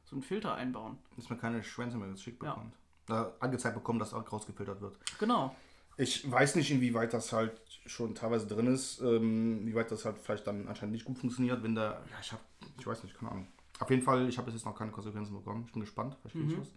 [0.04, 0.98] so einen Filter einbauen.
[1.16, 2.50] Dass man keine Schwänze mehr geschickt Ja.
[2.54, 2.74] bekommt.
[3.06, 4.98] Da angezeigt bekommen, dass auch rausgefiltert wird.
[5.18, 5.54] Genau.
[5.97, 10.18] Ich weiß nicht, inwieweit das halt schon teilweise drin ist, ähm, wie weit das halt
[10.18, 12.41] vielleicht dann anscheinend nicht gut funktioniert, wenn da, ja, ich hab,
[12.78, 13.49] ich weiß nicht, keine Ahnung.
[13.80, 15.64] Auf jeden Fall, ich habe bis jetzt noch keine Konsequenzen bekommen.
[15.66, 16.61] Ich bin gespannt, vielleicht krieg ich Mhm.
[16.61, 16.74] was.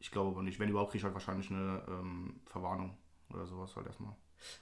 [0.00, 0.58] Ich glaube aber nicht.
[0.58, 2.96] Wenn überhaupt, kriege ich halt wahrscheinlich eine ähm, Verwarnung
[3.30, 4.14] oder sowas halt erstmal.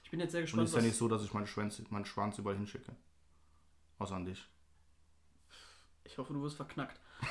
[0.03, 1.83] Ich bin jetzt sehr Und gespannt, es ist ja nicht so, dass ich meine Schwänze,
[1.89, 2.95] meinen Schwanz überall hinschicke.
[3.99, 4.47] Außer an dich.
[6.03, 6.99] ich hoffe, du wirst verknackt.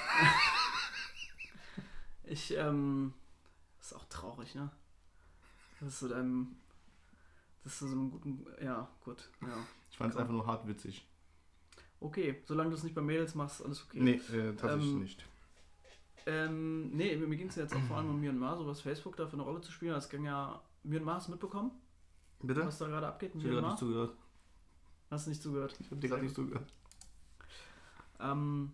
[2.24, 3.14] ich, ähm,
[3.78, 4.70] das ist auch traurig, ne?
[5.80, 6.56] Das ist so deinem,
[7.64, 9.56] das ist so einem guten, ja, gut, ja.
[9.90, 11.06] Ich fand es einfach nur hart witzig.
[12.00, 13.98] Okay, solange du es nicht bei Mädels machst, alles okay.
[14.00, 15.26] Nee, äh, tatsächlich Ähm, nicht.
[16.26, 19.26] Ähm, nee, mir ging es jetzt auch vor allem um Myanmar, so was Facebook da
[19.26, 19.92] für eine Rolle zu spielen.
[19.92, 20.60] Das ging ja.
[20.82, 21.70] Myanmar hast du mitbekommen,
[22.42, 22.66] Bitte?
[22.66, 23.70] was da gerade abgeht in Ich Myanmar?
[23.70, 24.16] nicht zugehört.
[25.10, 25.76] Hast du nicht zugehört?
[25.80, 26.72] Ich habe dir gerade nicht zugehört.
[28.18, 28.72] Ähm,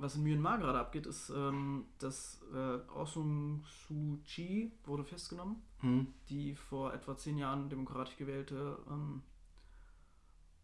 [0.00, 5.56] was in Myanmar gerade abgeht, ist, ähm, dass äh, Aung San Suu Kyi wurde festgenommen,
[5.80, 6.08] Hm.
[6.28, 9.22] die vor etwa zehn Jahren demokratisch gewählte ähm,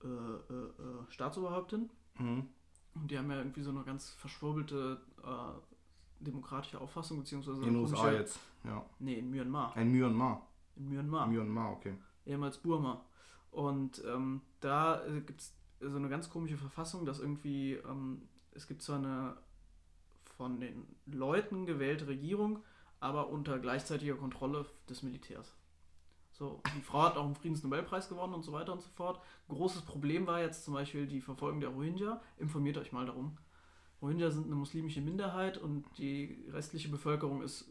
[0.03, 1.91] äh, äh, äh, Staatsoberhauptin.
[2.17, 2.49] Hm.
[2.95, 7.77] Und die haben ja irgendwie so eine ganz verschwurbelte äh, demokratische Auffassung, beziehungsweise In den
[7.77, 8.39] USA jetzt.
[8.65, 8.85] Ja.
[8.99, 9.75] Nee, in Myanmar.
[9.77, 10.47] Ein Myanmar.
[10.77, 11.27] In Myanmar.
[11.27, 11.95] Myanmar, okay.
[12.25, 13.05] ehemals Burma.
[13.51, 18.23] Und ähm, da äh, gibt es so eine ganz komische Verfassung, dass irgendwie, ähm,
[18.57, 19.37] es gibt zwar eine
[20.37, 22.63] von den Leuten gewählte Regierung,
[23.01, 25.55] aber unter gleichzeitiger Kontrolle des Militärs.
[26.33, 29.21] So, die Frau hat auch einen Friedensnobelpreis gewonnen und so weiter und so fort.
[29.49, 32.21] Großes Problem war jetzt zum Beispiel die Verfolgung der Rohingya.
[32.37, 33.39] Informiert euch mal darum.
[34.03, 37.71] Rohingya sind eine muslimische Minderheit und die restliche Bevölkerung ist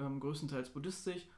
[0.00, 1.28] ähm, größtenteils buddhistisch.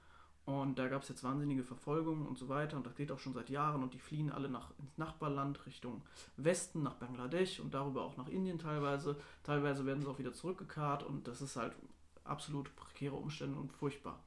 [0.48, 2.78] Und da gab es jetzt wahnsinnige Verfolgungen und so weiter.
[2.78, 3.82] Und das geht auch schon seit Jahren.
[3.82, 6.00] Und die fliehen alle nach, ins Nachbarland Richtung
[6.38, 9.20] Westen, nach Bangladesch und darüber auch nach Indien teilweise.
[9.42, 11.02] Teilweise werden sie auch wieder zurückgekarrt.
[11.02, 11.76] Und das ist halt
[12.24, 14.24] absolut prekäre Umstände und furchtbar.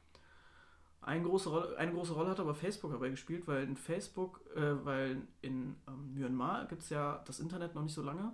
[1.01, 4.85] Eine große, Rolle, eine große Rolle hat aber Facebook dabei gespielt, weil in Facebook, äh,
[4.85, 8.31] weil in ähm, Myanmar gibt es ja das Internet noch nicht so lange.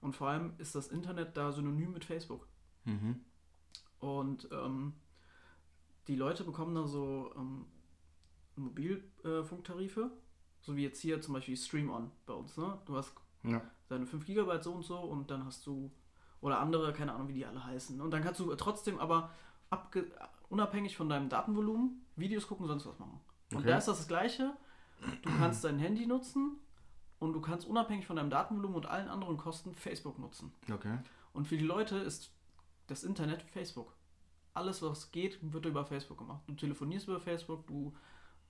[0.00, 2.48] Und vor allem ist das Internet da synonym mit Facebook.
[2.86, 3.20] Mhm.
[3.98, 4.94] Und ähm,
[6.08, 7.66] die Leute bekommen da so ähm,
[8.56, 10.10] Mobilfunktarife,
[10.60, 12.56] so wie jetzt hier zum Beispiel Stream On bei uns.
[12.56, 12.78] Ne?
[12.86, 13.12] Du hast
[13.44, 13.60] Ja.
[13.88, 15.90] deine 5 GB so und so und dann hast du
[16.40, 18.00] Oder andere, keine Ahnung, wie die alle heißen.
[18.00, 19.30] Und dann kannst du trotzdem aber
[20.50, 23.20] unabhängig von deinem Datenvolumen Videos gucken, sonst was machen.
[23.50, 23.66] Und Okay.
[23.68, 24.56] da ist das, das Gleiche.
[25.22, 26.58] Du kannst dein Handy nutzen
[27.18, 30.52] und du kannst unabhängig von deinem Datenvolumen und allen anderen Kosten Facebook nutzen.
[30.72, 30.98] Okay.
[31.32, 32.30] Und für die Leute ist
[32.86, 33.92] das Internet Facebook.
[34.54, 36.42] Alles, was geht, wird über Facebook gemacht.
[36.46, 37.94] Du telefonierst über Facebook, du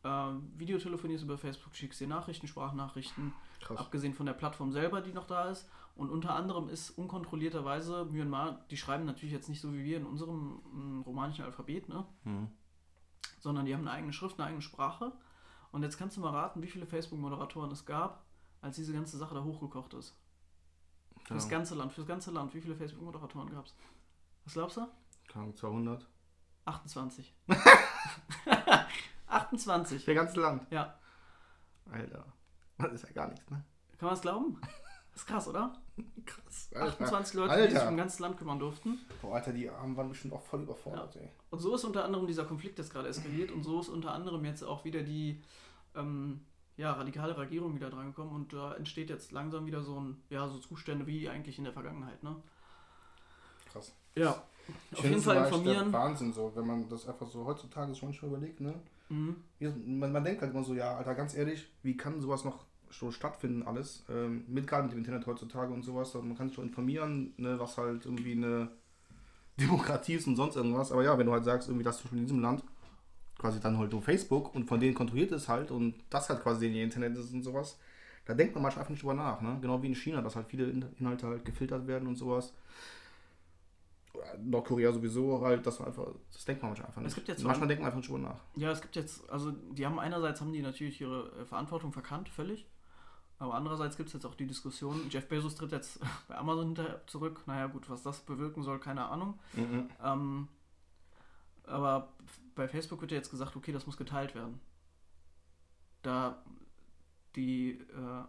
[0.04, 3.78] ähm, Videotelefonierst über Facebook, schickst dir Nachrichten, Sprachnachrichten, Krass.
[3.78, 5.68] abgesehen von der Plattform selber, die noch da ist.
[5.96, 10.06] Und unter anderem ist unkontrollierterweise Myanmar, die schreiben natürlich jetzt nicht so wie wir in
[10.06, 12.06] unserem mm, romanischen Alphabet, ne?
[12.24, 12.48] Mhm.
[13.40, 15.12] sondern die haben eine eigene Schrift, eine eigene Sprache.
[15.72, 18.24] Und jetzt kannst du mal raten, wie viele Facebook-Moderatoren es gab,
[18.60, 20.16] als diese ganze Sache da hochgekocht ist.
[21.24, 21.50] Für das Ja.
[21.50, 22.54] ganze Land, für das ganze Land.
[22.54, 23.74] Wie viele Facebook-Moderatoren gab es?
[24.44, 24.86] Was glaubst du?
[25.28, 26.06] Keine Ahnung, 200.
[26.64, 27.34] 28.
[29.26, 30.04] 28.
[30.04, 30.66] Der ganze Land.
[30.70, 30.98] Ja.
[31.90, 32.24] Alter.
[32.78, 33.64] Das ist ja gar nichts, ne?
[33.98, 34.60] Kann man das glauben?
[35.10, 35.72] Das ist krass, oder?
[36.24, 36.70] Krass.
[36.76, 37.90] 28 Leute, die sich Alter.
[37.90, 39.00] um ganzes Land kümmern durften.
[39.20, 41.28] Boah, Alter, die Armen waren bestimmt auch voll überfordert, ey.
[41.50, 44.44] Und so ist unter anderem dieser Konflikt jetzt gerade eskaliert und so ist unter anderem
[44.44, 45.42] jetzt auch wieder die
[45.96, 50.46] ähm, ja, radikale Regierung wieder drangekommen und da entsteht jetzt langsam wieder so ein, ja,
[50.46, 52.36] so Zustände wie eigentlich in der Vergangenheit, ne?
[53.72, 53.92] Krass.
[54.14, 54.40] Ja.
[54.92, 55.92] Ich Auf jeden es Fall informieren.
[55.92, 58.74] Wahnsinn so, wenn man das einfach so heutzutage schon schon überlegt, ne?
[59.08, 59.36] Mhm.
[59.98, 63.10] Man, man denkt halt immer so, ja, Alter, ganz ehrlich, wie kann sowas noch so
[63.10, 64.04] stattfinden alles?
[64.08, 66.14] Ähm, mit gerade mit dem Internet heutzutage und sowas.
[66.14, 68.68] Man kann sich schon informieren, ne, was halt irgendwie eine
[69.60, 70.92] Demokratie ist und sonst irgendwas.
[70.92, 72.62] Aber ja, wenn du halt sagst, irgendwie das in diesem Land
[73.38, 76.66] quasi dann halt nur Facebook und von denen kontrolliert ist halt und das halt quasi
[76.68, 77.78] ihr Internet ist und sowas,
[78.26, 79.58] da denkt man manchmal einfach nicht drüber nach, ne?
[79.60, 82.52] Genau wie in China, dass halt viele In- Inhalte halt gefiltert werden und sowas.
[84.42, 87.08] Nordkorea sowieso halt, dass man einfach, das denkt man manchmal einfach nicht.
[87.10, 88.40] Es gibt jetzt manchmal denkt man einfach drüber nach.
[88.56, 92.28] Ja, es gibt jetzt, also die haben einerseits haben die natürlich ihre äh, Verantwortung verkannt,
[92.28, 92.66] völlig.
[93.38, 97.06] Aber andererseits gibt es jetzt auch die Diskussion, Jeff Bezos tritt jetzt bei Amazon hinterher
[97.06, 97.42] zurück.
[97.46, 99.38] Naja gut, was das bewirken soll, keine Ahnung.
[99.54, 99.88] Mhm.
[100.02, 100.48] Ähm,
[101.64, 102.12] aber
[102.54, 104.60] bei Facebook wird ja jetzt gesagt, okay, das muss geteilt werden.
[106.02, 106.42] Da
[107.36, 108.24] die, äh,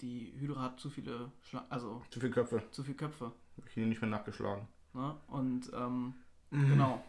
[0.00, 2.62] die Hydra hat zu viele, Schla also Zu viele Köpfe.
[2.70, 3.32] zu viele Köpfe.
[3.72, 4.66] Hier nicht mehr nachgeschlagen.
[4.96, 5.14] Ne?
[5.28, 6.14] Und ähm,
[6.50, 6.68] Mhm.
[6.70, 7.04] genau.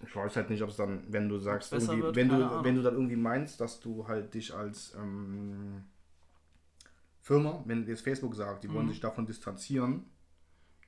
[0.00, 2.64] Ich weiß halt nicht, ob es dann, wenn du sagst, wird, wenn, du, Ahnung.
[2.64, 5.84] wenn du dann irgendwie meinst, dass du halt dich als ähm,
[7.20, 8.90] Firma, wenn jetzt Facebook sagt, die wollen Mhm.
[8.90, 10.04] sich davon distanzieren,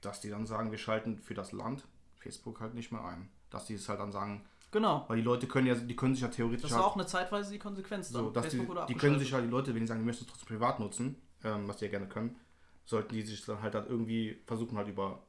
[0.01, 1.87] dass die dann sagen, wir schalten für das Land
[2.19, 3.29] Facebook halt nicht mehr ein.
[3.51, 5.05] Dass die es halt dann sagen, Genau.
[5.09, 7.07] weil die Leute können ja, die können sich ja theoretisch Das halt, war auch eine
[7.07, 8.25] zeitweise die Konsequenz dann.
[8.25, 10.07] so, dass die, Facebook wurde die können sich halt, die Leute, wenn die sagen, die
[10.07, 12.37] möchten es trotzdem privat nutzen, ähm, was die ja gerne können,
[12.85, 15.21] sollten die sich dann halt, halt irgendwie versuchen halt über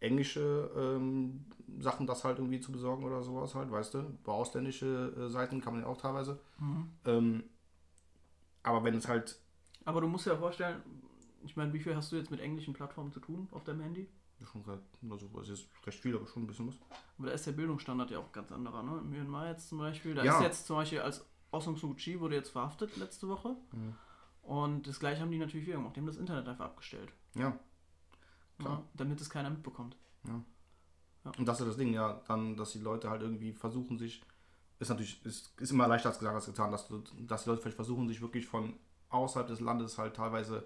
[0.00, 1.46] englische ähm,
[1.78, 3.98] Sachen das halt irgendwie zu besorgen oder sowas halt, weißt du?
[4.00, 6.40] Über ausländische äh, Seiten kann man ja auch teilweise.
[6.58, 6.90] Mhm.
[7.04, 7.44] Ähm,
[8.62, 9.38] aber wenn es halt,
[9.84, 10.82] Aber du musst dir ja vorstellen,
[11.44, 14.08] ich meine, wie viel hast du jetzt mit englischen Plattformen zu tun auf deinem Handy?
[14.44, 14.80] schon seit,
[15.10, 16.74] also was ist recht viel, aber schon ein bisschen was.
[17.16, 18.98] Aber da ist der Bildungsstandard ja auch ganz anderer, ne?
[18.98, 20.36] In Myanmar jetzt zum Beispiel, da Ja.
[20.36, 23.56] ist jetzt zum Beispiel als Aung San Suu Kyi wurde jetzt verhaftet letzte Woche.
[23.72, 23.94] Mhm.
[24.42, 25.96] Und das gleiche haben die natürlich wieder gemacht.
[25.96, 27.12] Die haben das Internet einfach abgestellt.
[27.34, 27.58] Ja.
[28.58, 28.78] Klar.
[28.78, 28.84] Ne?
[28.94, 29.96] Damit es keiner mitbekommt.
[31.38, 34.22] Und das ist das Ding, ja, dann, dass die Leute halt irgendwie versuchen sich,
[34.78, 37.62] ist natürlich, ist, ist immer leichter als gesagt als getan, dass, du, dass die Leute
[37.62, 38.74] vielleicht versuchen, sich wirklich von
[39.08, 40.64] außerhalb des Landes halt teilweise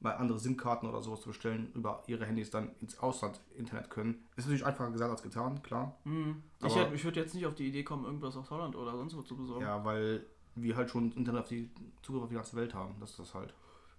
[0.00, 4.26] mal andere SIM-Karten oder sowas zu bestellen, über ihre Handys dann ins Ausland Internet können.
[4.36, 5.96] Ist natürlich einfacher gesagt als getan, klar.
[6.04, 6.42] Mhm.
[6.64, 9.16] Ich, hätte- ich würde jetzt nicht auf die Idee kommen, irgendwas aus Holland oder sonst
[9.16, 9.64] wo zu besorgen.
[9.64, 10.24] Ja, weil
[10.54, 11.70] wir halt schon Internet auf die
[12.02, 12.94] Zugriff auf die ganze Welt haben.
[13.00, 13.52] Das ist das halt.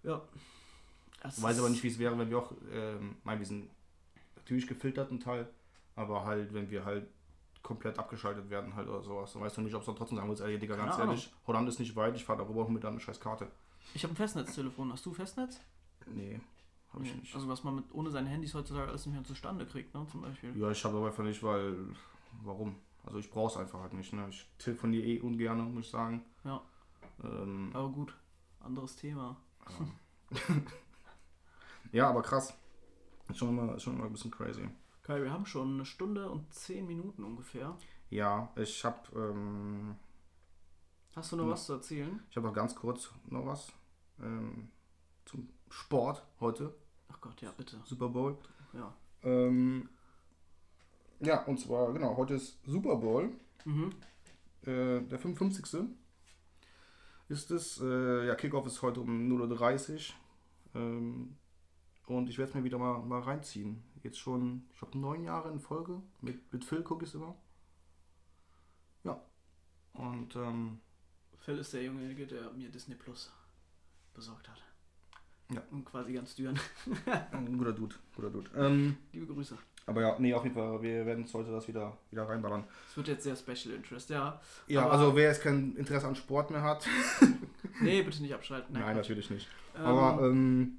[0.04, 0.22] ja.
[1.26, 3.70] Das Ich weiß aber nicht, wie es wäre, wenn wir auch, ähm, mein, wir sind
[4.36, 5.48] natürlich gefiltert ein Teil,
[5.96, 7.08] aber halt, wenn wir halt
[7.64, 9.34] komplett abgeschaltet werden halt oder sowas.
[9.34, 11.34] Dann weißt du nicht, ob es dann trotzdem sagen willst, ey Digga, ganz Keine ehrlich,
[11.48, 13.48] Holland ist nicht weit, ich fahre darüber und mit einer scheiß Karte.
[13.94, 14.92] Ich habe ein Festnetztelefon.
[14.92, 15.60] Hast du Festnetz?
[16.06, 16.40] Nee,
[16.94, 17.34] habe ich nicht.
[17.34, 20.06] Also was man mit ohne seine Handys heutzutage alles nicht mehr zustande kriegt, ne?
[20.12, 20.56] Zum Beispiel.
[20.56, 21.76] ja, ich habe aber einfach nicht, weil,
[22.44, 22.76] warum?
[23.04, 24.14] Also ich brauche es einfach halt nicht.
[24.14, 24.28] Ne?
[24.30, 26.24] Ich telefoniere eh ungern, muss ich sagen.
[26.44, 26.62] Ja.
[27.24, 28.16] Ähm, Aber gut,
[28.60, 29.38] anderes Thema.
[29.70, 30.56] ja,
[32.04, 32.54] aber krass.
[33.30, 34.68] Ist schon immer, ist schon immer ein bisschen crazy.
[35.04, 37.78] Kai, wir haben schon eine Stunde und zehn Minuten ungefähr.
[38.10, 39.96] Ja, ich habe ähm,
[41.16, 41.52] Hast du noch Ja.
[41.52, 42.20] was zu erzählen?
[42.30, 43.72] ich habe noch ganz kurz noch was
[44.22, 44.70] ähm,
[45.26, 46.76] zum Sport heute.
[47.10, 47.80] Ach Gott, ja, bitte.
[47.86, 48.38] Super Bowl.
[48.74, 48.94] Ja.
[49.24, 49.90] Ähm,
[51.22, 53.30] ja, und zwar, genau, heute ist Super Bowl,
[53.64, 53.92] Mhm.
[54.64, 55.88] äh, der 55.
[57.30, 57.80] ist es.
[57.82, 60.14] Äh, ja, Kickoff ist heute um 0.30
[60.76, 60.82] Uhr.
[60.82, 61.38] Ähm,
[62.06, 63.84] und ich werde es mir wieder mal, mal reinziehen.
[64.04, 66.02] Jetzt schon, ich glaube, neun Jahre in Folge.
[66.22, 67.36] Mit, mit Phil gucke ich es immer.
[69.04, 69.20] Ja.
[69.94, 70.80] Und ähm,
[71.40, 73.32] Phil ist derjenige, der mir Disney Plus
[74.14, 74.62] besorgt hat.
[75.52, 75.62] Ja.
[75.72, 76.60] Und quasi ganz düren.
[77.58, 78.50] Guter Dude, guter Dude.
[78.56, 79.56] Ähm, Liebe Grüße.
[79.86, 82.64] aber ja, nee, auf jeden Fall, wir werden heute das wieder, wieder reinballern.
[82.90, 84.42] Es wird jetzt sehr Special Interest, ja.
[84.66, 86.88] Ja, also wer jetzt kein Interesse an Sport mehr hat,
[87.82, 88.74] Nee, bitte nicht abschalten.
[88.74, 88.96] nein, Quatsch.
[88.96, 89.48] natürlich nicht.
[89.76, 90.78] Ähm, Aber ähm,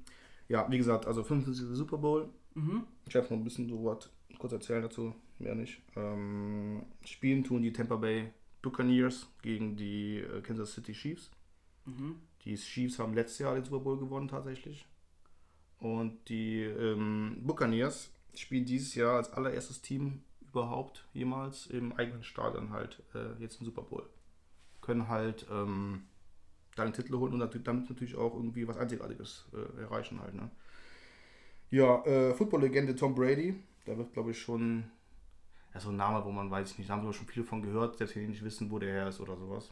[0.49, 1.67] ja, wie gesagt, also 55.
[1.75, 2.29] Super Bowl.
[2.55, 2.83] mhm.
[3.07, 5.81] Ich werde noch ein bisschen so was kurz erzählen dazu, mehr nicht.
[5.95, 11.31] Ähm, spielen tun die Tampa Bay Buccaneers gegen die äh, Kansas City Chiefs.
[11.85, 12.15] Mhm.
[12.43, 14.85] Die Chiefs haben letztes Jahr den Super Bowl gewonnen tatsächlich.
[15.79, 22.71] Und die ähm, Buccaneers spielen dieses Jahr als allererstes Team überhaupt jemals im eigenen Stadion
[22.71, 24.07] halt äh, jetzt den Super Bowl.
[24.81, 26.03] Können halt ähm,
[26.77, 30.33] da den Titel holen und damit natürlich auch irgendwie was Einzigartiges äh, erreichen halt.
[30.35, 30.49] Ne?
[31.69, 33.55] Ja, äh, Football-Legende Tom Brady,
[33.85, 34.85] da wird glaube ich schon,
[35.73, 37.61] ja, so ein Name, wo man weiß ich nicht, da haben wir schon viele von
[37.61, 39.69] gehört, selbst wenn die nicht wissen, wo der her ist oder sowas.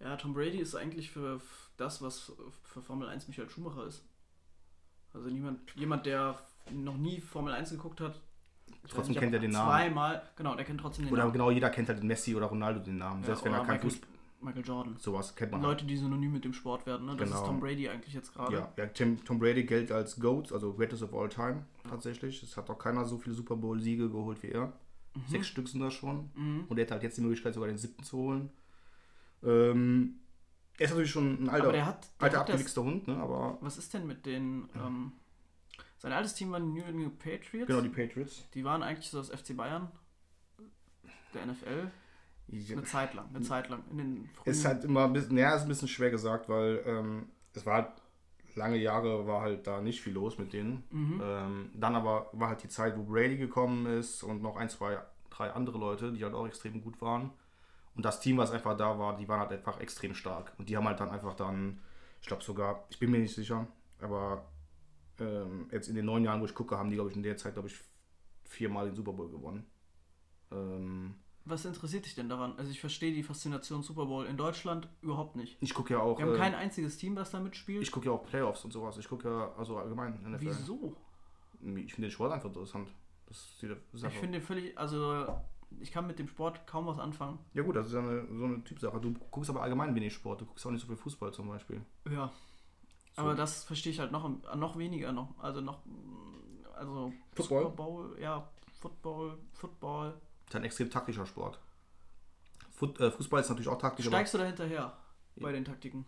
[0.00, 1.40] Ja, Tom Brady ist eigentlich für
[1.76, 2.32] das, was
[2.64, 4.04] für Formel 1 Michael Schumacher ist.
[5.14, 6.38] Also niemand, jemand, der
[6.70, 8.20] noch nie Formel 1 geguckt hat,
[8.88, 9.68] Trotzdem nicht, kennt er den Namen.
[9.68, 11.32] Zweimal, genau, der kennt trotzdem den Oder Namen.
[11.32, 13.66] genau, jeder kennt halt den Messi oder Ronaldo den Namen, Ja, selbst wenn oder er
[13.66, 14.08] kein Fußball,
[14.42, 14.96] Michael Jordan.
[14.98, 15.70] sowas kennt man halt.
[15.72, 17.16] Leute, die synonym mit dem Sport werden, ne?
[17.16, 17.40] Das Genau.
[17.42, 18.52] ist Tom Brady eigentlich jetzt gerade.
[18.54, 22.42] Ja, ja Tim, Tom Brady gilt als GOAT, also Greatest of All Time, tatsächlich.
[22.42, 24.72] Es hat auch keiner so viele Super Bowl-Siege geholt wie er.
[25.28, 26.30] Sechs Stück sind das schon.
[26.34, 26.64] Mhm.
[26.68, 28.50] Und er hat halt jetzt die Möglichkeit, sogar den siebten zu holen.
[29.42, 30.20] Ähm,
[30.78, 33.16] er ist natürlich schon ein alter, Aber der hat, der alter abgewichster Hund, ne?
[33.18, 35.12] aber was ist denn mit den, ähm,
[35.98, 37.66] sein altes Team waren die New England Patriots.
[37.66, 38.48] genau die Patriots.
[38.54, 39.88] Die waren eigentlich so das FC Bayern
[41.34, 41.90] der NFL.
[42.52, 43.82] Eine Zeit lang, eine Zeit lang.
[43.90, 46.82] In den frühen, Ist halt immer ein bisschen, ja, ist ein bisschen schwer gesagt, weil
[46.86, 47.92] ähm, es war halt
[48.54, 50.84] lange Jahre war halt da nicht viel los mit denen.
[50.90, 51.20] Mhm.
[51.24, 54.98] Ähm, dann aber war halt die Zeit, wo Brady gekommen ist und noch ein, zwei,
[55.30, 57.30] drei andere Leute, die halt auch extrem gut waren.
[57.94, 60.52] Und das Team, was einfach da war, die waren halt einfach extrem stark.
[60.58, 61.80] Und die haben halt dann einfach dann,
[62.20, 63.66] ich glaube sogar, ich bin mir nicht sicher,
[64.00, 64.50] aber
[65.18, 67.36] ähm, jetzt in den neun Jahren, wo ich gucke, haben die, glaube ich, in der
[67.36, 67.78] Zeit, glaube ich,
[68.44, 69.66] viermal den Super Bowl gewonnen.
[70.50, 72.54] Ähm, Was interessiert dich denn daran?
[72.56, 75.56] Also ich verstehe die Faszination Super Bowl in Deutschland überhaupt nicht.
[75.60, 76.18] ich gucke ja auch.
[76.18, 77.82] Wir haben äh, kein einziges Team, das da mitspielt.
[77.82, 78.96] ich gucke ja auch Playoffs und sowas.
[78.98, 80.40] Ich gucke ja, also allgemein NFL.
[80.40, 80.96] Wieso?
[81.60, 82.88] Ich finde den Sport einfach interessant.
[83.30, 85.26] Ich finde völlig, also
[85.80, 87.38] ich kann mit dem Sport kaum was anfangen.
[87.54, 89.00] Ja gut, das ist ja eine, so eine Typsache.
[89.00, 90.40] Du guckst aber allgemein wenig Sport.
[90.42, 91.80] Du guckst auch nicht so viel Fußball zum Beispiel.
[92.10, 92.30] Ja.
[93.14, 93.22] So.
[93.22, 95.38] Aber das verstehe ich halt noch, noch weniger noch.
[95.38, 95.80] Also noch,
[96.74, 97.62] also Football?
[97.62, 98.48] Super Bowl, ja,
[98.80, 100.14] Football, Football.
[100.52, 101.58] Ist ein extrem taktischer Sport.
[102.98, 104.92] Äh, Fußball ist natürlich auch taktisch, Steigst du da hinterher
[105.36, 106.04] bei den Taktiken,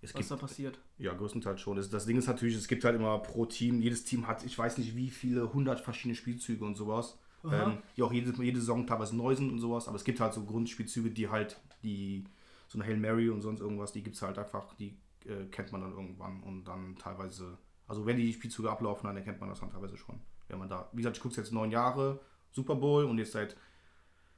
[0.00, 0.78] es was gibt, da passiert?
[0.96, 1.76] ja, größtenteils schon.
[1.76, 4.78] Das, Ding ist natürlich, es gibt halt immer pro Team, jedes Team hat, ich weiß
[4.78, 7.18] nicht wie viele, hundert verschiedene Spielzüge und sowas.
[7.44, 10.32] Ähm, die auch jede, jede Saison teilweise neu sind und sowas, aber es gibt halt
[10.32, 12.24] so Grundspielzüge, die halt, die,
[12.66, 15.70] so eine Hail Mary und sonst irgendwas, die gibt es halt einfach, die äh, kennt
[15.70, 19.60] man dann irgendwann und dann teilweise, also wenn die Spielzüge ablaufen, dann erkennt man das
[19.60, 20.18] dann teilweise schon.
[20.48, 22.20] Wenn man da, wie gesagt, ich gucke jetzt neun Jahre
[22.52, 23.56] Super Bowl und jetzt seit,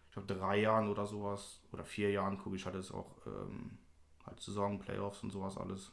[0.06, 3.78] ich glaube, drei Jahren oder sowas, oder vier Jahren gucke ich halt jetzt auch ähm,
[4.26, 5.92] halt Saison, Playoffs und sowas alles.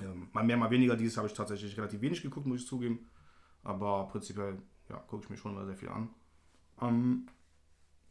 [0.00, 0.96] Ähm, mal mehr, mal weniger.
[0.96, 3.08] Dieses habe ich tatsächlich relativ wenig geguckt, muss ich zugeben.
[3.62, 6.10] Aber prinzipiell, ja, gucke ich mir schon mal sehr viel an.
[6.80, 7.26] Ähm,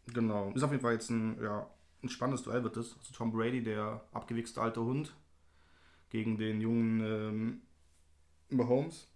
[0.07, 0.51] genau.
[0.51, 1.69] Ist auf jeden Fall jetzt ein, ja,
[2.03, 2.97] ein spannendes Duell wird es.
[2.97, 5.15] Also Tom Brady, der abgewichste alte Hund,
[6.09, 7.61] gegen den jungen ähm,
[8.49, 9.07] Mahomes.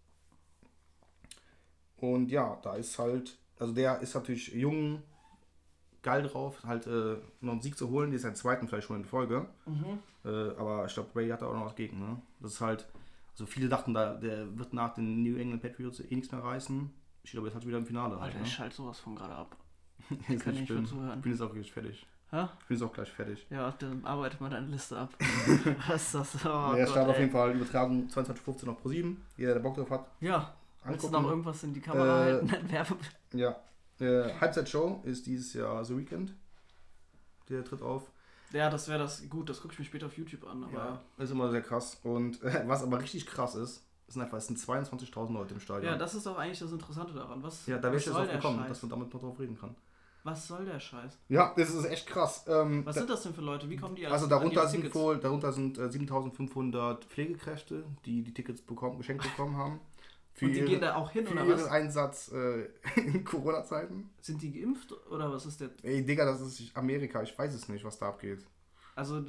[1.97, 5.01] Und ja, da ist halt, also der ist natürlich jung,
[6.01, 8.11] geil drauf, halt äh, noch einen Sieg zu holen.
[8.11, 9.47] Die ist sein zweiten vielleicht schon in Folge.
[10.25, 11.99] Äh, aber ich glaube, Brady hat da auch noch was gegen.
[11.99, 12.21] Ne?
[12.39, 12.87] Das ist halt,
[13.31, 16.89] also viele dachten, da, der wird nach den New England Patriots eh nichts mehr reißen.
[17.23, 18.15] Ich glaube, jetzt hat er wieder im Finale.
[18.15, 18.43] Halt, Alter, ne?
[18.43, 19.55] ich schalte sowas von gerade ab.
[20.27, 21.17] Ich kann nicht mehr zuhören.
[21.17, 22.05] Ich bin jetzt auch gleich fertig.
[22.31, 22.47] Hä?
[22.61, 23.45] Ich bin jetzt auch gleich fertig.
[23.49, 25.13] Ja, dann arbeitet mal deine Liste ab.
[25.87, 26.45] was ist das?
[26.45, 29.23] Oh, der Gott, Start auf jeden Fall Übertragung 22.15 auf Pro 7.
[29.37, 30.53] Jeder, der Bock drauf hat, Ja,
[30.85, 32.51] willst du noch irgendwas in die Kamera Äh, halten?
[32.71, 32.95] Werbe
[33.33, 33.55] Ja.
[33.99, 36.33] Äh, Halbzeitshow ist dieses Jahr The Weekend.
[37.49, 38.03] Der tritt auf.
[38.51, 39.27] ja, das wäre das.
[39.29, 40.63] Gut, das gucke ich mir später auf YouTube an.
[40.63, 41.99] Aber Ja, ist immer sehr krass.
[42.03, 45.91] Und äh, was aber richtig krass ist, sind einfach, es sind 22.000 Leute im Stadion.
[45.93, 47.41] Ja, das ist auch eigentlich das Interessante daran.
[47.43, 48.67] Was, ja da wäre ich jetzt drauf gekommen, Scheiß?
[48.69, 49.75] dass man damit noch drauf reden kann.
[50.25, 51.17] Was soll der Scheiß?
[51.27, 52.45] Ja, das ist echt krass.
[52.47, 53.69] Ähm, Was da, sind das denn für Leute?
[53.69, 54.95] Wie kommen die also an darunter die sind Tickets?
[54.95, 59.79] wohl, darunter sind äh, 7500 Pflegekräfte, die die Tickets bekommen, geschenkt bekommen haben.
[60.33, 61.67] Für, Und die ihre, gehen da auch hin, für oder ihren was?
[61.67, 62.67] Einsatz äh,
[62.99, 64.09] in Corona-Zeiten.
[64.19, 65.69] Sind die geimpft oder was ist der?
[65.83, 67.21] Ey, Digga, das ist Amerika.
[67.21, 68.45] Ich weiß es nicht, was da abgeht.
[68.95, 69.23] Also,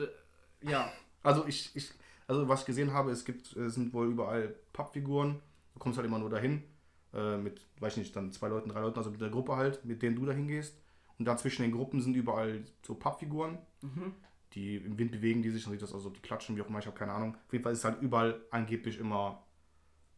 [0.62, 0.90] ja.
[1.22, 1.90] Also ich, ich
[2.26, 5.40] also was ich gesehen habe, es gibt, es sind wohl überall Pappfiguren.
[5.74, 6.62] Du kommst halt immer nur dahin.
[7.12, 9.84] Äh, mit, weiß ich nicht, dann zwei Leuten, drei Leuten, also mit der Gruppe halt,
[9.84, 10.74] mit denen du dahin gehst.
[11.18, 14.14] Und da zwischen den Gruppen sind überall so Pappfiguren, Mhm.
[14.54, 16.78] die im Wind bewegen die sich, dann sieht das also, die klatschen, wie auch immer,
[16.80, 17.36] ich habe keine Ahnung.
[17.46, 19.44] Auf jeden Fall ist halt überall angeblich immer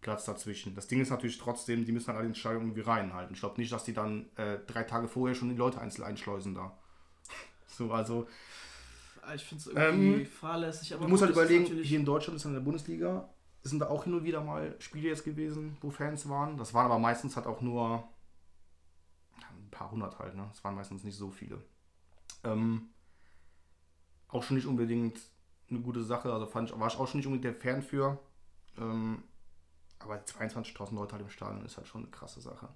[0.07, 0.75] Gerade dazwischen.
[0.77, 3.35] Das Ding ist natürlich trotzdem, die müssen halt alle den Stadion irgendwie reinhalten.
[3.35, 6.55] Ich glaube nicht, dass die dann äh, drei Tage vorher schon die Leute einzeln einschleusen
[6.55, 6.73] da.
[7.69, 8.27] So, also
[9.23, 12.37] Ah, Ich finde es irgendwie Ähm, fahrlässig, aber du musst halt überlegen, hier in Deutschland
[12.37, 13.29] ist in der Bundesliga,
[13.65, 16.57] sind da auch hin und wieder mal Spiele jetzt gewesen, wo Fans waren.
[16.57, 18.09] Das waren aber meistens halt auch nur
[19.51, 20.47] ein paar hundert halt, ne?
[20.53, 21.61] Das waren meistens nicht so viele.
[22.45, 22.91] Ähm,
[24.29, 25.19] auch schon nicht unbedingt
[25.69, 28.21] eine gute Sache, also fand ich, war ich auch schon nicht unbedingt der Fan für.
[28.79, 29.25] Ähm,
[29.99, 32.69] aber 22.000 Leute halt im Stadion ist halt schon eine krasse Sache.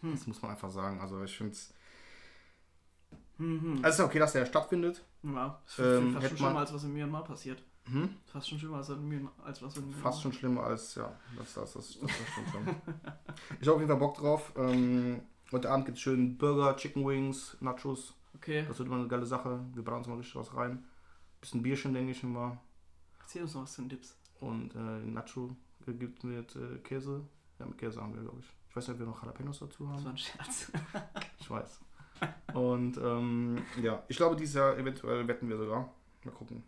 [0.00, 0.12] Hm.
[0.12, 1.00] Das muss man einfach sagen.
[1.00, 1.72] Also ich finde es.
[3.38, 3.76] Hm, hm.
[3.76, 5.04] Also es ist okay, dass der stattfindet.
[5.22, 7.62] Ja, ist ähm, fast schon schlimmer, als was in Myanmar passiert.
[7.86, 8.16] Hm?
[8.26, 10.02] Fast schon schlimmer als, in Myanmar, als was in Myanmar.
[10.02, 12.66] Fast schon schlimmer als, ja, das, das, das, das, stimmt schon.
[13.60, 14.52] Ich habe auf jeden Fall Bock drauf.
[14.56, 15.22] Ähm,
[15.52, 18.14] heute Abend gibt es schön Burger, Chicken Wings, Nachos.
[18.36, 19.60] Okay, Das wird immer eine geile Sache.
[19.74, 20.84] Wir brauen uns mal richtig was rein.
[21.40, 22.58] Bisschen Bierchen, denke ich immer.
[23.20, 24.16] erzähl uns noch was zu den Dips.
[24.40, 25.56] Und äh, Nacho
[25.92, 27.24] gibt mit äh, Käse.
[27.58, 28.46] Ja, mit Käse haben wir, glaube ich.
[28.70, 30.04] Ich weiß nicht, ob wir noch Jalapenos dazu Das haben.
[30.04, 30.72] war ein Scherz.
[31.40, 31.80] Ich weiß.
[32.54, 35.92] Und ähm, ja, ich glaube, dieses Jahr eventuell wetten wir sogar.
[36.24, 36.62] Mal gucken.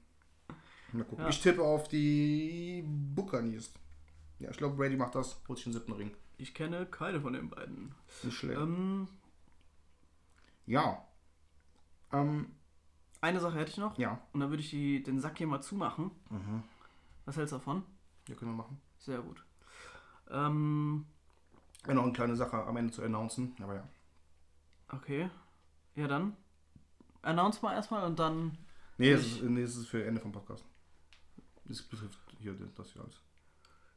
[0.92, 1.24] Mal gucken.
[1.24, 1.30] Ja.
[1.30, 3.72] Ich tippe auf die Buccaneers.
[4.38, 5.40] Ja, ich glaube, Brady macht das.
[5.48, 6.14] Holt sich den siebten Ring.
[6.36, 7.94] Ich kenne keine von den beiden.
[8.22, 8.60] Nicht schlecht.
[8.60, 9.08] Ähm,
[10.66, 11.02] Ja.
[12.12, 12.50] Ähm,
[13.20, 13.96] eine Sache hätte ich noch.
[13.98, 14.20] ja.
[14.32, 16.10] Und dann würde ich die, den Sack hier mal zumachen.
[16.30, 16.62] Mhm.
[17.24, 17.82] Was hältst du davon?
[18.28, 18.78] Ja, können wir machen.
[19.06, 19.40] Sehr gut.
[20.30, 21.06] Ähm,
[21.86, 23.54] Ja, noch eine kleine Sache am Ende zu announcen.
[23.62, 23.88] Aber ja.
[24.88, 25.30] okay.
[25.94, 26.36] Ja, dann.
[27.22, 28.58] Announce mal erstmal und dann.
[28.98, 30.64] Nee, es ist, nee, es ist für Ende vom Podcast.
[31.66, 33.20] Das betrifft hier das hier alles.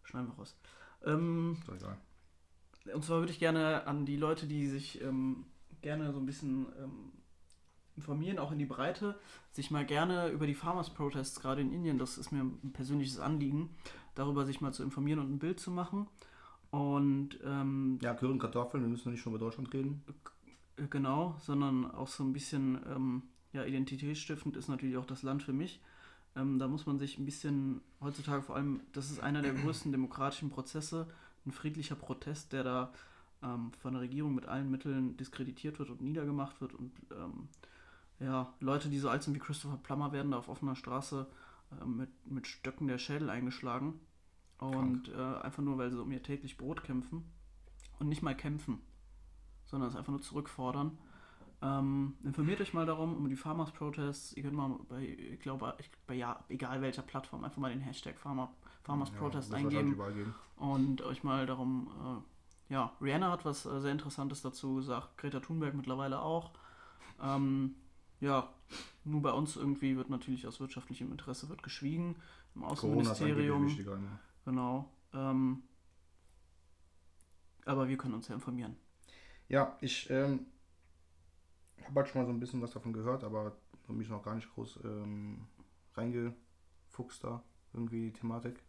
[0.03, 0.55] Schneiden wir raus.
[1.03, 1.97] Ähm, Ist doch egal.
[2.93, 5.45] Und zwar würde ich gerne an die Leute, die sich ähm,
[5.81, 7.11] gerne so ein bisschen ähm,
[7.95, 9.19] informieren, auch in die Breite,
[9.51, 13.19] sich mal gerne über die Farmers Protests, gerade in Indien, das ist mir ein persönliches
[13.19, 13.75] Anliegen,
[14.15, 16.07] darüber sich mal zu informieren und ein Bild zu machen.
[16.71, 20.03] Und ähm, Ja, und Kartoffeln, wir müssen nicht schon über Deutschland reden.
[20.77, 23.23] äh, genau, sondern auch so ein bisschen ähm,
[23.53, 25.81] ja, identitätsstiftend ist natürlich auch das Land für mich.
[26.35, 29.91] Ähm, da muss man sich ein bisschen heutzutage vor allem, das ist einer der größten
[29.91, 31.07] demokratischen Prozesse,
[31.45, 32.93] ein friedlicher Protest, der da
[33.41, 37.47] ähm, von der Regierung mit allen Mitteln diskreditiert wird und niedergemacht wird und ähm,
[38.19, 41.25] ja, Leute, die so alt sind wie Christopher Plummer, werden da auf offener Straße
[41.71, 43.99] äh, mit, mit Stöcken der Schädel eingeschlagen
[44.59, 47.23] und äh, einfach nur, weil sie um ihr täglich Brot kämpfen
[47.99, 48.81] und nicht mal kämpfen,
[49.65, 50.97] sondern es einfach nur zurückfordern.
[51.61, 54.33] Ähm, informiert euch mal darum, um die Farmers Protests.
[54.33, 57.81] Ihr könnt mal bei, ich glaube, ich, bei ja, egal welcher Plattform, einfach mal den
[57.81, 58.49] Hashtag Farmer,
[58.83, 62.23] Farmers Ja, Protest wahrscheinlich eingeben und euch mal darum,
[62.69, 66.51] äh, ja, Rihanna hat was äh, sehr Interessantes dazu gesagt, Greta Thunberg mittlerweile auch.
[67.21, 67.75] Ähm,
[68.19, 68.49] ja,
[69.03, 72.15] nur bei uns irgendwie wird natürlich aus wirtschaftlichem Interesse wird geschwiegen
[72.55, 73.65] im ist Außenministerium.
[73.67, 74.19] wichtiger immer.
[74.45, 74.91] Genau.
[75.13, 75.63] Ähm,
[77.65, 78.75] aber wir können uns ja informieren.
[79.47, 80.45] Ja, ich ähm,
[81.85, 84.49] habe halt schon mal so ein bisschen was davon gehört, aber mich noch gar nicht
[84.53, 85.47] groß ähm,
[85.95, 87.43] reingefuchst da,
[87.73, 88.61] irgendwie die Thematik.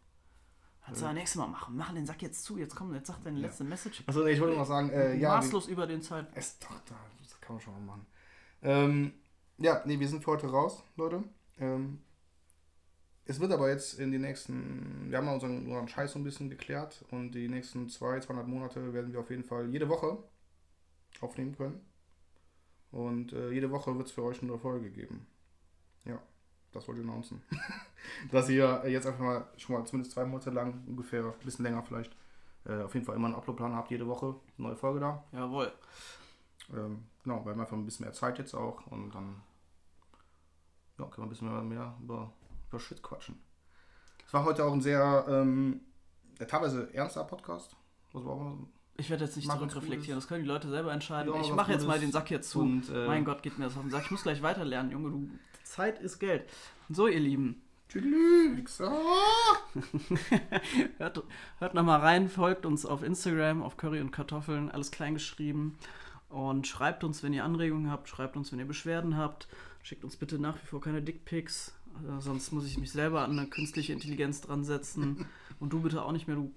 [0.83, 1.77] Kannst du ja nächstes Mal machen.
[1.77, 2.57] Machen den Sack jetzt zu.
[2.57, 3.45] Jetzt komm, jetzt sag deine Ja.
[3.47, 4.03] letzte Message.
[4.07, 6.27] Achso, nee, ich wollte noch sagen, äh, ja, Maßlos über den Zeit.
[6.33, 8.05] es doch, da, das kann man schon mal machen.
[8.63, 9.13] Ähm,
[9.61, 11.23] ja, nee, wir sind für heute raus, Leute.
[11.59, 11.99] Ähm,
[13.25, 16.23] es wird aber jetzt in den nächsten, wir haben mal unseren, unseren Scheiß so ein
[16.23, 20.17] bisschen geklärt und die nächsten zwei, zweieinhalb Monate werden wir auf jeden Fall jede Woche
[21.21, 21.79] aufnehmen können.
[22.91, 25.27] Und äh, jede Woche wird es für euch eine Folge geben.
[26.03, 26.19] Ja,
[26.73, 27.41] das wollte ich announcen.
[28.31, 31.83] Dass ihr jetzt einfach mal schon mal zumindest zwei Monate lang, ungefähr, ein bisschen länger
[31.83, 32.13] vielleicht,
[32.65, 35.23] äh, auf jeden Fall immer einen Uploadplan habt, jede Woche eine neue Folge da.
[35.31, 35.71] Jawohl.
[36.75, 39.41] Ähm, genau, wir haben einfach ein bisschen mehr Zeit jetzt auch und dann
[41.01, 42.31] ja, können wir ein bisschen mehr, über,
[42.69, 43.39] über Shit quatschen.
[44.25, 45.81] Es war heute auch ein sehr ähm,
[46.47, 47.75] teilweise ernster Podcast.
[48.13, 48.57] Was auch
[48.97, 50.17] Ich werde jetzt nicht Mach zurückreflektieren.
[50.17, 51.33] Das können die Leute selber entscheiden.
[51.33, 52.61] Ja, ich mache jetzt mal den Sack jetzt zu.
[52.61, 54.05] und, äh, mein Gott, geht mir das auf den Sack.
[54.05, 55.09] Ich muss gleich weiterlernen, Junge.
[55.09, 55.29] Du,
[55.63, 56.49] Zeit ist Geld.
[56.89, 57.61] So, ihr Lieben.
[57.89, 58.79] Tschüss.
[60.97, 61.23] Hört,
[61.59, 65.77] hört nochmal rein, folgt uns auf Instagram, auf Curry und Kartoffeln, alles klein geschrieben.
[66.29, 69.49] Und schreibt uns, wenn ihr Anregungen habt, schreibt uns, wenn ihr Beschwerden habt.
[69.83, 73.37] Schickt uns bitte nach wie vor keine Dickpics, äh, sonst muss ich mich selber an
[73.37, 75.25] eine künstliche Intelligenz dran setzen.
[75.59, 76.51] Und du bitte auch nicht mehr, du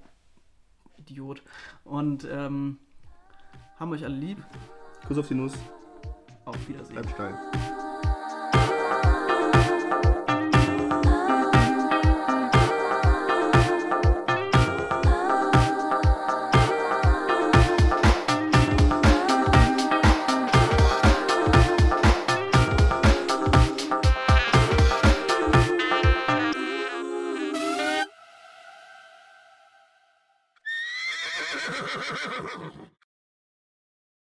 [0.96, 1.42] Idiot.
[1.84, 2.78] Und ähm,
[3.78, 4.38] haben euch alle lieb.
[5.06, 5.54] Kuss auf die Nuss.
[6.44, 6.94] Auf Wiedersehen.
[6.94, 7.93] Bleib steil.